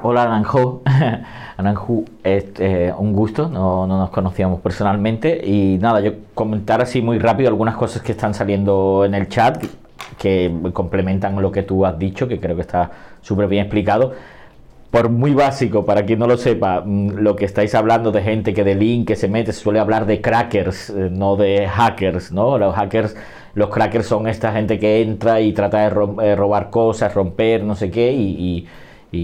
Hola 0.01 0.23
Aranju, 0.23 0.83
Aranju, 1.57 2.05
es 2.23 2.45
eh, 2.59 2.93
un 2.97 3.13
gusto, 3.13 3.49
no, 3.49 3.87
no, 3.87 3.99
nos 3.99 4.11
conocíamos 4.11 4.61
personalmente 4.61 5.41
y 5.45 5.79
nada, 5.79 6.01
yo 6.01 6.13
comentar 6.35 6.81
así 6.81 7.03
muy 7.03 7.19
rápido 7.19 7.51
algunas 7.51 7.77
cosas 7.77 8.03
que 8.03 8.13
están 8.13 8.35
saliendo 8.35 9.05
en 9.05 9.15
el 9.15 9.29
chat 9.29 9.63
que, 10.19 10.53
complementan 10.73 11.41
lo 11.41 11.53
que 11.53 11.63
tú 11.63 11.85
has 11.85 11.99
dicho, 11.99 12.27
que 12.27 12.41
creo 12.41 12.57
que 12.57 12.63
está 12.63 12.91
súper 13.21 13.49
bien 13.49 13.63
explicado. 13.63 14.15
Por 14.91 15.09
muy 15.09 15.35
básico, 15.35 15.85
para 15.85 16.05
quien 16.05 16.21
no 16.21 16.27
lo 16.27 16.37
sepa, 16.37 16.83
mm, 16.85 17.17
lo 17.17 17.37
que 17.37 17.45
estáis 17.45 17.75
hablando 17.75 18.13
de 18.13 18.23
gente 18.23 18.55
que 18.55 18.65
de 18.65 18.75
link 18.77 19.13
se 19.15 19.29
mete, 19.29 19.53
se 19.53 19.61
suele 19.61 19.81
hablar 19.81 20.07
de 20.07 20.21
crackers, 20.21 20.91
eh, 20.91 21.09
no 21.11 21.37
de 21.37 21.67
hackers, 21.69 22.33
¿no? 22.33 22.59
Los 22.59 22.75
hackers 22.75 23.17
los 23.55 23.71
crackers 23.71 24.07
son 24.07 24.27
esta 24.27 24.53
gente 24.53 24.79
que 24.79 25.01
entra 25.03 25.41
y 25.41 25.53
trata 25.53 25.89
de 25.89 26.27
eh, 26.27 26.37
robar 26.37 26.71
cosas, 26.71 27.15
romper, 27.15 27.63
no 27.63 27.77
sé 27.77 27.91
qué, 27.91 28.13
y, 28.13 28.67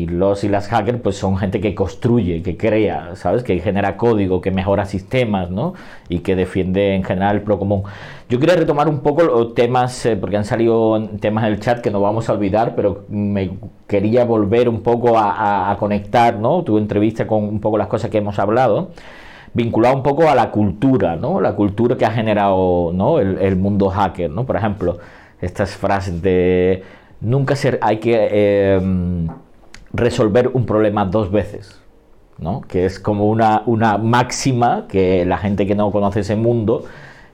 los 0.07 0.45
y 0.45 0.49
las 0.49 0.69
hackers 0.69 1.01
pues 1.01 1.17
son 1.17 1.37
gente 1.37 1.61
que 1.61 1.75
construye, 1.75 2.43
que 2.43 2.57
crea, 2.57 3.17
¿sabes? 3.17 3.43
Que 3.43 3.59
genera 3.61 3.97
código, 3.97 4.41
que 4.41 4.51
mejora 4.51 4.85
sistemas, 4.87 5.51
¿no? 5.51 5.75
Y 6.09 6.21
que 6.21 6.37
defiende 6.37 6.95
en 6.95 7.05
general 7.05 7.37
el 7.37 7.43
pro 7.43 7.59
común. 7.59 7.83
Yo 8.29 8.39
quería 8.39 8.57
retomar 8.57 8.89
un 8.89 9.01
poco 9.01 9.23
los 9.23 9.55
temas, 9.55 10.07
eh, 10.07 10.17
porque 10.17 10.37
han 10.37 10.45
salido 10.45 11.01
temas 11.21 11.45
en 11.45 11.53
el 11.53 11.61
chat 11.61 11.81
que 11.81 11.91
no 11.91 12.01
vamos 12.01 12.29
a 12.29 12.33
olvidar, 12.33 12.75
pero 12.77 13.05
me 13.09 13.53
quería 13.87 14.25
volver 14.25 14.69
un 14.69 14.83
poco 14.83 15.19
a, 15.19 15.71
a 15.71 15.77
conectar, 15.77 16.39
¿no? 16.39 16.63
Tu 16.63 16.79
entrevista 16.79 17.27
con 17.27 17.45
un 17.45 17.61
poco 17.61 17.79
las 17.79 17.89
cosas 17.89 18.11
que 18.11 18.19
hemos 18.19 18.39
hablado 18.39 18.91
vinculado 19.53 19.97
un 19.97 20.03
poco 20.03 20.29
a 20.29 20.35
la 20.35 20.51
cultura, 20.51 21.17
¿no? 21.17 21.41
La 21.41 21.55
cultura 21.55 21.97
que 21.97 22.05
ha 22.05 22.11
generado 22.11 22.93
¿no? 22.93 23.19
el, 23.19 23.57
mundo 23.57 23.89
hacker, 23.89 24.31
¿no? 24.31 24.45
Por 24.47 24.57
ejemplo, 24.57 24.99
estas 25.41 25.77
frases 25.77 26.23
de 26.23 26.83
nunca 27.21 27.57
ser, 27.57 27.79
hay 27.83 27.99
que 27.99 28.75
em, 28.77 29.29
resolver 29.93 30.49
un 30.49 30.67
problema 30.67 31.05
dos 31.05 31.31
veces, 31.31 31.81
¿no? 32.39 32.63
Que 32.63 32.85
es 32.85 32.99
como 32.99 33.29
una, 33.29 33.63
una 33.67 33.99
máxima 33.99 34.87
que 34.89 35.25
la 35.25 35.39
gente 35.39 35.67
que 35.67 35.75
no 35.75 35.91
conoce 35.91 36.21
ese 36.21 36.37
mundo 36.37 36.85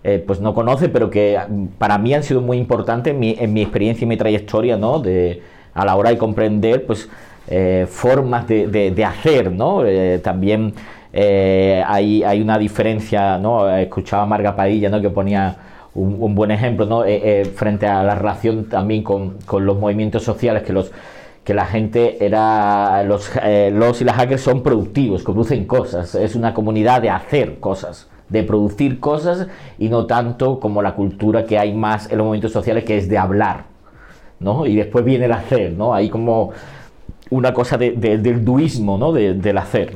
eh, 0.09 0.23
pues 0.25 0.41
no 0.41 0.55
conoce, 0.55 0.89
pero 0.89 1.11
que 1.11 1.37
para 1.79 1.99
mí 1.99 2.15
han 2.15 2.23
sido 2.23 2.41
muy 2.41 2.59
importantes 2.59 3.13
en 3.13 3.19
mi, 3.19 3.35
en 3.41 3.53
mi 3.53 3.63
experiencia 3.63 4.05
y 4.05 4.09
mi 4.09 4.17
trayectoria, 4.17 4.77
¿no? 4.77 5.01
De, 5.01 5.43
a 5.75 5.85
la 5.85 5.97
hora 5.97 6.11
de 6.11 6.17
comprender, 6.17 6.87
pues, 6.87 7.09
eh, 7.49 7.89
formas 7.91 8.47
de, 8.47 8.69
de, 8.69 9.05
hacer, 9.05 9.51
¿no? 9.51 9.85
Eh, 9.85 10.21
también 10.23 10.75
hay, 11.13 12.23
hay, 12.23 12.41
una 12.41 12.57
diferencia, 12.57 13.37
¿no? 13.39 13.69
Escuchaba 13.77 14.23
a 14.23 14.27
Marga 14.27 14.55
Padilla, 14.55 14.91
¿no? 14.91 15.01
Que 15.01 15.11
ponía 15.11 15.57
un, 15.95 16.37
buen 16.37 16.53
ejemplo, 16.53 16.87
¿no? 16.87 17.03
Frente 17.57 17.89
a 17.89 18.05
la 18.05 18.15
relación 18.15 18.69
también 18.69 19.03
con, 19.03 19.39
con, 19.45 19.67
los 19.67 19.77
movimientos 19.77 20.23
sociales, 20.23 20.63
que 20.63 20.73
los 20.73 20.93
que 21.47 21.55
la 21.55 21.65
gente 21.65 22.27
era 22.27 23.05
los, 23.05 23.31
los 23.73 24.01
y 24.01 24.05
las 24.05 24.17
hackers 24.17 24.43
son 24.43 24.65
productivos, 24.65 25.23
producen 25.23 25.65
cosas, 25.65 26.17
es 26.17 26.35
una 26.35 26.53
comunidad 26.53 27.01
de 27.01 27.09
hacer 27.09 27.61
cosas, 27.61 28.09
de 28.29 28.43
producir 28.43 28.99
cosas 28.99 29.47
y 29.79 29.89
no 29.89 30.07
tanto 30.07 30.59
como 30.59 30.83
la 30.83 30.97
cultura 30.97 31.45
que 31.45 31.57
hay 31.57 31.73
más 31.73 32.11
en 32.11 32.19
los 32.19 32.25
movimientos 32.25 32.51
sociales 32.51 32.83
que 32.83 32.99
es 32.99 33.09
de 33.09 33.17
hablar, 33.17 33.67
¿no? 34.41 34.67
Y 34.67 34.75
después 34.75 35.05
viene 35.05 35.27
el 35.27 35.33
hacer, 35.33 35.73
¿no? 35.73 35.95
Hay 35.95 36.11
como 36.11 36.51
una 37.31 37.55
cosa 37.55 37.79
del 37.79 38.45
duismo, 38.45 38.99
¿no? 38.99 39.13
del 39.13 39.59
hacer, 39.59 39.95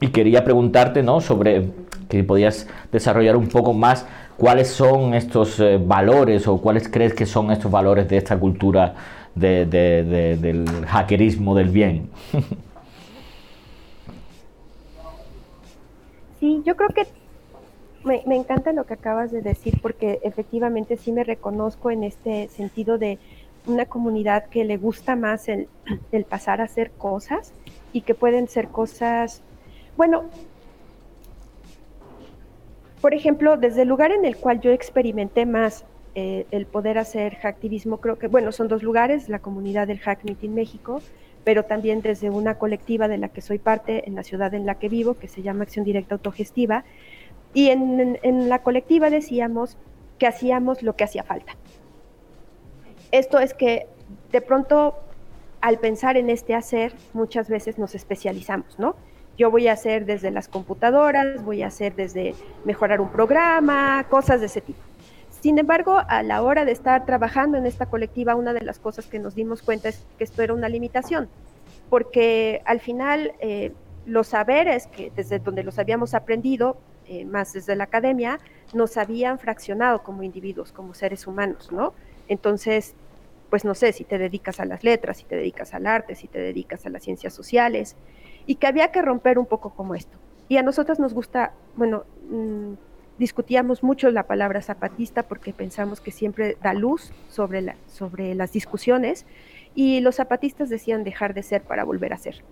y 0.00 0.08
quería 0.08 0.44
preguntarte 0.44 1.02
¿no? 1.02 1.20
sobre 1.20 1.70
que 2.08 2.24
podías 2.24 2.66
desarrollar 2.92 3.36
un 3.36 3.48
poco 3.48 3.72
más 3.72 4.06
cuáles 4.36 4.68
son 4.68 5.14
estos 5.14 5.60
eh, 5.60 5.78
valores 5.82 6.46
o 6.48 6.58
cuáles 6.58 6.88
crees 6.88 7.14
que 7.14 7.24
son 7.24 7.50
estos 7.50 7.70
valores 7.70 8.08
de 8.08 8.16
esta 8.16 8.36
cultura 8.36 8.94
del 9.34 10.64
hackerismo 10.86 11.54
del 11.54 11.68
bien. 11.68 12.10
Sí, 16.40 16.62
yo 16.66 16.76
creo 16.76 16.90
que 16.90 17.06
me, 18.04 18.36
encanta 18.36 18.72
lo 18.72 18.84
que 18.84 18.94
acabas 18.94 19.32
de 19.32 19.40
decir 19.40 19.80
porque 19.80 20.20
efectivamente 20.22 20.96
sí 20.98 21.10
me 21.10 21.24
reconozco 21.24 21.90
en 21.90 22.04
este 22.04 22.48
sentido 22.48 22.98
de 22.98 23.18
una 23.66 23.86
comunidad 23.86 24.46
que 24.50 24.64
le 24.64 24.76
gusta 24.76 25.16
más 25.16 25.48
el, 25.48 25.68
el 26.12 26.24
pasar 26.24 26.60
a 26.60 26.64
hacer 26.64 26.90
cosas 26.90 27.52
y 27.94 28.02
que 28.02 28.14
pueden 28.14 28.46
ser 28.46 28.68
cosas 28.68 29.42
bueno, 29.96 30.24
por 33.00 33.14
ejemplo, 33.14 33.56
desde 33.56 33.82
el 33.82 33.88
lugar 33.88 34.10
en 34.10 34.24
el 34.24 34.36
cual 34.36 34.60
yo 34.60 34.72
experimenté 34.72 35.46
más 35.46 35.84
eh, 36.14 36.46
el 36.50 36.66
poder 36.66 36.98
hacer 36.98 37.36
hacktivismo, 37.36 38.00
creo 38.00 38.18
que, 38.18 38.28
bueno, 38.28 38.52
son 38.52 38.68
dos 38.68 38.82
lugares, 38.82 39.28
la 39.28 39.40
comunidad 39.40 39.86
del 39.86 39.98
Hack 39.98 40.24
Meeting 40.24 40.54
México, 40.54 41.00
pero 41.44 41.64
también 41.64 42.00
desde 42.00 42.30
una 42.30 42.56
colectiva 42.58 43.08
de 43.08 43.18
la 43.18 43.28
que 43.28 43.40
soy 43.40 43.58
parte 43.58 44.08
en 44.08 44.14
la 44.14 44.22
ciudad 44.22 44.54
en 44.54 44.66
la 44.66 44.76
que 44.76 44.88
vivo, 44.88 45.14
que 45.14 45.28
se 45.28 45.42
llama 45.42 45.64
Acción 45.64 45.84
Directa 45.84 46.14
Autogestiva, 46.14 46.84
y 47.52 47.68
en, 47.68 48.18
en 48.22 48.48
la 48.48 48.60
colectiva 48.62 49.10
decíamos 49.10 49.76
que 50.18 50.26
hacíamos 50.26 50.82
lo 50.82 50.96
que 50.96 51.04
hacía 51.04 51.22
falta. 51.22 51.56
Esto 53.12 53.38
es 53.38 53.54
que 53.54 53.86
de 54.32 54.40
pronto, 54.40 54.96
al 55.60 55.78
pensar 55.78 56.16
en 56.16 56.30
este 56.30 56.54
hacer, 56.54 56.92
muchas 57.12 57.48
veces 57.48 57.78
nos 57.78 57.94
especializamos, 57.94 58.78
¿no? 58.78 58.96
yo 59.36 59.50
voy 59.50 59.68
a 59.68 59.72
hacer 59.72 60.06
desde 60.06 60.30
las 60.30 60.48
computadoras, 60.48 61.44
voy 61.44 61.62
a 61.62 61.68
hacer 61.68 61.94
desde 61.94 62.34
mejorar 62.64 63.00
un 63.00 63.10
programa, 63.10 64.06
cosas 64.08 64.40
de 64.40 64.46
ese 64.46 64.60
tipo. 64.60 64.80
Sin 65.44 65.58
embargo, 65.58 66.00
a 66.08 66.22
la 66.22 66.40
hora 66.42 66.64
de 66.64 66.72
estar 66.72 67.04
trabajando 67.04 67.58
en 67.58 67.66
esta 67.66 67.84
colectiva, 67.84 68.34
una 68.34 68.54
de 68.54 68.62
las 68.62 68.78
cosas 68.78 69.06
que 69.06 69.18
nos 69.18 69.34
dimos 69.34 69.60
cuenta 69.60 69.90
es 69.90 70.06
que 70.16 70.24
esto 70.24 70.40
era 70.40 70.54
una 70.54 70.70
limitación, 70.70 71.28
porque 71.90 72.62
al 72.64 72.80
final 72.80 73.32
eh, 73.40 73.74
los 74.06 74.28
saberes 74.28 74.86
que 74.86 75.12
desde 75.14 75.40
donde 75.40 75.62
los 75.62 75.78
habíamos 75.78 76.14
aprendido, 76.14 76.78
eh, 77.06 77.26
más 77.26 77.52
desde 77.52 77.76
la 77.76 77.84
academia, 77.84 78.40
nos 78.72 78.96
habían 78.96 79.38
fraccionado 79.38 80.02
como 80.02 80.22
individuos, 80.22 80.72
como 80.72 80.94
seres 80.94 81.26
humanos, 81.26 81.70
¿no? 81.70 81.92
Entonces, 82.26 82.94
pues 83.50 83.66
no 83.66 83.74
sé, 83.74 83.92
si 83.92 84.04
te 84.04 84.16
dedicas 84.16 84.60
a 84.60 84.64
las 84.64 84.82
letras, 84.82 85.18
si 85.18 85.24
te 85.24 85.36
dedicas 85.36 85.74
al 85.74 85.86
arte, 85.86 86.14
si 86.14 86.26
te 86.26 86.38
dedicas 86.38 86.86
a 86.86 86.88
las 86.88 87.02
ciencias 87.02 87.34
sociales, 87.34 87.96
y 88.46 88.54
que 88.54 88.66
había 88.66 88.90
que 88.92 89.02
romper 89.02 89.38
un 89.38 89.44
poco 89.44 89.74
como 89.74 89.94
esto. 89.94 90.16
Y 90.48 90.56
a 90.56 90.62
nosotros 90.62 90.98
nos 90.98 91.12
gusta, 91.12 91.52
bueno, 91.76 92.04
mm, 92.30 92.72
discutíamos 93.18 93.82
mucho 93.82 94.10
la 94.10 94.26
palabra 94.26 94.62
zapatista 94.62 95.22
porque 95.22 95.52
pensamos 95.52 96.00
que 96.00 96.10
siempre 96.10 96.56
da 96.62 96.74
luz 96.74 97.12
sobre, 97.28 97.62
la, 97.62 97.76
sobre 97.86 98.34
las 98.34 98.52
discusiones 98.52 99.26
y 99.74 100.00
los 100.00 100.16
zapatistas 100.16 100.68
decían 100.68 101.04
dejar 101.04 101.34
de 101.34 101.42
ser 101.42 101.62
para 101.62 101.84
volver 101.84 102.12
a 102.12 102.18
ser. 102.18 102.42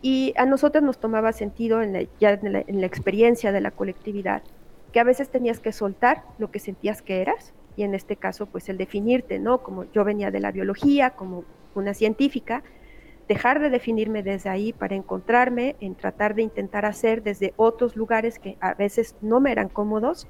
Y 0.00 0.32
a 0.36 0.46
nosotros 0.46 0.82
nos 0.84 0.98
tomaba 0.98 1.32
sentido 1.32 1.82
en 1.82 1.92
la, 1.92 2.02
ya 2.20 2.30
en 2.30 2.52
la, 2.52 2.64
en 2.66 2.80
la 2.80 2.86
experiencia 2.86 3.52
de 3.52 3.60
la 3.60 3.70
colectividad 3.70 4.42
que 4.92 5.00
a 5.00 5.04
veces 5.04 5.28
tenías 5.28 5.60
que 5.60 5.72
soltar 5.72 6.22
lo 6.38 6.50
que 6.50 6.60
sentías 6.60 7.02
que 7.02 7.20
eras 7.20 7.52
y 7.76 7.82
en 7.82 7.94
este 7.94 8.16
caso 8.16 8.46
pues 8.46 8.68
el 8.68 8.78
definirte, 8.78 9.38
¿no? 9.38 9.58
Como 9.58 9.84
yo 9.92 10.04
venía 10.04 10.30
de 10.30 10.40
la 10.40 10.50
biología, 10.50 11.10
como 11.10 11.44
una 11.74 11.94
científica, 11.94 12.62
dejar 13.28 13.60
de 13.60 13.70
definirme 13.70 14.22
desde 14.22 14.48
ahí 14.48 14.72
para 14.72 14.96
encontrarme 14.96 15.76
en 15.80 15.94
tratar 15.94 16.34
de 16.34 16.42
intentar 16.42 16.86
hacer 16.86 17.22
desde 17.22 17.52
otros 17.56 17.94
lugares 17.94 18.38
que 18.38 18.56
a 18.60 18.74
veces 18.74 19.14
no 19.20 19.38
me 19.38 19.52
eran 19.52 19.68
cómodos, 19.68 20.26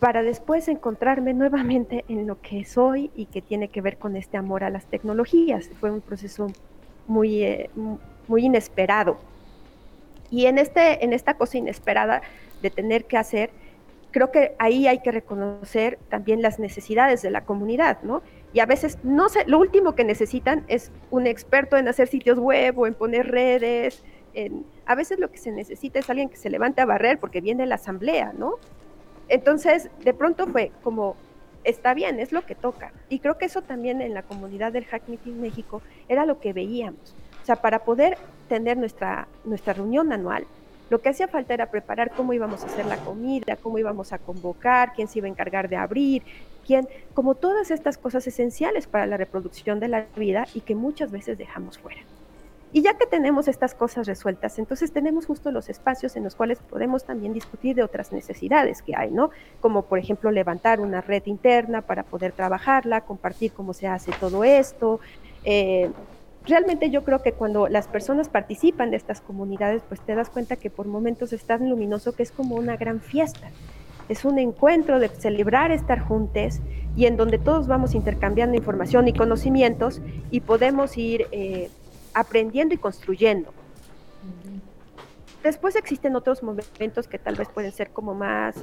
para 0.00 0.22
después 0.22 0.68
encontrarme 0.68 1.32
nuevamente 1.32 2.04
en 2.08 2.26
lo 2.26 2.40
que 2.42 2.64
soy 2.64 3.10
y 3.14 3.26
que 3.26 3.40
tiene 3.40 3.68
que 3.68 3.80
ver 3.80 3.96
con 3.96 4.16
este 4.16 4.36
amor 4.36 4.64
a 4.64 4.70
las 4.70 4.84
tecnologías. 4.86 5.70
Fue 5.80 5.90
un 5.90 6.00
proceso 6.00 6.48
muy, 7.06 7.42
eh, 7.42 7.70
muy 8.28 8.44
inesperado. 8.44 9.16
Y 10.30 10.46
en, 10.46 10.58
este, 10.58 11.04
en 11.04 11.12
esta 11.12 11.34
cosa 11.34 11.58
inesperada 11.58 12.22
de 12.60 12.70
tener 12.70 13.04
que 13.04 13.16
hacer, 13.16 13.50
creo 14.10 14.32
que 14.32 14.54
ahí 14.58 14.88
hay 14.88 14.98
que 14.98 15.12
reconocer 15.12 15.98
también 16.08 16.42
las 16.42 16.58
necesidades 16.58 17.22
de 17.22 17.30
la 17.30 17.44
comunidad, 17.44 18.02
¿no? 18.02 18.22
Y 18.54 18.60
a 18.60 18.66
veces 18.66 18.98
no 19.02 19.28
sé, 19.28 19.44
lo 19.46 19.58
último 19.58 19.96
que 19.96 20.04
necesitan 20.04 20.64
es 20.68 20.92
un 21.10 21.26
experto 21.26 21.76
en 21.76 21.88
hacer 21.88 22.06
sitios 22.06 22.38
web 22.38 22.78
o 22.78 22.86
en 22.86 22.94
poner 22.94 23.26
redes. 23.30 24.02
a 24.86 24.94
veces 24.94 25.18
lo 25.18 25.30
que 25.30 25.38
se 25.38 25.50
necesita 25.50 25.98
es 25.98 26.08
alguien 26.08 26.28
que 26.28 26.36
se 26.36 26.50
levante 26.50 26.80
a 26.80 26.86
barrer 26.86 27.18
porque 27.18 27.40
viene 27.40 27.66
la 27.66 27.74
asamblea, 27.74 28.32
¿no? 28.32 28.54
Entonces, 29.28 29.90
de 30.04 30.14
pronto 30.14 30.46
fue 30.46 30.70
como, 30.84 31.16
está 31.64 31.94
bien, 31.94 32.20
es 32.20 32.30
lo 32.30 32.46
que 32.46 32.54
toca. 32.54 32.92
Y 33.08 33.18
creo 33.18 33.38
que 33.38 33.46
eso 33.46 33.62
también 33.62 34.00
en 34.00 34.14
la 34.14 34.22
comunidad 34.22 34.70
del 34.72 34.84
Hack 34.84 35.08
Meeting 35.08 35.40
México 35.40 35.82
era 36.08 36.24
lo 36.24 36.38
que 36.38 36.52
veíamos. 36.52 37.14
O 37.42 37.44
sea, 37.44 37.56
para 37.56 37.80
poder 37.80 38.18
tener 38.48 38.76
nuestra, 38.76 39.26
nuestra 39.44 39.72
reunión 39.72 40.12
anual, 40.12 40.46
lo 40.90 41.00
que 41.00 41.08
hacía 41.08 41.26
falta 41.26 41.54
era 41.54 41.70
preparar 41.70 42.12
cómo 42.12 42.32
íbamos 42.32 42.62
a 42.62 42.66
hacer 42.66 42.86
la 42.86 42.98
comida, 42.98 43.56
cómo 43.56 43.78
íbamos 43.78 44.12
a 44.12 44.18
convocar, 44.18 44.92
quién 44.94 45.08
se 45.08 45.18
iba 45.18 45.26
a 45.26 45.30
encargar 45.30 45.68
de 45.68 45.76
abrir, 45.76 46.22
quién, 46.64 46.88
como 47.14 47.34
todas 47.34 47.70
estas 47.70 47.98
cosas 47.98 48.26
esenciales 48.26 48.86
para 48.86 49.06
la 49.06 49.16
reproducción 49.16 49.80
de 49.80 49.88
la 49.88 50.06
vida 50.16 50.46
y 50.54 50.62
que 50.62 50.74
muchas 50.74 51.10
veces 51.10 51.38
dejamos 51.38 51.78
fuera. 51.78 52.00
Y 52.72 52.82
ya 52.82 52.94
que 52.94 53.06
tenemos 53.06 53.46
estas 53.46 53.72
cosas 53.72 54.08
resueltas, 54.08 54.58
entonces 54.58 54.90
tenemos 54.90 55.26
justo 55.26 55.52
los 55.52 55.68
espacios 55.68 56.16
en 56.16 56.24
los 56.24 56.34
cuales 56.34 56.58
podemos 56.58 57.04
también 57.04 57.32
discutir 57.32 57.76
de 57.76 57.84
otras 57.84 58.10
necesidades 58.10 58.82
que 58.82 58.96
hay, 58.96 59.12
¿no? 59.12 59.30
Como 59.60 59.82
por 59.82 60.00
ejemplo 60.00 60.32
levantar 60.32 60.80
una 60.80 61.00
red 61.00 61.22
interna 61.26 61.82
para 61.82 62.02
poder 62.02 62.32
trabajarla, 62.32 63.02
compartir 63.02 63.52
cómo 63.52 63.74
se 63.74 63.86
hace 63.86 64.10
todo 64.18 64.42
esto. 64.42 64.98
Eh, 65.44 65.88
realmente 66.46 66.90
yo 66.90 67.04
creo 67.04 67.22
que 67.22 67.30
cuando 67.30 67.68
las 67.68 67.86
personas 67.86 68.28
participan 68.28 68.90
de 68.90 68.96
estas 68.96 69.20
comunidades, 69.20 69.82
pues 69.88 70.00
te 70.00 70.16
das 70.16 70.28
cuenta 70.28 70.56
que 70.56 70.68
por 70.68 70.88
momentos 70.88 71.32
es 71.32 71.44
tan 71.44 71.70
luminoso 71.70 72.16
que 72.16 72.24
es 72.24 72.32
como 72.32 72.56
una 72.56 72.76
gran 72.76 73.00
fiesta. 73.00 73.50
Es 74.08 74.24
un 74.24 74.38
encuentro 74.38 74.98
de 74.98 75.08
celebrar 75.08 75.70
estar 75.72 76.00
juntos 76.00 76.60
y 76.96 77.06
en 77.06 77.16
donde 77.16 77.38
todos 77.38 77.66
vamos 77.66 77.94
intercambiando 77.94 78.56
información 78.56 79.08
y 79.08 79.12
conocimientos 79.12 80.00
y 80.30 80.40
podemos 80.40 80.96
ir 80.96 81.26
eh, 81.32 81.70
aprendiendo 82.12 82.74
y 82.74 82.78
construyendo. 82.78 83.52
Después 85.42 85.76
existen 85.76 86.16
otros 86.16 86.42
momentos 86.42 87.06
que 87.06 87.18
tal 87.18 87.34
vez 87.34 87.48
pueden 87.48 87.72
ser 87.72 87.90
como 87.90 88.14
más 88.14 88.56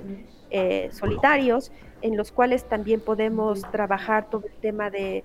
eh, 0.49 0.89
solitarios, 0.91 1.71
en 2.01 2.17
los 2.17 2.31
cuales 2.31 2.63
también 2.63 3.01
podemos 3.01 3.61
trabajar 3.71 4.29
todo 4.29 4.47
el 4.47 4.53
tema 4.53 4.89
de 4.89 5.23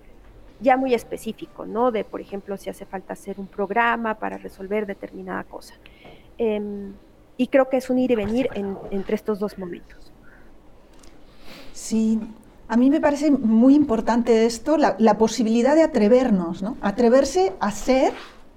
ya 0.60 0.76
muy 0.76 0.92
específico, 0.94 1.64
¿no? 1.64 1.90
De, 1.90 2.04
por 2.04 2.20
ejemplo, 2.20 2.56
si 2.56 2.68
hace 2.68 2.84
falta 2.84 3.14
hacer 3.14 3.40
un 3.40 3.46
programa 3.46 4.14
para 4.18 4.36
resolver 4.36 4.86
determinada 4.86 5.44
cosa. 5.44 5.74
Em, 6.38 6.92
y 7.36 7.48
creo 7.48 7.68
que 7.68 7.76
es 7.76 7.90
un 7.90 7.98
ir 7.98 8.10
y 8.10 8.16
venir 8.16 8.48
entre 8.90 9.14
estos 9.14 9.38
dos 9.38 9.58
momentos. 9.58 10.12
Sí, 11.72 12.20
a 12.68 12.76
mí 12.76 12.90
me 12.90 13.00
parece 13.00 13.30
muy 13.30 13.74
importante 13.74 14.46
esto, 14.46 14.76
la, 14.76 15.18
posibilidad 15.18 15.74
de 15.74 15.82
atrevernos, 15.82 16.62
¿no? 16.62 16.76
Atreverse 16.80 17.52
a 17.60 17.70
ser 17.70 18.12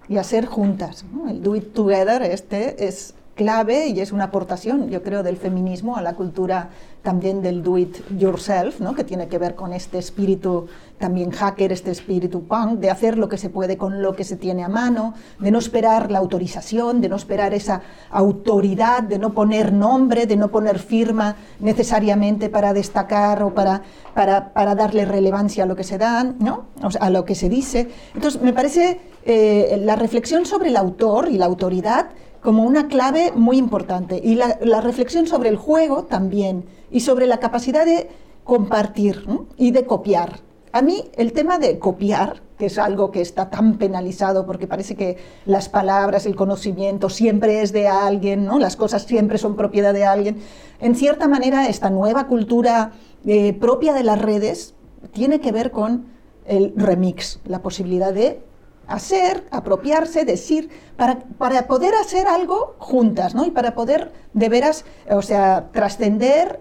y 0.08 0.18
a 0.18 0.24
ser 0.24 0.46
juntas. 0.46 1.06
El 1.28 1.44
do 1.44 1.56
it 1.56 1.74
together 1.74 2.24
este 2.24 2.88
es 2.88 3.14
clave 3.36 3.88
y 3.88 4.00
es 4.00 4.12
una 4.12 4.26
aportación, 4.26 4.90
yo 4.90 5.04
creo, 5.04 5.22
del 5.22 5.38
feminismo 5.38 5.96
a 5.96 6.02
la 6.02 6.16
cultura 6.16 6.70
también 7.02 7.42
del 7.42 7.64
do 7.64 7.78
it 7.78 7.98
yourself, 8.18 8.80
¿no? 8.80 8.94
que 8.94 9.04
tiene 9.04 9.28
que 9.28 9.38
ver 9.38 9.56
con 9.56 9.74
este 9.74 9.98
espíritu 9.98 10.68
también 10.98 11.32
hacker, 11.32 11.72
este 11.72 11.92
espíritu 11.92 12.44
punk, 12.44 12.80
de 12.80 12.90
hacer 12.90 13.18
lo 13.18 13.30
que 13.30 13.38
se 13.38 13.50
puede 13.50 13.78
con 13.78 14.02
lo 14.02 14.16
que 14.16 14.26
se 14.26 14.36
tiene 14.36 14.64
a 14.66 14.68
mano, 14.68 15.14
de 15.40 15.50
no 15.50 15.58
esperar 15.58 16.12
la 16.12 16.20
autorización, 16.20 17.00
de 17.00 17.08
no 17.08 17.16
esperar 17.16 17.54
esa 17.54 17.82
autoridad, 18.12 19.04
de 19.04 19.18
no 19.18 19.34
poner 19.34 19.72
nombre, 19.72 20.26
de 20.26 20.36
no 20.36 20.50
poner 20.50 20.78
firma 20.78 21.38
necesariamente 21.60 22.50
para 22.50 22.74
destacar 22.74 23.42
o 23.44 23.54
para, 23.54 23.82
para, 24.14 24.76
darle 24.76 25.06
relevancia 25.06 25.64
a 25.64 25.68
lo 25.68 25.76
que 25.78 25.86
se 25.86 25.98
da, 25.98 26.24
¿no? 26.24 26.66
a 27.00 27.10
lo 27.10 27.24
que 27.24 27.34
se 27.34 27.48
dice. 27.48 27.90
Entonces, 28.14 28.42
me 28.42 28.52
parece 28.52 29.00
eh, 29.24 29.82
la 29.84 29.96
reflexión 29.96 30.46
sobre 30.46 30.68
el 30.68 30.76
autor 30.76 31.30
y 31.30 31.38
la 31.38 31.46
autoridad 31.46 32.10
como 32.50 32.64
una 32.64 32.88
clave 32.88 33.32
muy 33.36 33.58
importante. 33.58 34.20
Y 34.24 34.34
la, 34.34 34.82
reflexión 34.82 35.28
sobre 35.28 35.50
el 35.50 35.56
juego 35.56 36.06
también, 36.06 36.66
y 36.90 37.02
sobre 37.02 37.28
la 37.28 37.38
capacidad 37.38 37.86
de 37.86 38.10
compartir 38.44 39.24
y 39.56 39.70
de 39.70 39.86
copiar. 39.86 40.40
A 40.72 40.82
mí 40.82 41.12
el 41.16 41.32
tema 41.32 41.60
de 41.60 41.78
copiar, 41.78 42.42
que 42.58 42.66
es 42.66 42.80
algo 42.80 43.12
que 43.12 43.22
está 43.22 43.52
tan 43.52 43.78
penalizado 43.78 44.48
porque 44.48 44.66
parece 44.66 44.96
que 44.96 45.18
las 45.46 45.70
palabras, 45.70 46.26
el 46.26 46.36
conocimiento 46.36 47.08
siempre 47.12 47.62
es 47.62 47.72
de 47.72 47.88
alguien, 47.88 48.46
¿no? 48.46 48.58
las 48.58 48.76
cosas 48.76 49.04
siempre 49.04 49.38
son 49.38 49.56
propiedad 49.56 49.94
de 49.94 50.06
alguien, 50.06 50.38
en 50.82 50.96
cierta 50.96 51.28
manera 51.28 51.68
esta 51.68 51.92
nueva 51.92 52.26
cultura 52.26 52.94
eh, 53.28 53.54
propia 53.54 53.94
de 53.94 54.02
las 54.04 54.20
redes 54.20 54.74
tiene 55.12 55.40
que 55.40 55.52
ver 55.52 55.70
con 55.70 56.08
el 56.48 56.74
remix, 56.76 57.42
la 57.46 57.62
posibilidad 57.62 58.12
de 58.12 58.42
hacer, 58.90 59.46
apropiarse, 59.52 60.26
decir, 60.26 60.70
para, 60.98 61.20
para 61.38 61.68
poder 61.68 61.94
hacer 61.96 62.28
algo 62.28 62.76
juntas, 62.80 63.36
¿no? 63.36 63.46
Y 63.46 63.52
para 63.52 63.76
poder 63.76 64.12
de 64.34 64.50
veras, 64.50 64.86
o 65.10 65.22
sea, 65.22 65.70
trascender 65.72 66.60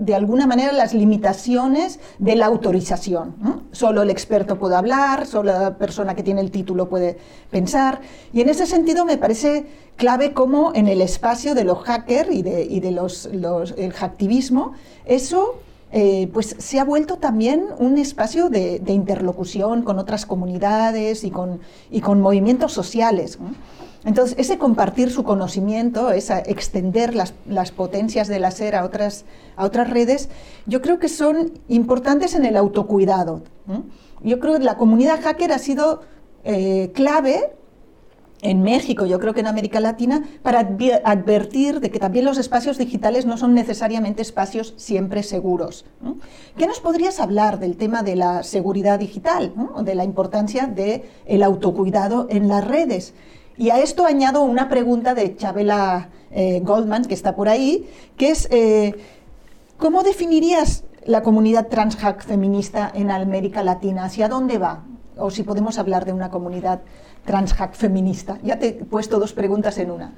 de 0.00 0.14
alguna 0.14 0.46
manera 0.46 0.72
las 0.72 0.94
limitaciones 0.94 2.00
de 2.18 2.34
la 2.34 2.46
autorización. 2.46 3.68
Solo 3.70 4.02
el 4.02 4.08
experto 4.08 4.58
puede 4.58 4.74
hablar, 4.74 5.26
solo 5.26 5.52
la 5.52 5.76
persona 5.76 6.16
que 6.16 6.22
tiene 6.22 6.40
el 6.40 6.50
título 6.50 6.88
puede 6.88 7.18
pensar. 7.50 8.00
Y 8.32 8.40
en 8.40 8.48
ese 8.48 8.64
sentido 8.64 9.04
me 9.04 9.18
parece 9.18 9.66
clave 9.96 10.32
cómo 10.32 10.72
en 10.74 10.88
el 10.88 11.02
espacio 11.02 11.54
de 11.54 11.64
los 11.64 11.80
hackers 11.80 12.32
y 12.32 12.40
de, 12.40 12.64
y 12.64 12.80
de 12.80 12.92
los, 12.92 13.28
los, 13.30 13.74
el 13.76 13.92
hacktivismo, 13.92 14.72
eso 15.04 15.60
eh, 15.92 16.30
pues 16.32 16.54
se 16.58 16.78
ha 16.78 16.84
vuelto 16.84 17.16
también 17.16 17.66
un 17.78 17.98
espacio 17.98 18.48
de, 18.48 18.80
interlocución 18.86 19.82
con 19.82 19.98
otras 19.98 20.24
comunidades 20.24 21.24
y 21.24 21.30
con, 21.30 21.60
y 21.90 22.00
con 22.00 22.20
movimientos 22.20 22.72
sociales. 22.72 23.38
Entonces, 24.04 24.36
ese 24.38 24.56
compartir 24.56 25.10
su 25.10 25.24
conocimiento, 25.24 26.10
esa 26.10 26.38
extender 26.38 27.14
las, 27.14 27.34
las, 27.46 27.70
potencias 27.70 28.28
del 28.28 28.44
hacer 28.44 28.74
a 28.74 28.84
otras, 28.84 29.24
a 29.56 29.64
otras 29.64 29.90
redes, 29.90 30.30
yo 30.66 30.80
creo 30.80 30.98
que 30.98 31.08
son 31.08 31.52
importantes 31.68 32.34
en 32.34 32.44
el 32.44 32.56
autocuidado. 32.56 33.42
Yo 34.22 34.40
creo 34.40 34.58
que 34.58 34.64
la 34.64 34.76
comunidad 34.76 35.20
hacker 35.22 35.52
ha 35.52 35.58
sido 35.58 36.02
eh, 36.44 36.92
clave 36.94 37.52
en 38.42 38.62
México, 38.62 39.04
yo 39.04 39.18
creo 39.18 39.34
que 39.34 39.40
en 39.40 39.46
América 39.46 39.80
Latina, 39.80 40.24
para 40.42 40.60
advertir 40.60 41.80
de 41.80 41.90
que 41.90 41.98
también 41.98 42.24
los 42.24 42.38
espacios 42.38 42.78
digitales 42.78 43.26
no 43.26 43.36
son 43.36 43.54
necesariamente 43.54 44.22
espacios 44.22 44.74
siempre 44.76 45.22
seguros. 45.22 45.84
¿Qué 46.56 46.66
nos 46.66 46.80
podrías 46.80 47.20
hablar 47.20 47.58
del 47.58 47.76
tema 47.76 48.02
de 48.02 48.16
la 48.16 48.42
seguridad 48.42 48.98
digital, 48.98 49.52
de 49.84 49.94
la 49.94 50.04
importancia 50.04 50.66
del 50.66 51.02
el 51.26 51.42
autocuidado 51.42 52.26
en 52.30 52.48
las 52.48 52.66
redes? 52.66 53.14
Y 53.58 53.70
a 53.70 53.78
esto 53.78 54.06
añado 54.06 54.42
una 54.42 54.70
pregunta 54.70 55.14
de 55.14 55.36
Chabela 55.36 56.08
eh, 56.30 56.60
Goldman, 56.60 57.04
que 57.04 57.14
está 57.14 57.36
por 57.36 57.48
ahí, 57.48 57.86
que 58.16 58.30
es, 58.30 58.48
eh, 58.50 58.94
¿cómo 59.76 60.02
definirías 60.02 60.84
la 61.04 61.22
comunidad 61.22 61.68
transhack 61.68 62.24
feminista 62.24 62.90
en 62.94 63.10
América 63.10 63.62
Latina? 63.62 64.04
¿Hacia 64.04 64.28
dónde 64.28 64.56
va? 64.56 64.84
O 65.18 65.30
si 65.30 65.42
podemos 65.42 65.78
hablar 65.78 66.06
de 66.06 66.14
una 66.14 66.30
comunidad 66.30 66.80
transhack 67.24 67.74
feminista. 67.74 68.38
Ya 68.42 68.58
te 68.58 68.68
he 68.68 68.72
puesto 68.72 69.18
dos 69.18 69.32
preguntas 69.32 69.78
en 69.78 69.90
una. 69.90 70.14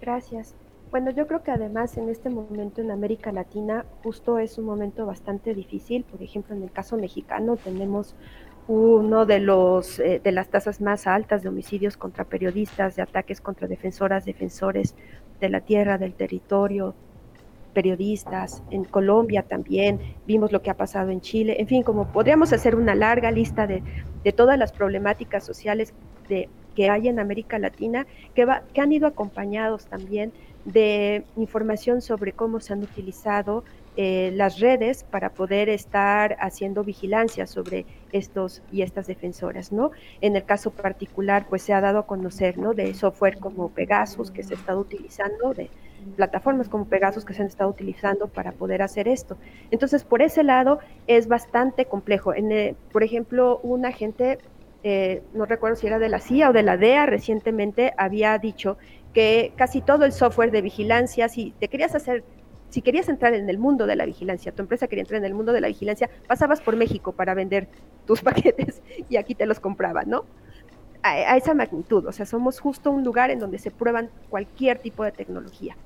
Gracias. 0.00 0.54
Bueno, 0.90 1.10
yo 1.10 1.26
creo 1.26 1.42
que 1.42 1.50
además 1.50 1.98
en 1.98 2.08
este 2.08 2.30
momento 2.30 2.80
en 2.80 2.90
América 2.90 3.30
Latina 3.30 3.84
justo 4.02 4.38
es 4.38 4.56
un 4.56 4.64
momento 4.64 5.04
bastante 5.04 5.54
difícil. 5.54 6.04
Por 6.04 6.22
ejemplo, 6.22 6.56
en 6.56 6.62
el 6.62 6.70
caso 6.70 6.96
mexicano 6.96 7.56
tenemos 7.56 8.14
uno 8.68 9.26
de 9.26 9.40
los 9.40 9.98
eh, 9.98 10.20
de 10.22 10.32
las 10.32 10.48
tasas 10.48 10.80
más 10.80 11.06
altas 11.06 11.42
de 11.42 11.50
homicidios 11.50 11.96
contra 11.96 12.24
periodistas, 12.24 12.96
de 12.96 13.02
ataques 13.02 13.40
contra 13.40 13.68
defensoras, 13.68 14.24
defensores 14.24 14.94
de 15.40 15.48
la 15.50 15.60
tierra, 15.60 15.98
del 15.98 16.14
territorio, 16.14 16.94
periodistas, 17.68 18.62
en 18.70 18.84
Colombia 18.84 19.42
también, 19.42 20.00
vimos 20.26 20.52
lo 20.52 20.62
que 20.62 20.70
ha 20.70 20.76
pasado 20.76 21.10
en 21.10 21.20
Chile, 21.20 21.56
en 21.58 21.66
fin, 21.66 21.82
como 21.82 22.12
podríamos 22.12 22.52
hacer 22.52 22.74
una 22.74 22.94
larga 22.94 23.30
lista 23.30 23.66
de, 23.66 23.82
todas 24.36 24.58
las 24.58 24.72
problemáticas 24.72 25.44
sociales 25.44 25.94
de, 26.28 26.50
que 26.74 26.90
hay 26.90 27.08
en 27.08 27.18
América 27.18 27.58
Latina, 27.58 28.06
que, 28.34 28.44
va, 28.44 28.62
que 28.74 28.82
han 28.82 28.92
ido 28.92 29.06
acompañados 29.06 29.86
también 29.86 30.32
de 30.66 31.24
información 31.36 32.02
sobre 32.02 32.32
cómo 32.32 32.60
se 32.60 32.74
han 32.74 32.82
utilizado 32.82 33.64
eh, 34.00 34.30
las 34.32 34.60
redes 34.60 35.02
para 35.02 35.30
poder 35.30 35.68
estar 35.68 36.36
haciendo 36.38 36.84
vigilancia 36.84 37.48
sobre 37.48 37.84
estos 38.12 38.62
y 38.70 38.82
estas 38.82 39.08
defensoras, 39.08 39.72
¿no? 39.72 39.90
En 40.20 40.36
el 40.36 40.44
caso 40.44 40.70
particular, 40.70 41.46
pues 41.50 41.62
se 41.62 41.72
ha 41.72 41.80
dado 41.80 41.98
a 41.98 42.06
conocer, 42.06 42.58
¿no? 42.58 42.74
De 42.74 42.94
software 42.94 43.40
como 43.40 43.70
Pegasus 43.70 44.30
que 44.30 44.44
se 44.44 44.54
ha 44.54 44.56
estado 44.56 44.78
utilizando, 44.78 45.52
de 45.52 45.68
plataformas 46.14 46.68
como 46.68 46.84
Pegasus 46.84 47.24
que 47.24 47.34
se 47.34 47.42
han 47.42 47.48
estado 47.48 47.70
utilizando 47.70 48.28
para 48.28 48.52
poder 48.52 48.82
hacer 48.82 49.08
esto. 49.08 49.36
Entonces, 49.72 50.04
por 50.04 50.22
ese 50.22 50.44
lado 50.44 50.78
es 51.08 51.26
bastante 51.26 51.86
complejo. 51.86 52.32
En, 52.32 52.52
eh, 52.52 52.76
por 52.92 53.02
ejemplo, 53.02 53.58
un 53.64 53.84
agente, 53.84 54.38
eh, 54.84 55.24
no 55.34 55.44
recuerdo 55.44 55.74
si 55.74 55.88
era 55.88 55.98
de 55.98 56.08
la 56.08 56.20
CIA 56.20 56.50
o 56.50 56.52
de 56.52 56.62
la 56.62 56.76
DEA, 56.76 57.06
recientemente 57.06 57.94
había 57.96 58.38
dicho 58.38 58.78
que 59.12 59.52
casi 59.56 59.80
todo 59.80 60.04
el 60.04 60.12
software 60.12 60.52
de 60.52 60.62
vigilancia, 60.62 61.28
si 61.28 61.50
te 61.58 61.66
querías 61.66 61.96
hacer 61.96 62.22
si 62.70 62.82
querías 62.82 63.08
entrar 63.08 63.34
en 63.34 63.48
el 63.48 63.58
mundo 63.58 63.86
de 63.86 63.96
la 63.96 64.06
vigilancia, 64.06 64.52
tu 64.52 64.62
empresa 64.62 64.88
quería 64.88 65.02
entrar 65.02 65.18
en 65.18 65.24
el 65.24 65.34
mundo 65.34 65.52
de 65.52 65.60
la 65.60 65.68
vigilancia, 65.68 66.10
pasabas 66.26 66.60
por 66.60 66.76
México 66.76 67.12
para 67.12 67.34
vender 67.34 67.68
tus 68.06 68.20
paquetes 68.22 68.82
y 69.08 69.16
aquí 69.16 69.34
te 69.34 69.46
los 69.46 69.60
compraban, 69.60 70.08
¿no? 70.08 70.24
A, 71.02 71.10
a, 71.10 71.36
esa 71.36 71.54
magnitud, 71.54 72.06
o 72.06 72.12
sea, 72.12 72.26
somos 72.26 72.58
justo 72.58 72.90
un 72.90 73.04
lugar 73.04 73.30
en 73.30 73.38
donde 73.38 73.58
se 73.58 73.70
prueban 73.70 74.10
cualquier 74.28 74.78
tipo 74.78 75.04
de 75.04 75.12
tecnología. 75.12 75.76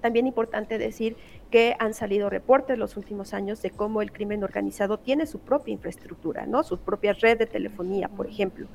También 0.00 0.26
importante 0.26 0.78
decir 0.78 1.16
que 1.50 1.76
han 1.78 1.94
salido 1.94 2.28
reportes 2.28 2.76
los 2.76 2.96
últimos 2.96 3.34
años 3.34 3.62
de 3.62 3.70
cómo 3.70 4.02
el 4.02 4.10
crimen 4.10 4.42
organizado 4.42 4.98
tiene 4.98 5.26
su 5.26 5.38
propia 5.38 5.72
infraestructura, 5.72 6.44
¿no? 6.44 6.64
Su 6.64 6.78
propia 6.78 7.12
red 7.12 7.38
de 7.38 7.46
telefonía, 7.46 8.08
por 8.08 8.26
ejemplo. 8.26 8.66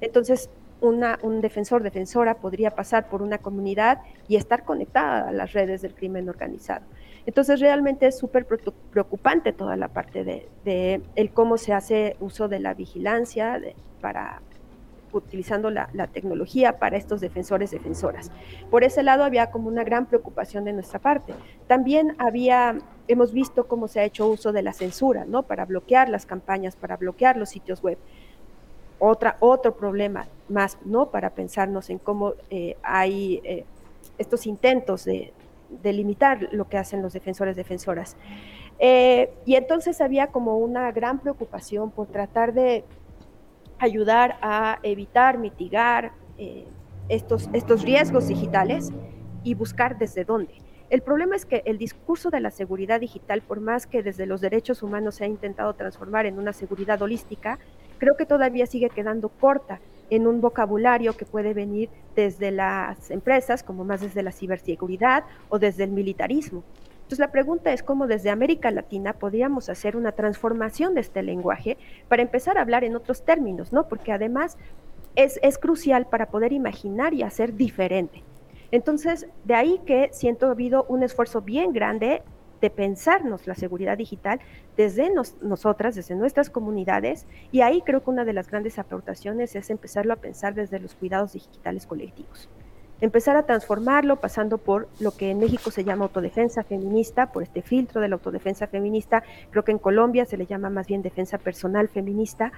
Entonces, 0.00 0.48
una, 0.80 1.18
un 1.22 1.40
defensor, 1.40 1.82
defensora 1.82 2.34
podría 2.34 2.70
pasar 2.70 3.08
por 3.08 3.22
una 3.22 3.38
comunidad 3.38 4.00
y 4.28 4.36
estar 4.36 4.64
conectada 4.64 5.28
a 5.28 5.32
las 5.32 5.52
redes 5.52 5.82
del 5.82 5.94
crimen 5.94 6.28
organizado. 6.28 6.84
Entonces, 7.26 7.60
realmente 7.60 8.06
es 8.06 8.18
súper 8.18 8.46
preocupante 8.46 9.52
toda 9.52 9.76
la 9.76 9.88
parte 9.88 10.24
de, 10.24 11.02
el 11.14 11.30
cómo 11.30 11.58
se 11.58 11.74
hace 11.74 12.16
uso 12.20 12.48
de 12.48 12.58
la 12.60 12.74
vigilancia 12.74 13.60
para 14.00 14.40
utilizando 15.10 15.70
la, 15.70 15.88
la, 15.94 16.06
tecnología 16.06 16.78
para 16.78 16.96
estos 16.96 17.20
defensores, 17.20 17.70
defensoras. 17.70 18.30
Por 18.70 18.84
ese 18.84 19.02
lado 19.02 19.24
había 19.24 19.50
como 19.50 19.68
una 19.68 19.82
gran 19.82 20.06
preocupación 20.06 20.64
de 20.64 20.74
nuestra 20.74 20.98
parte. 20.98 21.34
También 21.66 22.14
había, 22.18 22.78
hemos 23.08 23.32
visto 23.32 23.66
cómo 23.66 23.88
se 23.88 24.00
ha 24.00 24.04
hecho 24.04 24.28
uso 24.28 24.52
de 24.52 24.62
la 24.62 24.74
censura, 24.74 25.24
¿no? 25.26 25.44
Para 25.44 25.64
bloquear 25.64 26.10
las 26.10 26.26
campañas, 26.26 26.76
para 26.76 26.98
bloquear 26.98 27.38
los 27.38 27.48
sitios 27.48 27.82
web. 27.82 27.98
Otra, 28.98 29.36
otro 29.40 29.76
problema 29.76 30.26
más, 30.48 30.78
¿no? 30.84 31.10
Para 31.10 31.30
pensarnos 31.30 31.90
en 31.90 31.98
cómo 31.98 32.34
eh, 32.50 32.76
hay 32.82 33.40
eh, 33.44 33.64
estos 34.18 34.46
intentos 34.46 35.04
de, 35.04 35.32
de, 35.82 35.92
limitar 35.92 36.48
lo 36.52 36.68
que 36.68 36.78
hacen 36.78 37.02
los 37.02 37.12
defensores, 37.12 37.56
defensoras. 37.56 38.16
Eh, 38.78 39.32
y 39.44 39.56
entonces 39.56 40.00
había 40.00 40.28
como 40.28 40.58
una 40.58 40.92
gran 40.92 41.18
preocupación 41.18 41.90
por 41.90 42.06
tratar 42.06 42.52
de 42.52 42.84
ayudar 43.78 44.38
a 44.40 44.78
evitar, 44.82 45.38
mitigar 45.38 46.12
estos, 47.08 47.48
estos 47.52 47.82
riesgos 47.82 48.28
digitales 48.28 48.90
y 49.42 49.54
buscar 49.54 49.98
desde 49.98 50.24
dónde. 50.24 50.54
El 50.90 51.02
problema 51.02 51.36
es 51.36 51.44
que 51.44 51.62
el 51.66 51.76
discurso 51.76 52.30
de 52.30 52.40
la 52.40 52.50
seguridad 52.50 53.00
digital, 53.00 53.42
por 53.42 53.60
más 53.60 53.86
que 53.86 54.02
desde 54.02 54.24
los 54.24 54.40
derechos 54.40 54.82
humanos 54.82 55.16
se 55.16 55.24
ha 55.24 55.26
intentado 55.26 55.74
transformar 55.74 56.26
en 56.26 56.38
una 56.38 56.52
seguridad 56.52 57.02
holística, 57.02 57.58
creo 57.98 58.16
que 58.16 58.24
todavía 58.24 58.66
sigue 58.66 58.88
quedando 58.88 59.28
corta 59.28 59.80
en 60.10 60.26
un 60.26 60.40
vocabulario 60.40 61.16
que 61.16 61.24
puede 61.24 61.54
venir 61.54 61.88
desde 62.14 62.50
las 62.50 63.10
empresas, 63.10 63.62
como 63.62 63.84
más 63.84 64.00
desde 64.00 64.22
la 64.22 64.32
ciberseguridad 64.32 65.24
o 65.48 65.58
desde 65.58 65.84
el 65.84 65.90
militarismo. 65.90 66.64
Entonces 67.08 67.20
la 67.20 67.32
pregunta 67.32 67.72
es 67.72 67.82
cómo 67.82 68.06
desde 68.06 68.28
América 68.28 68.70
Latina 68.70 69.14
podríamos 69.14 69.70
hacer 69.70 69.96
una 69.96 70.12
transformación 70.12 70.94
de 70.94 71.00
este 71.00 71.22
lenguaje 71.22 71.78
para 72.08 72.22
empezar 72.22 72.58
a 72.58 72.60
hablar 72.60 72.84
en 72.84 72.96
otros 72.96 73.24
términos, 73.24 73.72
¿no? 73.72 73.88
Porque 73.88 74.12
además 74.12 74.58
es, 75.16 75.40
es 75.42 75.56
crucial 75.56 76.06
para 76.06 76.26
poder 76.26 76.52
imaginar 76.52 77.14
y 77.14 77.22
hacer 77.22 77.54
diferente. 77.54 78.22
Entonces, 78.70 79.26
de 79.44 79.54
ahí 79.54 79.80
que 79.86 80.10
siento 80.12 80.48
ha 80.48 80.50
habido 80.50 80.84
un 80.88 81.02
esfuerzo 81.02 81.40
bien 81.40 81.72
grande 81.72 82.22
de 82.60 82.70
pensarnos 82.70 83.46
la 83.46 83.54
seguridad 83.54 83.96
digital 83.96 84.40
desde 84.76 85.10
nos, 85.10 85.40
nosotras, 85.42 85.94
desde 85.94 86.14
nuestras 86.14 86.50
comunidades, 86.50 87.26
y 87.52 87.60
ahí 87.60 87.82
creo 87.82 88.02
que 88.02 88.10
una 88.10 88.24
de 88.24 88.32
las 88.32 88.48
grandes 88.50 88.78
aportaciones 88.78 89.54
es 89.56 89.70
empezarlo 89.70 90.12
a 90.12 90.16
pensar 90.16 90.54
desde 90.54 90.80
los 90.80 90.94
cuidados 90.94 91.32
digitales 91.32 91.86
colectivos. 91.86 92.48
Empezar 93.00 93.36
a 93.36 93.44
transformarlo 93.44 94.16
pasando 94.16 94.58
por 94.58 94.88
lo 94.98 95.12
que 95.12 95.30
en 95.30 95.38
México 95.38 95.70
se 95.70 95.84
llama 95.84 96.06
autodefensa 96.06 96.64
feminista, 96.64 97.30
por 97.30 97.44
este 97.44 97.62
filtro 97.62 98.00
de 98.00 98.08
la 98.08 98.16
autodefensa 98.16 98.66
feminista, 98.66 99.22
creo 99.50 99.64
que 99.64 99.70
en 99.70 99.78
Colombia 99.78 100.24
se 100.24 100.36
le 100.36 100.46
llama 100.46 100.68
más 100.68 100.88
bien 100.88 101.02
defensa 101.02 101.38
personal 101.38 101.88
feminista, 101.88 102.50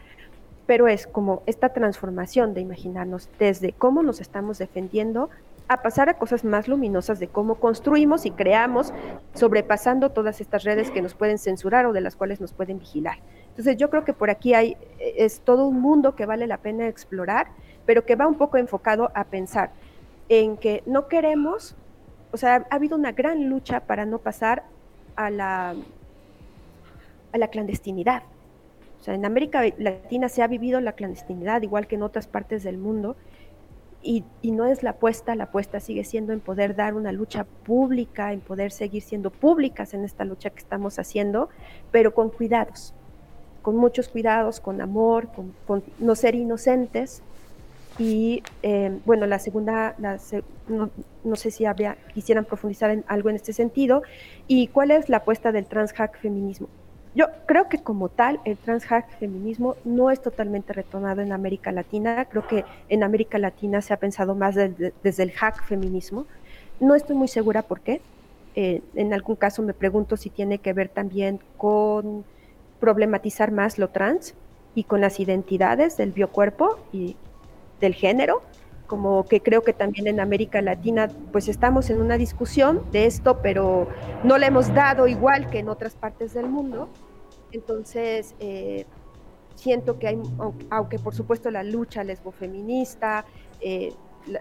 pero 0.66 0.88
es 0.88 1.07
como 1.07 1.42
esta 1.46 1.70
transformación 1.70 2.55
de 2.55 2.62
imaginarnos 2.62 3.28
desde 3.38 3.72
cómo 3.72 4.03
nos 4.03 4.20
estamos 4.20 4.57
defendiendo 4.57 5.28
a 5.71 5.83
pasar 5.83 6.09
a 6.09 6.14
cosas 6.14 6.45
más 6.45 6.66
luminosas 6.66 7.21
de 7.21 7.29
cómo 7.29 7.55
construimos 7.55 8.27
y 8.27 8.33
creamos, 8.33 8.93
sobrepasando 9.35 10.11
todas 10.11 10.41
estas 10.41 10.64
redes 10.64 10.91
que 10.91 11.01
nos 11.01 11.14
pueden 11.14 11.39
censurar 11.39 11.87
o 11.87 11.93
de 11.93 12.01
las 12.01 12.16
cuales 12.16 12.41
nos 12.41 12.53
pueden 12.53 12.81
vigilar. 12.81 13.18
Entonces 13.51 13.77
yo 13.77 13.89
creo 13.89 14.05
que 14.05 14.12
por 14.12 14.31
aquí 14.31 14.53
hay, 14.53 14.77
es 14.99 15.43
todo 15.43 15.68
un 15.68 15.81
mundo 15.81 16.16
que 16.16 16.27
vale 16.27 16.49
la 16.49 16.57
pena 16.57 16.89
explorar, 16.89 17.53
pero 17.87 18.05
que 18.05 18.16
va 18.16 18.27
un 18.27 18.35
poco 18.35 18.57
enfocado 18.57 19.12
a 19.14 19.23
pensar 19.23 19.71
en 20.29 20.57
que 20.57 20.83
no 20.87 21.07
queremos, 21.07 21.77
o 22.33 22.37
sea, 22.37 22.66
ha 22.68 22.75
habido 22.75 22.97
una 22.97 23.12
gran 23.12 23.49
lucha 23.49 23.79
para 23.79 24.05
no 24.07 24.18
pasar 24.18 24.64
a 25.14 25.31
la, 25.31 25.77
a 27.31 27.39
la 27.39 27.47
clandestinidad. 27.47 28.25
O 29.01 29.05
sea, 29.05 29.14
en 29.14 29.25
América 29.25 29.62
Latina 29.79 30.29
se 30.29 30.43
ha 30.43 30.49
vivido 30.49 30.81
la 30.81 30.95
clandestinidad, 30.95 31.62
igual 31.62 31.87
que 31.87 31.95
en 31.95 32.03
otras 32.03 32.27
partes 32.27 32.64
del 32.64 32.77
mundo, 32.77 33.14
y, 34.03 34.24
y, 34.40 34.53
no 34.53 34.66
es 34.66 34.82
la 34.82 34.90
apuesta, 34.90 35.34
la 35.34 35.44
apuesta 35.44 35.78
sigue 35.80 36.05
siendo 36.05 36.32
en 36.32 36.40
poder 36.40 36.74
dar 36.74 36.94
una 36.94 37.12
lucha 37.12 37.44
pública, 37.44 38.32
en 38.32 38.40
poder 38.40 38.72
seguir 38.72 39.03
siendo 39.03 39.30
públicas 39.30 39.92
en 39.94 40.05
esta 40.05 40.24
lucha 40.24 40.51
que 40.51 40.59
estamos 40.59 40.98
haciendo, 40.98 41.51
pero 41.90 42.14
con 42.14 42.30
cuidados, 42.30 42.94
con 43.62 43.76
muchos 43.76 44.09
cuidados, 44.09 44.61
con 44.61 44.80
amor, 44.80 45.28
con, 45.66 45.82
no 45.98 46.14
ser 46.14 46.34
inocentes, 46.34 47.22
y 47.98 48.42
eh, 48.62 48.98
bueno, 49.05 49.26
la 49.26 49.38
segunda, 49.38 49.94
la, 49.98 50.18
no, 50.68 50.90
no, 51.22 51.36
sé 51.36 51.51
si 51.51 51.66
habría, 51.66 51.98
quisieran 52.14 52.46
profundizar 52.46 52.90
en 52.90 53.05
algo 53.09 53.28
en 53.28 53.36
este 53.36 53.53
sentido. 53.53 54.03
¿Y 54.46 54.68
cuál 54.68 54.90
es 54.90 55.11
la 55.11 55.18
apuesta 55.18 55.53
del 55.53 55.66
transhack 55.66 56.18
feminismo? 56.18 56.68
Yo 57.14 57.26
creo 57.46 57.68
que 57.68 57.82
como 57.82 58.08
tal 58.08 58.40
el 58.44 58.56
transhack 58.56 59.18
feminismo 59.18 59.76
no 59.84 60.11
es 60.11 60.22
totalmente 60.22 60.72
retomado 60.72 61.22
en 61.22 61.32
América 61.32 61.72
Latina. 61.72 62.24
Creo 62.26 62.46
que 62.46 62.64
en 62.88 63.02
América 63.02 63.38
Latina 63.38 63.80
se 63.82 63.92
ha 63.92 63.96
pensado 63.96 64.34
más 64.34 64.54
de, 64.54 64.92
desde 65.02 65.22
el 65.24 65.32
hack 65.32 65.64
feminismo. 65.64 66.26
No 66.78 66.94
estoy 66.94 67.16
muy 67.16 67.28
segura 67.28 67.62
por 67.62 67.80
qué. 67.80 68.00
Eh, 68.54 68.82
en 68.94 69.12
algún 69.12 69.36
caso 69.36 69.62
me 69.62 69.74
pregunto 69.74 70.16
si 70.16 70.30
tiene 70.30 70.58
que 70.58 70.72
ver 70.72 70.88
también 70.88 71.40
con 71.56 72.24
problematizar 72.78 73.50
más 73.50 73.78
lo 73.78 73.88
trans 73.88 74.34
y 74.74 74.84
con 74.84 75.00
las 75.00 75.20
identidades 75.20 75.96
del 75.96 76.12
biocuerpo 76.12 76.78
y 76.92 77.16
del 77.80 77.94
género, 77.94 78.42
como 78.91 79.24
que 79.24 79.41
creo 79.41 79.62
que 79.62 79.72
también 79.72 80.09
en 80.09 80.18
América 80.18 80.61
Latina 80.61 81.07
pues 81.30 81.47
estamos 81.47 81.91
en 81.91 82.01
una 82.01 82.18
discusión 82.18 82.82
de 82.91 83.07
esto, 83.07 83.38
pero 83.41 83.86
no 84.24 84.36
le 84.36 84.47
hemos 84.47 84.74
dado 84.74 85.07
igual 85.07 85.49
que 85.49 85.61
en 85.61 85.68
otras 85.68 85.95
partes 85.95 86.34
del 86.34 86.49
mundo. 86.49 86.88
Entonces, 87.53 88.34
eh, 88.41 88.86
siento 89.55 90.01
que 90.01 90.09
hay, 90.09 90.20
aunque 90.70 90.99
por 90.99 91.14
supuesto 91.14 91.53
la 91.53 91.62
lucha 91.62 92.03
lesbofeminista, 92.03 93.24
eh, 93.61 93.95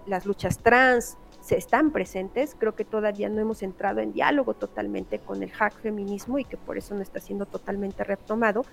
las 0.07 0.25
luchas 0.25 0.57
trans 0.57 1.15
se 1.41 1.55
están 1.55 1.91
presentes, 1.91 2.55
creo 2.57 2.73
que 2.73 2.85
todavía 2.85 3.29
no 3.29 3.39
hemos 3.39 3.61
entrado 3.61 3.99
en 3.99 4.13
diálogo 4.13 4.55
totalmente 4.55 5.19
con 5.19 5.43
el 5.43 5.51
hack 5.51 5.79
feminismo 5.79 6.39
y 6.39 6.43
que 6.43 6.57
por 6.57 6.75
eso 6.79 6.95
no 6.95 7.03
está 7.03 7.19
siendo 7.19 7.45
totalmente 7.45 8.03
retomado. 8.03 8.65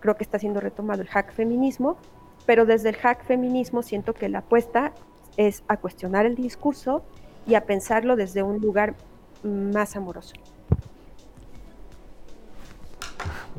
Creo 0.00 0.16
que 0.16 0.24
está 0.24 0.38
siendo 0.38 0.60
retomado 0.60 1.02
el 1.02 1.08
hack 1.08 1.34
feminismo, 1.34 1.98
pero 2.46 2.64
desde 2.64 2.90
el 2.90 2.96
hack 2.96 3.24
feminismo 3.24 3.82
siento 3.82 4.14
que 4.14 4.28
la 4.28 4.38
apuesta 4.38 4.92
es 5.36 5.62
a 5.68 5.76
cuestionar 5.76 6.24
el 6.24 6.36
discurso 6.36 7.02
y 7.46 7.54
a 7.54 7.62
pensarlo 7.62 8.16
desde 8.16 8.42
un 8.42 8.60
lugar 8.60 8.94
más 9.42 9.96
amoroso. 9.96 10.34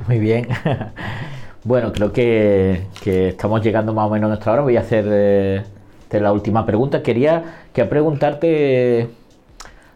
Muy 0.07 0.19
bien. 0.19 0.47
Bueno, 1.63 1.91
creo 1.91 2.13
que, 2.13 2.83
que, 3.03 3.27
estamos 3.27 3.61
llegando 3.61 3.93
más 3.93 4.07
o 4.07 4.09
menos 4.09 4.27
a 4.27 4.29
nuestra 4.29 4.53
hora. 4.53 4.61
Voy 4.61 4.77
a 4.77 4.79
hacer 4.79 5.05
eh, 5.09 5.63
la 6.11 6.31
última 6.31 6.65
pregunta. 6.65 7.03
Quería 7.03 7.65
que 7.73 7.83
preguntarte, 7.83 9.09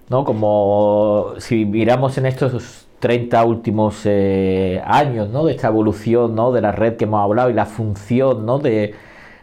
¿no? 0.10 0.26
Como 0.26 1.28
si 1.38 1.64
miramos 1.64 2.18
en 2.18 2.26
estos 2.26 2.88
30 3.02 3.44
últimos 3.46 4.04
eh, 4.06 4.82
años, 4.86 5.30
¿no? 5.30 5.46
De 5.46 5.54
esta 5.54 5.68
evolución, 5.68 6.36
¿no? 6.36 6.54
De 6.54 6.62
la 6.62 6.72
red 6.72 6.96
que 6.96 7.06
hemos 7.06 7.22
hablado 7.22 7.50
y 7.50 7.54
la 7.54 7.66
función, 7.66 8.46
¿no? 8.46 8.60
De, 8.60 8.94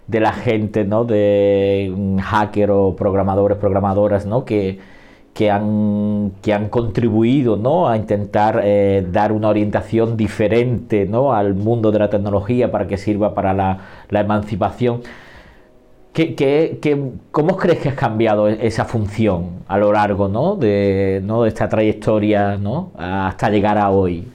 la 0.08 0.32
gente, 0.32 0.84
¿no? 0.84 1.04
De 1.04 1.92
hacker 2.22 2.70
o 2.70 2.96
programadores, 2.96 3.58
programadoras, 3.58 4.24
¿no? 4.26 4.44
Que, 4.44 4.78
que 5.34 5.50
han, 5.52 6.32
que 6.42 6.52
han 6.52 6.68
contribuido 6.68 7.56
¿no? 7.56 7.88
a 7.88 7.96
intentar 7.96 8.60
eh, 8.64 9.06
dar 9.08 9.30
una 9.30 9.48
orientación 9.48 10.16
diferente 10.16 11.06
¿no? 11.06 11.32
al 11.32 11.54
mundo 11.54 11.92
de 11.92 12.00
la 12.00 12.10
tecnología 12.10 12.72
para 12.72 12.88
que 12.88 12.96
sirva 12.96 13.34
para 13.34 13.54
la, 13.54 13.78
emancipación. 14.10 15.02
¿Qué, 16.18 17.12
cómo 17.30 17.56
crees 17.56 17.78
que 17.78 17.90
has 17.90 17.94
cambiado 17.94 18.48
esa 18.48 18.84
función 18.84 19.62
a 19.68 19.78
lo 19.78 19.92
largo 19.92 20.26
¿no? 20.26 20.56
De, 20.56 21.20
¿no? 21.22 21.44
de 21.44 21.48
esta 21.48 21.68
trayectoria 21.68 22.56
¿no? 22.56 22.90
hasta 22.98 23.48
llegar 23.50 23.78
a 23.78 23.90
hoy? 23.90 24.26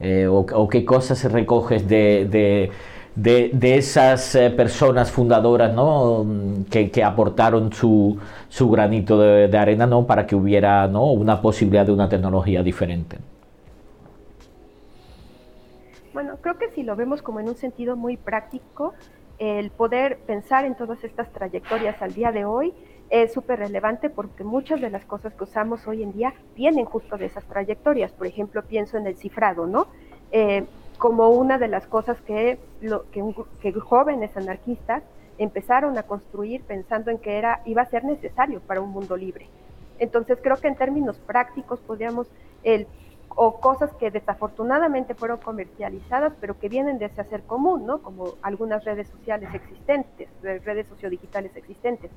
Eh, 0.00 0.26
o, 0.26 0.68
qué 0.68 0.84
cosas 0.84 1.30
recoges 1.30 1.86
de, 1.86 2.72
de, 3.14 3.76
esas 3.76 4.34
eh, 4.34 4.50
personas 4.50 5.12
fundadoras 5.12 5.72
¿no? 5.72 6.26
que, 6.68 7.04
aportaron 7.04 7.72
su, 7.72 8.18
su 8.48 8.68
granito 8.68 9.20
de, 9.20 9.56
arena 9.56 9.86
¿no? 9.86 10.06
para 10.06 10.26
que 10.26 10.34
hubiera 10.34 10.88
¿no? 10.88 11.12
una 11.12 11.40
posibilidad 11.40 11.86
de 11.86 11.92
una 11.92 12.08
tecnología 12.08 12.60
diferente. 12.64 13.18
Bueno, 16.12 16.38
creo 16.40 16.58
que 16.58 16.70
si 16.70 16.82
lo 16.82 16.96
vemos 16.96 17.22
como 17.22 17.38
en 17.38 17.48
un 17.48 17.54
sentido 17.54 17.94
muy 17.94 18.16
práctico, 18.16 18.94
el 19.40 19.70
poder 19.70 20.18
pensar 20.18 20.66
en 20.66 20.74
todas 20.74 21.02
estas 21.02 21.32
trayectorias 21.32 22.00
al 22.02 22.12
día 22.12 22.30
de 22.30 22.44
hoy 22.44 22.74
es 23.08 23.32
súper 23.32 23.58
relevante 23.58 24.10
porque 24.10 24.44
muchas 24.44 24.82
de 24.82 24.90
las 24.90 25.04
cosas 25.06 25.34
que 25.34 25.44
usamos 25.44 25.88
hoy 25.88 26.02
en 26.02 26.12
día 26.12 26.34
vienen 26.54 26.84
justo 26.84 27.16
de 27.16 27.24
esas 27.24 27.44
trayectorias. 27.46 28.12
Por 28.12 28.26
ejemplo, 28.26 28.62
pienso 28.62 28.98
en 28.98 29.06
el 29.06 29.16
cifrado, 29.16 29.66
¿no? 29.66 29.88
Eh, 30.30 30.64
como 30.98 31.30
una 31.30 31.56
de 31.56 31.68
las 31.68 31.86
cosas 31.86 32.20
que, 32.20 32.58
que, 33.62 33.72
jóvenes 33.72 34.36
anarquistas 34.36 35.02
empezaron 35.38 35.96
a 35.96 36.02
construir 36.02 36.62
pensando 36.64 37.10
en 37.10 37.16
que 37.16 37.38
era, 37.38 37.62
iba 37.64 37.80
a 37.80 37.86
ser 37.86 38.04
necesario 38.04 38.60
para 38.60 38.82
un 38.82 38.90
mundo 38.90 39.16
libre. 39.16 39.48
Entonces 39.98 40.38
creo 40.42 40.58
que 40.58 40.68
en 40.68 40.76
términos 40.76 41.18
prácticos 41.18 41.80
podríamos, 41.80 42.30
el, 42.62 42.86
o 43.30 43.60
cosas 43.60 43.92
que 43.94 44.10
desafortunadamente 44.10 45.14
fueron 45.14 45.38
comercializadas, 45.38 46.32
pero 46.40 46.58
que 46.58 46.68
vienen 46.68 46.98
de 46.98 47.06
ese 47.06 47.20
hacer 47.20 47.42
común, 47.42 47.86
¿no? 47.86 48.02
Como 48.02 48.34
algunas 48.42 48.84
redes 48.84 49.08
sociales 49.08 49.48
existentes, 49.54 50.28
redes 50.42 50.86
sociodigitales 50.88 51.54
existentes. 51.56 52.10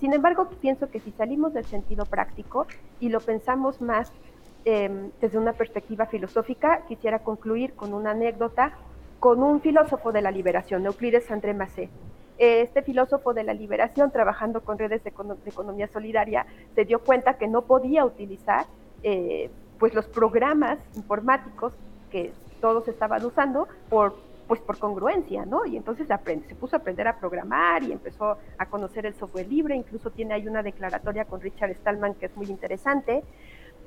Sin 0.00 0.12
embargo, 0.12 0.48
pienso 0.60 0.90
que 0.90 1.00
si 1.00 1.12
salimos 1.12 1.54
del 1.54 1.64
sentido 1.64 2.04
práctico 2.04 2.66
y 3.00 3.08
lo 3.08 3.20
pensamos 3.20 3.80
más 3.80 4.12
Em, 4.68 5.12
desde 5.20 5.38
una 5.38 5.52
perspectiva 5.52 6.06
filosófica, 6.06 6.82
quisiera 6.88 7.20
concluir 7.20 7.74
con 7.74 7.94
una 7.94 8.10
anécdota 8.10 8.72
con 9.20 9.40
un 9.40 9.60
filósofo 9.60 10.10
de 10.10 10.20
la 10.20 10.32
liberación, 10.32 10.84
Euclides 10.84 11.30
André 11.30 11.54
Macé. 11.54 11.88
Este 12.36 12.82
filósofo 12.82 13.32
de 13.32 13.44
la 13.44 13.54
liberación, 13.54 14.10
trabajando 14.10 14.62
con 14.62 14.76
redes 14.76 15.04
de, 15.04 15.10
economía 15.46 15.86
solidaria, 15.86 16.46
se 16.74 16.84
dio 16.84 16.98
cuenta 16.98 17.38
que 17.38 17.46
no 17.46 17.62
podía 17.62 18.04
utilizar 18.04 18.66
eh, 19.04 19.50
pues 19.78 19.94
los 19.94 20.06
programas 20.06 20.78
informáticos 20.94 21.72
que 22.10 22.32
todos 22.60 22.88
estaban 22.88 23.24
usando 23.24 23.68
por 23.88 24.14
pues 24.46 24.60
por 24.60 24.78
congruencia, 24.78 25.44
¿no? 25.44 25.66
Y 25.66 25.76
entonces 25.76 26.06
se 26.06 26.54
puso 26.54 26.76
a 26.76 26.78
aprender 26.78 27.08
a 27.08 27.18
programar 27.18 27.82
y 27.82 27.90
empezó 27.90 28.38
a 28.58 28.66
conocer 28.66 29.04
el 29.04 29.14
software 29.14 29.48
libre, 29.48 29.74
incluso 29.74 30.10
tiene 30.10 30.34
ahí 30.34 30.46
una 30.46 30.62
declaratoria 30.62 31.24
con 31.24 31.40
Richard 31.40 31.74
Stallman 31.74 32.14
que 32.14 32.26
es 32.26 32.36
muy 32.36 32.46
interesante, 32.46 33.24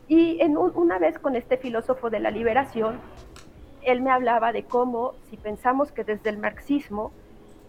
y 0.09 0.41
en 0.41 0.57
una 0.57 0.97
vez 0.97 1.19
con 1.19 1.35
este 1.35 1.57
filósofo 1.57 2.09
de 2.09 2.19
la 2.19 2.31
liberación, 2.31 2.99
él 3.83 4.01
me 4.01 4.09
hablaba 4.09 4.51
de 4.51 4.63
cómo 4.63 5.13
si 5.29 5.37
pensamos 5.37 5.91
que 5.91 6.03
desde 6.03 6.31
el 6.31 6.39
marxismo 6.39 7.11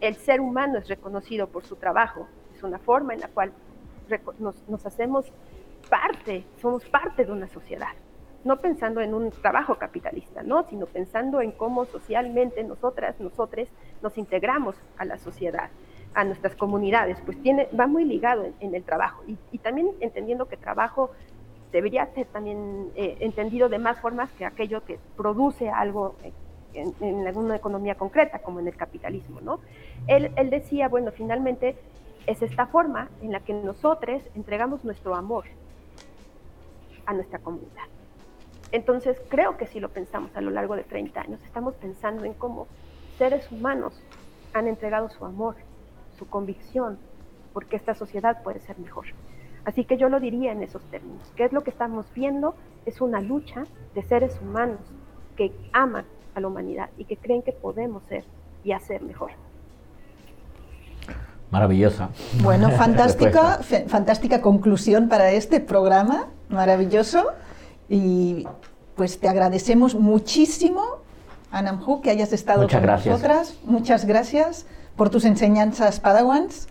el 0.01 0.17
ser 0.17 0.41
humano 0.41 0.79
es 0.79 0.89
reconocido 0.89 1.49
por 1.49 1.65
su 1.65 1.77
trabajo, 1.77 2.27
es 2.57 2.63
una 2.63 2.79
forma 2.79 3.13
en 3.13 3.21
la 3.21 3.29
cual 3.29 3.53
nos, 4.39 4.87
hacemos 4.87 5.27
parte, 5.91 6.45
somos 6.61 6.85
parte 6.87 7.27
de 7.27 7.33
una 7.33 7.47
sociedad, 7.47 7.93
no 8.45 8.57
pensando 8.57 9.01
en 9.01 9.15
un 9.15 9.31
trabajo 9.31 9.77
capitalista, 9.77 10.43
¿no? 10.43 10.67
sino 10.69 10.87
pensando 10.87 11.41
en 11.41 11.53
cómo 11.53 11.85
socialmente 11.85 12.65
nosotras, 12.65 13.21
nosotros 13.21 13.69
nos 14.03 14.17
integramos 14.17 14.77
a 14.97 15.05
la 15.05 15.19
sociedad, 15.19 15.71
a 16.15 16.25
nuestras 16.25 16.57
comunidades, 16.57 17.19
pues 17.25 17.41
tiene, 17.43 17.69
va 17.79 17.87
muy 17.87 18.05
ligado 18.05 18.47
en, 18.61 18.75
el 18.75 18.83
trabajo 18.83 19.23
y, 19.27 19.59
también 19.59 19.91
entendiendo 20.01 20.47
que 20.47 20.57
trabajo 20.57 21.11
debería 21.71 22.07
ser 22.15 22.27
también 22.27 22.91
eh, 22.97 23.19
entendido 23.21 23.69
de 23.69 23.79
más 23.79 24.01
formas 24.01 24.31
que 24.33 24.45
aquello 24.45 24.85
que 24.85 24.99
produce 25.17 25.71
algo 25.71 26.17
en, 26.75 26.95
en, 27.01 27.27
alguna 27.27 27.57
economía 27.57 27.95
concreta, 27.95 28.41
como 28.41 28.59
en 28.59 28.67
el 28.67 28.77
capitalismo, 28.77 29.41
¿no? 29.41 29.61
Él, 30.09 30.33
él 30.37 30.51
decía, 30.51 30.89
bueno, 30.89 31.13
finalmente 31.13 31.77
es 32.27 32.43
esta 32.43 32.67
forma 32.67 33.09
en 33.23 33.33
la 33.33 33.41
que 33.41 33.53
nosotros 33.53 34.23
entregamos 34.35 34.85
nuestro 34.85 35.15
amor 35.15 35.45
a 37.07 37.13
nuestra 37.13 37.39
comunidad. 37.39 37.85
Entonces, 38.73 39.21
creo 39.29 39.57
que 39.57 39.67
si 39.67 39.81
lo 39.81 39.89
pensamos 39.89 40.35
a 40.37 40.41
lo 40.41 40.51
largo 40.51 40.77
de 40.77 40.85
30 40.85 41.21
años, 41.21 41.41
estamos 41.45 41.75
pensando 41.75 42.25
en 42.25 42.35
cómo 42.35 42.69
seres 43.19 43.51
humanos 43.51 44.01
han 44.53 44.69
entregado 44.69 45.09
su 45.11 45.25
amor, 45.25 45.57
su 46.19 46.29
convicción, 46.29 46.99
porque 47.53 47.77
esta 47.77 47.95
sociedad 47.95 48.43
puede 48.43 48.61
ser 48.61 48.79
mejor. 48.79 49.07
Así 49.65 49.85
que 49.85 49.97
yo 49.97 50.09
lo 50.09 50.21
diría 50.21 50.53
en 50.53 50.63
esos 50.63 50.83
términos. 50.85 51.31
¿Qué 51.37 51.45
es 51.45 51.53
lo 51.53 51.63
que 51.63 51.71
estamos 51.71 52.07
viendo? 52.15 52.55
Es 52.87 53.01
una 53.01 53.21
lucha 53.21 53.65
de 53.95 54.03
seres 54.03 54.39
humanos 54.41 54.81
que 55.37 55.53
aman 55.73 56.05
a 56.35 56.41
la 56.41 56.49
humanidad 56.49 56.91
y 56.97 57.05
que 57.05 57.17
creen 57.17 57.43
que 57.43 57.53
podemos 57.53 58.03
ser 58.05 58.25
y 58.65 58.73
hacer 58.73 59.03
mejor. 59.03 59.33
Maravillosa. 61.51 62.11
Bueno, 62.43 62.71
fantástica, 62.79 63.61
fantástica 63.89 64.41
conclusión 64.41 65.09
para 65.09 65.33
este 65.33 65.61
programa, 65.61 66.29
maravilloso. 66.49 67.27
Y 67.91 68.47
pues 68.95 69.19
te 69.19 69.29
agradecemos 69.29 69.97
muchísimo, 69.97 70.83
Anamhu, 71.51 72.01
que 72.01 72.11
hayas 72.11 72.33
estado 72.33 72.69
con 72.69 72.87
nosotras. 72.87 73.57
Muchas 73.65 74.05
gracias 74.07 74.67
por 74.97 75.11
tus 75.11 75.25
enseñanzas 75.25 75.99
padawans. 75.99 76.69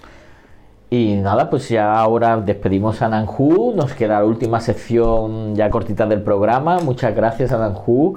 Y 0.90 1.16
nada, 1.16 1.50
pues 1.50 1.70
ya 1.70 2.00
ahora 2.00 2.38
despedimos 2.38 3.02
a 3.04 3.10
Nanju, 3.10 3.74
nos 3.76 3.94
queda 3.94 4.20
la 4.20 4.26
última 4.26 4.60
sección 4.60 5.56
ya 5.56 5.70
cortita 5.70 6.08
del 6.08 6.24
programa. 6.24 6.80
Muchas 6.80 7.14
gracias 7.14 7.52
a 7.52 7.60
Nanju 7.60 8.16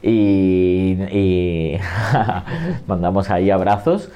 y, 0.00 1.76
mandamos 2.86 3.30
ahí 3.30 3.50
abrazos. 3.50 4.10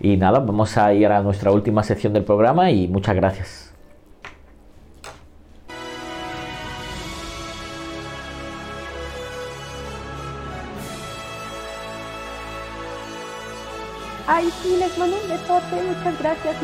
Y 0.00 0.16
nada, 0.16 0.40
vamos 0.40 0.76
a 0.78 0.92
ir 0.94 1.06
a 1.08 1.22
nuestra 1.22 1.52
última 1.52 1.84
sección 1.84 2.12
del 2.12 2.24
programa 2.24 2.70
y 2.70 2.88
muchas 2.88 3.14
gracias. 3.14 3.71
Ay, 14.26 14.48
sí, 14.62 14.76
les 14.78 14.96
mando 14.98 15.16
un 15.16 15.28
besote, 15.28 15.82
muchas 15.82 16.18
gracias. 16.20 16.56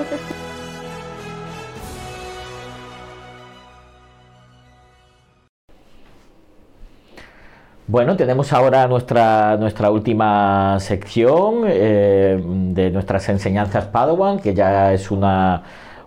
Bueno, 7.89 8.17
tenemos 8.17 8.53
ahora 8.53 8.87
nuestra, 8.87 9.57
nuestra 9.57 9.91
última 9.91 10.79
sección 10.79 11.65
eh, 11.67 12.41
de 12.41 12.91
nuestras 12.91 13.29
enseñanzas 13.29 13.87
Padawan, 13.87 14.39
que 14.39 14.55
ya 14.55 14.93
es 14.93 15.11
una, 15.11 15.63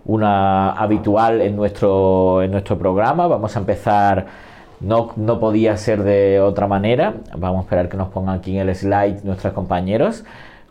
una 0.06 0.70
habitual 0.72 1.42
en 1.42 1.56
nuestro, 1.56 2.42
en 2.42 2.50
nuestro 2.52 2.78
programa. 2.78 3.26
Vamos 3.26 3.56
a 3.56 3.58
empezar, 3.58 4.26
no, 4.80 5.12
no 5.16 5.38
podía 5.38 5.76
ser 5.76 6.02
de 6.02 6.40
otra 6.40 6.66
manera. 6.66 7.14
Vamos 7.36 7.58
a 7.58 7.62
esperar 7.64 7.88
que 7.90 7.96
nos 7.98 8.08
pongan 8.08 8.38
aquí 8.38 8.56
en 8.56 8.68
el 8.68 8.74
slide 8.74 9.22
nuestros 9.24 9.52
compañeros 9.52 10.24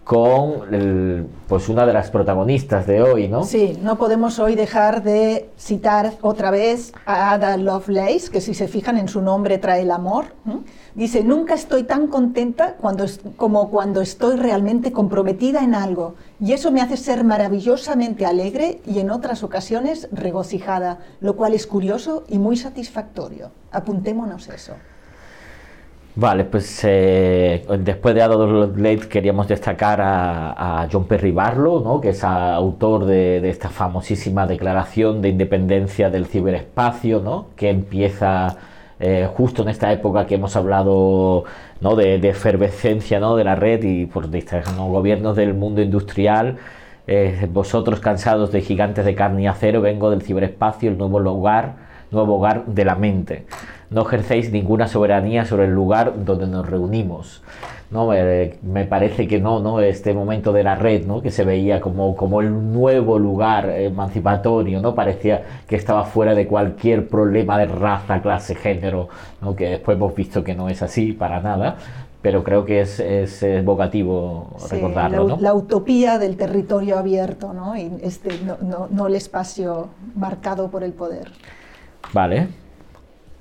con 0.03 1.29
pues 1.47 1.69
una 1.69 1.85
de 1.85 1.93
las 1.93 2.09
protagonistas 2.09 2.87
de 2.87 3.01
hoy, 3.01 3.27
¿no? 3.27 3.43
Sí, 3.43 3.77
no 3.81 3.97
podemos 3.97 4.39
hoy 4.39 4.55
dejar 4.55 5.03
de 5.03 5.49
citar 5.57 6.13
otra 6.21 6.49
vez 6.49 6.91
a 7.05 7.33
Ada 7.33 7.55
Lovelace, 7.57 8.31
que 8.31 8.41
si 8.41 8.53
se 8.53 8.67
fijan 8.67 8.97
en 8.97 9.07
su 9.07 9.21
nombre 9.21 9.57
trae 9.57 9.83
el 9.83 9.91
amor. 9.91 10.33
Dice, 10.95 11.23
nunca 11.23 11.53
estoy 11.53 11.83
tan 11.83 12.07
contenta 12.07 12.75
cuando, 12.81 13.05
como 13.37 13.69
cuando 13.69 14.01
estoy 14.01 14.37
realmente 14.37 14.91
comprometida 14.91 15.63
en 15.63 15.75
algo, 15.75 16.15
y 16.39 16.53
eso 16.53 16.71
me 16.71 16.81
hace 16.81 16.97
ser 16.97 17.23
maravillosamente 17.23 18.25
alegre 18.25 18.81
y 18.85 18.99
en 18.99 19.11
otras 19.11 19.43
ocasiones 19.43 20.09
regocijada, 20.11 20.99
lo 21.21 21.35
cual 21.35 21.53
es 21.53 21.67
curioso 21.67 22.23
y 22.27 22.39
muy 22.39 22.57
satisfactorio. 22.57 23.51
Apuntémonos 23.71 24.49
eso. 24.49 24.73
Vale, 26.13 26.43
pues 26.43 26.81
eh, 26.83 27.65
después 27.79 28.13
de 28.13 28.21
Adolf 28.21 28.77
Late 28.77 29.07
queríamos 29.07 29.47
destacar 29.47 30.01
a, 30.01 30.87
John 30.91 31.05
Perry 31.05 31.31
Barlow, 31.31 31.81
¿no? 31.81 32.01
que 32.01 32.09
es 32.09 32.23
autor 32.25 33.05
de, 33.05 33.47
esta 33.49 33.69
famosísima 33.69 34.45
declaración 34.45 35.21
de 35.21 35.29
independencia 35.29 36.09
del 36.09 36.25
ciberespacio, 36.25 37.21
¿no? 37.21 37.47
que 37.55 37.69
empieza 37.69 38.57
eh, 38.99 39.29
justo 39.33 39.61
en 39.63 39.69
esta 39.69 39.91
época 39.93 40.25
que 40.25 40.35
hemos 40.35 40.55
hablado 40.57 41.45
¿no? 41.79 41.95
de, 41.95 42.15
efervescencia 42.27 43.21
¿no? 43.21 43.37
de 43.37 43.45
la 43.45 43.55
red 43.55 43.81
y 43.83 44.05
por 44.05 44.27
los 44.27 44.75
gobiernos 44.75 45.37
del 45.37 45.53
mundo 45.53 45.81
industrial. 45.81 46.57
Eh, 47.07 47.47
vosotros 47.51 47.99
cansados 48.01 48.51
de 48.51 48.61
gigantes 48.61 49.05
de 49.05 49.15
carne 49.15 49.43
y 49.43 49.47
acero, 49.47 49.81
vengo 49.81 50.09
del 50.11 50.21
ciberespacio, 50.21 50.91
el 50.91 50.97
nuevo 50.97 51.19
lugar 51.19 51.91
nuevo 52.11 52.35
hogar 52.35 52.65
de 52.65 52.85
la 52.85 52.95
mente. 52.95 53.45
No 53.91 54.01
ejercéis 54.01 54.51
ninguna 54.51 54.87
soberanía 54.87 55.45
sobre 55.45 55.65
el 55.65 55.73
lugar 55.73 56.25
donde 56.25 56.47
nos 56.47 56.67
reunimos. 56.67 57.43
¿no? 57.91 58.07
me 58.07 58.85
parece 58.85 59.27
que 59.27 59.39
no, 59.39 59.59
¿no? 59.59 59.81
Este 59.81 60.13
momento 60.13 60.53
de 60.53 60.63
la 60.63 60.75
red, 60.75 61.05
¿no? 61.05 61.21
Que 61.21 61.29
se 61.29 61.43
veía 61.43 61.81
como, 61.81 62.15
como 62.15 62.39
el 62.39 62.71
nuevo 62.71 63.19
lugar 63.19 63.69
emancipatorio, 63.69 64.81
¿no? 64.81 64.95
Parecía 64.95 65.43
que 65.67 65.75
estaba 65.75 66.05
fuera 66.05 66.33
de 66.33 66.47
cualquier 66.47 67.09
problema 67.09 67.57
de 67.57 67.65
raza, 67.65 68.21
clase, 68.21 68.55
género, 68.55 69.09
¿no? 69.41 69.55
Que 69.55 69.71
después 69.71 69.97
hemos 69.97 70.15
visto 70.15 70.41
que 70.41 70.55
no 70.55 70.69
es 70.69 70.81
así 70.81 71.11
para 71.11 71.41
nada, 71.41 71.75
pero 72.21 72.45
creo 72.45 72.63
que 72.63 72.79
es, 72.79 73.01
es 73.01 73.43
evocativo 73.43 74.55
recordarlo. 74.69 75.27
La, 75.27 75.37
la, 75.37 75.53
utopía 75.53 76.17
del 76.17 76.37
territorio 76.37 76.97
abierto, 76.97 77.51
¿no? 77.51 77.75
Y 77.75 77.91
este, 78.01 78.29
no, 78.45 78.57
no, 78.61 78.87
no 78.89 79.07
el 79.07 79.15
espacio 79.15 79.89
marcado 80.15 80.71
por 80.71 80.85
el 80.85 80.93
poder. 80.93 81.29
Vale. 82.13 82.60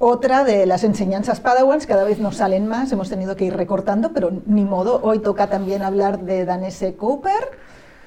Otra 0.03 0.45
de 0.45 0.65
las 0.65 0.83
enseñanzas 0.83 1.41
Padawans, 1.41 1.87
cada 1.87 2.05
vez 2.05 2.21
nos 2.21 2.39
salen 2.39 2.67
más, 2.67 2.91
hemos 2.91 3.11
tenido 3.11 3.37
que 3.37 3.45
ir 3.45 3.55
recortando, 3.55 4.15
pero 4.15 4.31
ni 4.47 4.65
modo, 4.65 4.99
hoy 5.03 5.19
toca 5.19 5.49
también 5.49 5.83
hablar 5.83 6.21
de 6.21 6.47
Danese 6.47 6.95
Cooper, 6.95 7.51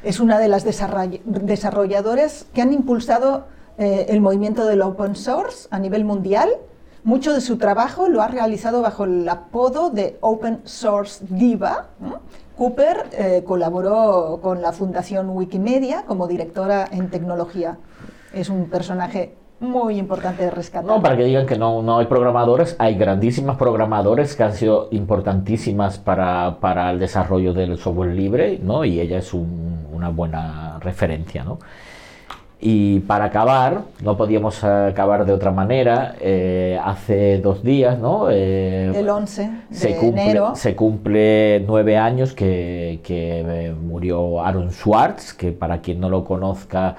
es 0.02 0.20
una 0.20 0.40
de 0.40 0.48
las 0.48 0.64
desarrolladoras 0.64 2.48
que 2.52 2.64
han 2.64 2.74
impulsado 2.74 3.46
eh, 3.78 4.08
el 4.10 4.22
movimiento 4.22 4.66
del 4.66 4.82
open 4.82 5.16
source 5.16 5.68
a 5.70 5.78
nivel 5.78 6.04
mundial. 6.04 6.50
Mucho 7.04 7.32
de 7.32 7.42
su 7.42 7.60
trabajo 7.60 8.10
lo 8.10 8.24
ha 8.24 8.28
realizado 8.28 8.82
bajo 8.82 9.04
el 9.04 9.30
apodo 9.30 9.92
de 9.92 10.18
Open 10.22 10.62
Source 10.64 11.24
Diva. 11.30 11.90
Cooper 12.58 13.06
eh, 13.12 13.44
colaboró 13.46 14.40
con 14.42 14.64
la 14.64 14.72
Fundación 14.72 15.30
Wikimedia 15.30 16.06
como 16.08 16.28
directora 16.28 16.88
en 16.92 17.12
tecnología. 17.12 17.78
Es 18.34 18.50
un 18.50 18.68
personaje 18.68 19.36
muy 19.64 19.98
importante 19.98 20.44
de 20.44 20.52
rescatar. 20.52 20.86
No, 20.86 21.02
para 21.02 21.18
que 21.18 21.24
digan 21.24 21.46
que 21.46 21.58
no, 21.58 21.82
no 21.82 21.98
hay 21.98 22.06
programadores, 22.06 22.76
hay 22.80 22.96
grandísimas 22.96 23.58
programadores 23.58 24.36
que 24.36 24.44
han 24.44 24.54
sido 24.54 24.90
importantísimas 24.92 25.98
para, 25.98 26.58
para 26.60 26.92
el 26.92 27.00
desarrollo 27.00 27.54
del 27.54 27.78
software 27.78 28.14
libre, 28.14 28.60
¿no? 28.62 28.86
Y 28.86 29.00
ella 29.00 29.18
es 29.18 29.34
una 29.34 30.10
buena 30.10 30.80
referencia, 30.80 31.44
¿no? 31.44 31.60
Y 32.66 33.02
para 33.02 33.26
acabar, 33.26 33.82
no 34.02 34.16
podíamos 34.16 34.64
acabar 34.64 35.26
de 35.26 35.34
otra 35.34 35.52
manera, 35.52 36.16
eh, 36.22 36.80
hace 36.82 37.40
dos 37.40 37.62
días, 37.62 38.00
¿no? 38.00 38.30
Eh, 38.30 38.90
el 38.96 39.10
11 39.10 39.50
de 39.70 39.76
se 39.76 39.98
cumple, 39.98 40.24
enero. 40.24 40.56
Se 40.56 40.74
cumple 40.74 41.62
nueve 41.68 41.98
años 41.98 42.34
que, 42.34 43.02
que 43.04 43.42
eh, 43.46 43.74
murió 43.74 44.42
Aaron 44.42 44.72
Swartz, 44.72 45.34
que 45.34 45.52
para 45.52 45.80
quien 45.80 46.00
no 46.00 46.08
lo 46.08 46.24
conozca 46.24 46.96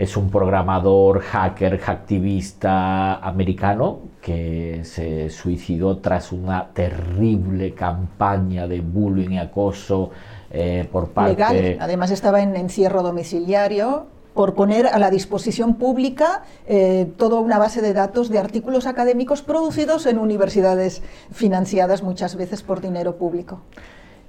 es 0.00 0.16
un 0.16 0.30
programador, 0.30 1.20
hacker, 1.20 1.78
activista 1.86 3.16
americano 3.16 3.98
que 4.22 4.80
se 4.82 5.28
suicidó 5.28 5.98
tras 5.98 6.32
una 6.32 6.70
terrible 6.72 7.74
campaña 7.74 8.66
de 8.66 8.80
bullying 8.80 9.32
y 9.32 9.38
acoso 9.38 10.10
eh, 10.50 10.88
por 10.90 11.10
parte... 11.10 11.32
Legal, 11.32 11.76
además 11.80 12.10
estaba 12.12 12.40
en 12.40 12.56
encierro 12.56 13.02
domiciliario 13.02 14.06
por 14.32 14.54
poner 14.54 14.86
a 14.86 14.98
la 14.98 15.10
disposición 15.10 15.74
pública 15.74 16.44
eh, 16.66 17.12
toda 17.18 17.38
una 17.38 17.58
base 17.58 17.82
de 17.82 17.92
datos 17.92 18.30
de 18.30 18.38
artículos 18.38 18.86
académicos 18.86 19.42
producidos 19.42 20.06
en 20.06 20.18
universidades 20.18 21.02
financiadas 21.30 22.02
muchas 22.02 22.36
veces 22.36 22.62
por 22.62 22.80
dinero 22.80 23.16
público. 23.16 23.60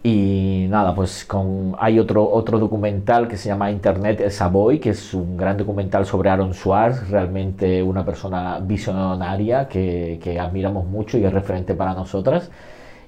Y 0.04 0.66
nada, 0.68 0.96
pues 0.96 1.26
con, 1.26 1.76
hay 1.80 2.00
otro, 2.00 2.28
otro 2.28 2.58
documental 2.58 3.28
que 3.28 3.38
se 3.38 3.50
llama 3.50 3.70
Internet 3.70 4.32
Savoy, 4.32 4.80
que 4.80 4.92
es 4.92 5.14
un 5.14 5.38
gran 5.38 5.58
documental 5.58 6.08
sobre 6.08 6.32
Aaron 6.32 6.56
Swartz, 6.56 7.08
realmente 7.10 7.84
una 7.84 8.04
persona 8.04 8.60
visionaria 8.60 9.68
que, 9.68 10.20
que 10.24 10.40
admiramos 10.40 10.88
mucho 10.88 11.20
y 11.20 11.26
es 11.26 11.32
referente 11.32 11.76
para 11.76 11.94
nosotras 11.94 12.50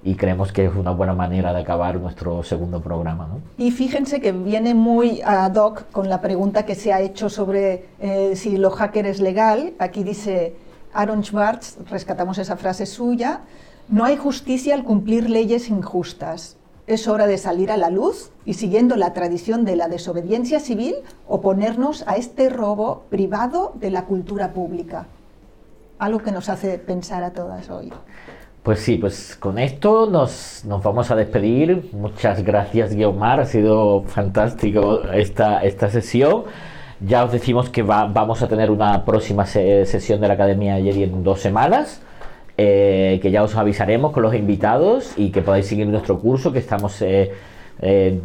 y 0.03 0.15
creemos 0.15 0.51
que 0.51 0.65
es 0.65 0.75
una 0.75 0.91
buena 0.91 1.13
manera 1.13 1.51
de 1.51 1.61
acabar 1.61 1.95
nuestro 1.95 2.43
segundo 2.43 2.79
programa. 2.79 3.27
¿no? 3.27 3.41
Y 3.57 3.71
fíjense 3.71 4.21
que 4.21 4.31
viene 4.31 4.75
muy 4.75 5.21
ad 5.25 5.55
hoc 5.55 5.85
con 5.91 6.09
la 6.09 6.21
pregunta 6.21 6.63
que 6.65 6.75
se 6.75 6.93
ha 6.93 7.01
hecho 7.01 7.29
sobre 7.29 7.85
eh, 7.99 8.35
si 8.35 8.57
lo 8.57 8.69
hacker 8.69 9.07
es 9.07 9.19
legal. 9.19 9.73
Aquí 9.79 10.03
dice 10.03 10.55
Aaron 10.93 11.23
Schwartz, 11.23 11.77
rescatamos 11.89 12.37
esa 12.37 12.55
frase 12.57 12.85
suya, 12.85 13.41
no 13.87 14.03
hay 14.03 14.17
justicia 14.17 14.75
al 14.75 14.83
cumplir 14.83 15.27
leyes 15.29 15.69
injustas 15.69 16.57
es 16.87 17.07
hora 17.07 17.27
de 17.27 17.37
salir 17.37 17.71
a 17.71 17.77
la 17.77 17.89
luz 17.89 18.31
y, 18.45 18.55
siguiendo 18.55 18.95
la 18.95 19.13
tradición 19.13 19.65
de 19.65 19.75
la 19.75 19.87
desobediencia 19.87 20.59
civil, 20.59 20.95
oponernos 21.27 22.03
a 22.07 22.15
este 22.17 22.49
robo 22.49 23.03
privado 23.09 23.73
de 23.75 23.91
la 23.91 24.05
cultura 24.05 24.51
pública. 24.51 25.05
Algo 25.99 26.19
que 26.19 26.31
nos 26.31 26.49
hace 26.49 26.77
pensar 26.79 27.23
a 27.23 27.31
todas 27.31 27.69
hoy. 27.69 27.91
Pues 28.63 28.79
sí, 28.79 28.97
pues 28.97 29.35
con 29.35 29.59
esto 29.59 30.07
nos, 30.09 30.63
nos 30.65 30.81
vamos 30.83 31.11
a 31.11 31.15
despedir. 31.15 31.89
Muchas 31.93 32.43
gracias, 32.43 32.93
Guiomar. 32.93 33.41
Ha 33.41 33.45
sido 33.45 34.03
fantástico 34.03 35.03
esta, 35.13 35.63
esta 35.63 35.89
sesión. 35.89 36.43
Ya 37.05 37.25
os 37.25 37.31
decimos 37.33 37.69
que 37.69 37.83
vamos 37.83 38.41
a 38.41 38.47
tener 38.47 38.71
una 38.71 39.03
próxima 39.03 39.45
sesión 39.45 40.21
de 40.21 40.29
la 40.29 40.35
Academia 40.35 40.75
Jedi 40.77 41.03
en 41.03 41.23
dos 41.23 41.41
semanas. 41.41 42.01
Eh, 42.55 43.19
que 43.21 43.31
ya 43.31 43.41
os 43.41 43.55
avisaremos 43.55 44.11
con 44.11 44.21
los 44.21 44.35
invitados 44.35 45.13
y 45.17 45.31
que 45.31 45.41
podáis 45.41 45.65
seguir 45.65 45.87
nuestro 45.87 46.19
curso, 46.19 46.51
que 46.51 46.59
estamos... 46.59 47.01
Eh, 47.01 47.31
eh, 47.81 48.21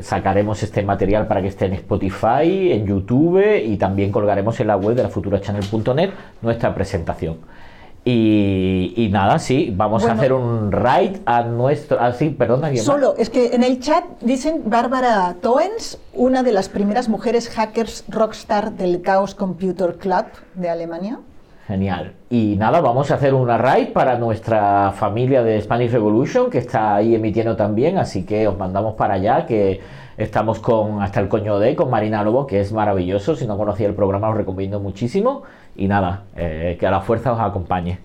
sacaremos 0.00 0.62
este 0.62 0.82
material 0.82 1.26
para 1.26 1.40
que 1.40 1.48
esté 1.48 1.64
en 1.64 1.72
Spotify, 1.72 2.72
en 2.72 2.86
YouTube 2.86 3.42
y 3.64 3.76
también 3.78 4.12
colgaremos 4.12 4.60
en 4.60 4.66
la 4.66 4.76
web 4.76 4.94
de 4.94 5.02
la 5.02 5.08
futurachannel.net 5.08 6.10
nuestra 6.42 6.74
presentación. 6.74 7.38
Y, 8.04 9.08
nada, 9.12 9.38
sí, 9.38 9.72
vamos 9.74 10.04
a 10.04 10.12
hacer 10.12 10.32
un 10.32 10.72
raid 10.72 11.18
a 11.24 11.42
nuestro. 11.44 11.98
Ah, 12.00 12.12
sí, 12.12 12.30
perdona. 12.30 12.76
Solo, 12.76 13.14
es 13.16 13.30
que 13.30 13.54
en 13.54 13.62
el 13.62 13.78
chat 13.78 14.04
dicen 14.20 14.62
Bárbara 14.66 15.36
Toens, 15.40 15.98
una 16.12 16.42
de 16.42 16.52
las 16.52 16.68
primeras 16.68 17.08
mujeres 17.08 17.48
hackers 17.48 18.04
rockstar 18.08 18.72
del 18.72 19.02
Chaos 19.02 19.36
Computer 19.36 19.96
Club 19.96 20.26
de 20.54 20.68
Alemania. 20.68 21.20
Genial. 21.66 22.14
Y 22.28 22.56
nada, 22.56 22.80
vamos 22.80 23.10
a 23.10 23.14
hacer 23.14 23.34
una 23.34 23.56
raid 23.56 23.92
para 23.92 24.18
nuestra 24.18 24.92
familia 24.92 25.42
de 25.44 25.60
Spanish 25.60 25.92
Revolution, 25.92 26.50
que 26.50 26.58
está 26.58 26.96
ahí 26.96 27.14
emitiendo 27.14 27.54
también, 27.54 27.98
así 27.98 28.24
que 28.24 28.48
os 28.48 28.58
mandamos 28.58 28.94
para 28.94 29.14
allá, 29.14 29.46
que 29.46 29.80
estamos 30.16 30.58
con 30.58 31.02
hasta 31.02 31.20
el 31.20 31.28
coño 31.28 31.58
de, 31.58 31.76
con 31.76 31.88
Marina 31.88 32.24
Lobo, 32.24 32.46
que 32.46 32.60
es 32.60 32.72
maravilloso. 32.72 33.36
Si 33.36 33.46
no 33.46 33.56
conocía 33.56 33.86
el 33.86 33.94
programa, 33.94 34.28
os 34.30 34.36
recomiendo 34.36 34.80
muchísimo. 34.80 35.42
Y 35.76 35.86
nada, 35.86 36.24
eh, 36.36 36.76
que 36.78 36.86
a 36.86 36.90
la 36.90 37.00
fuerza 37.00 37.32
os 37.32 37.40
acompañe. 37.40 37.98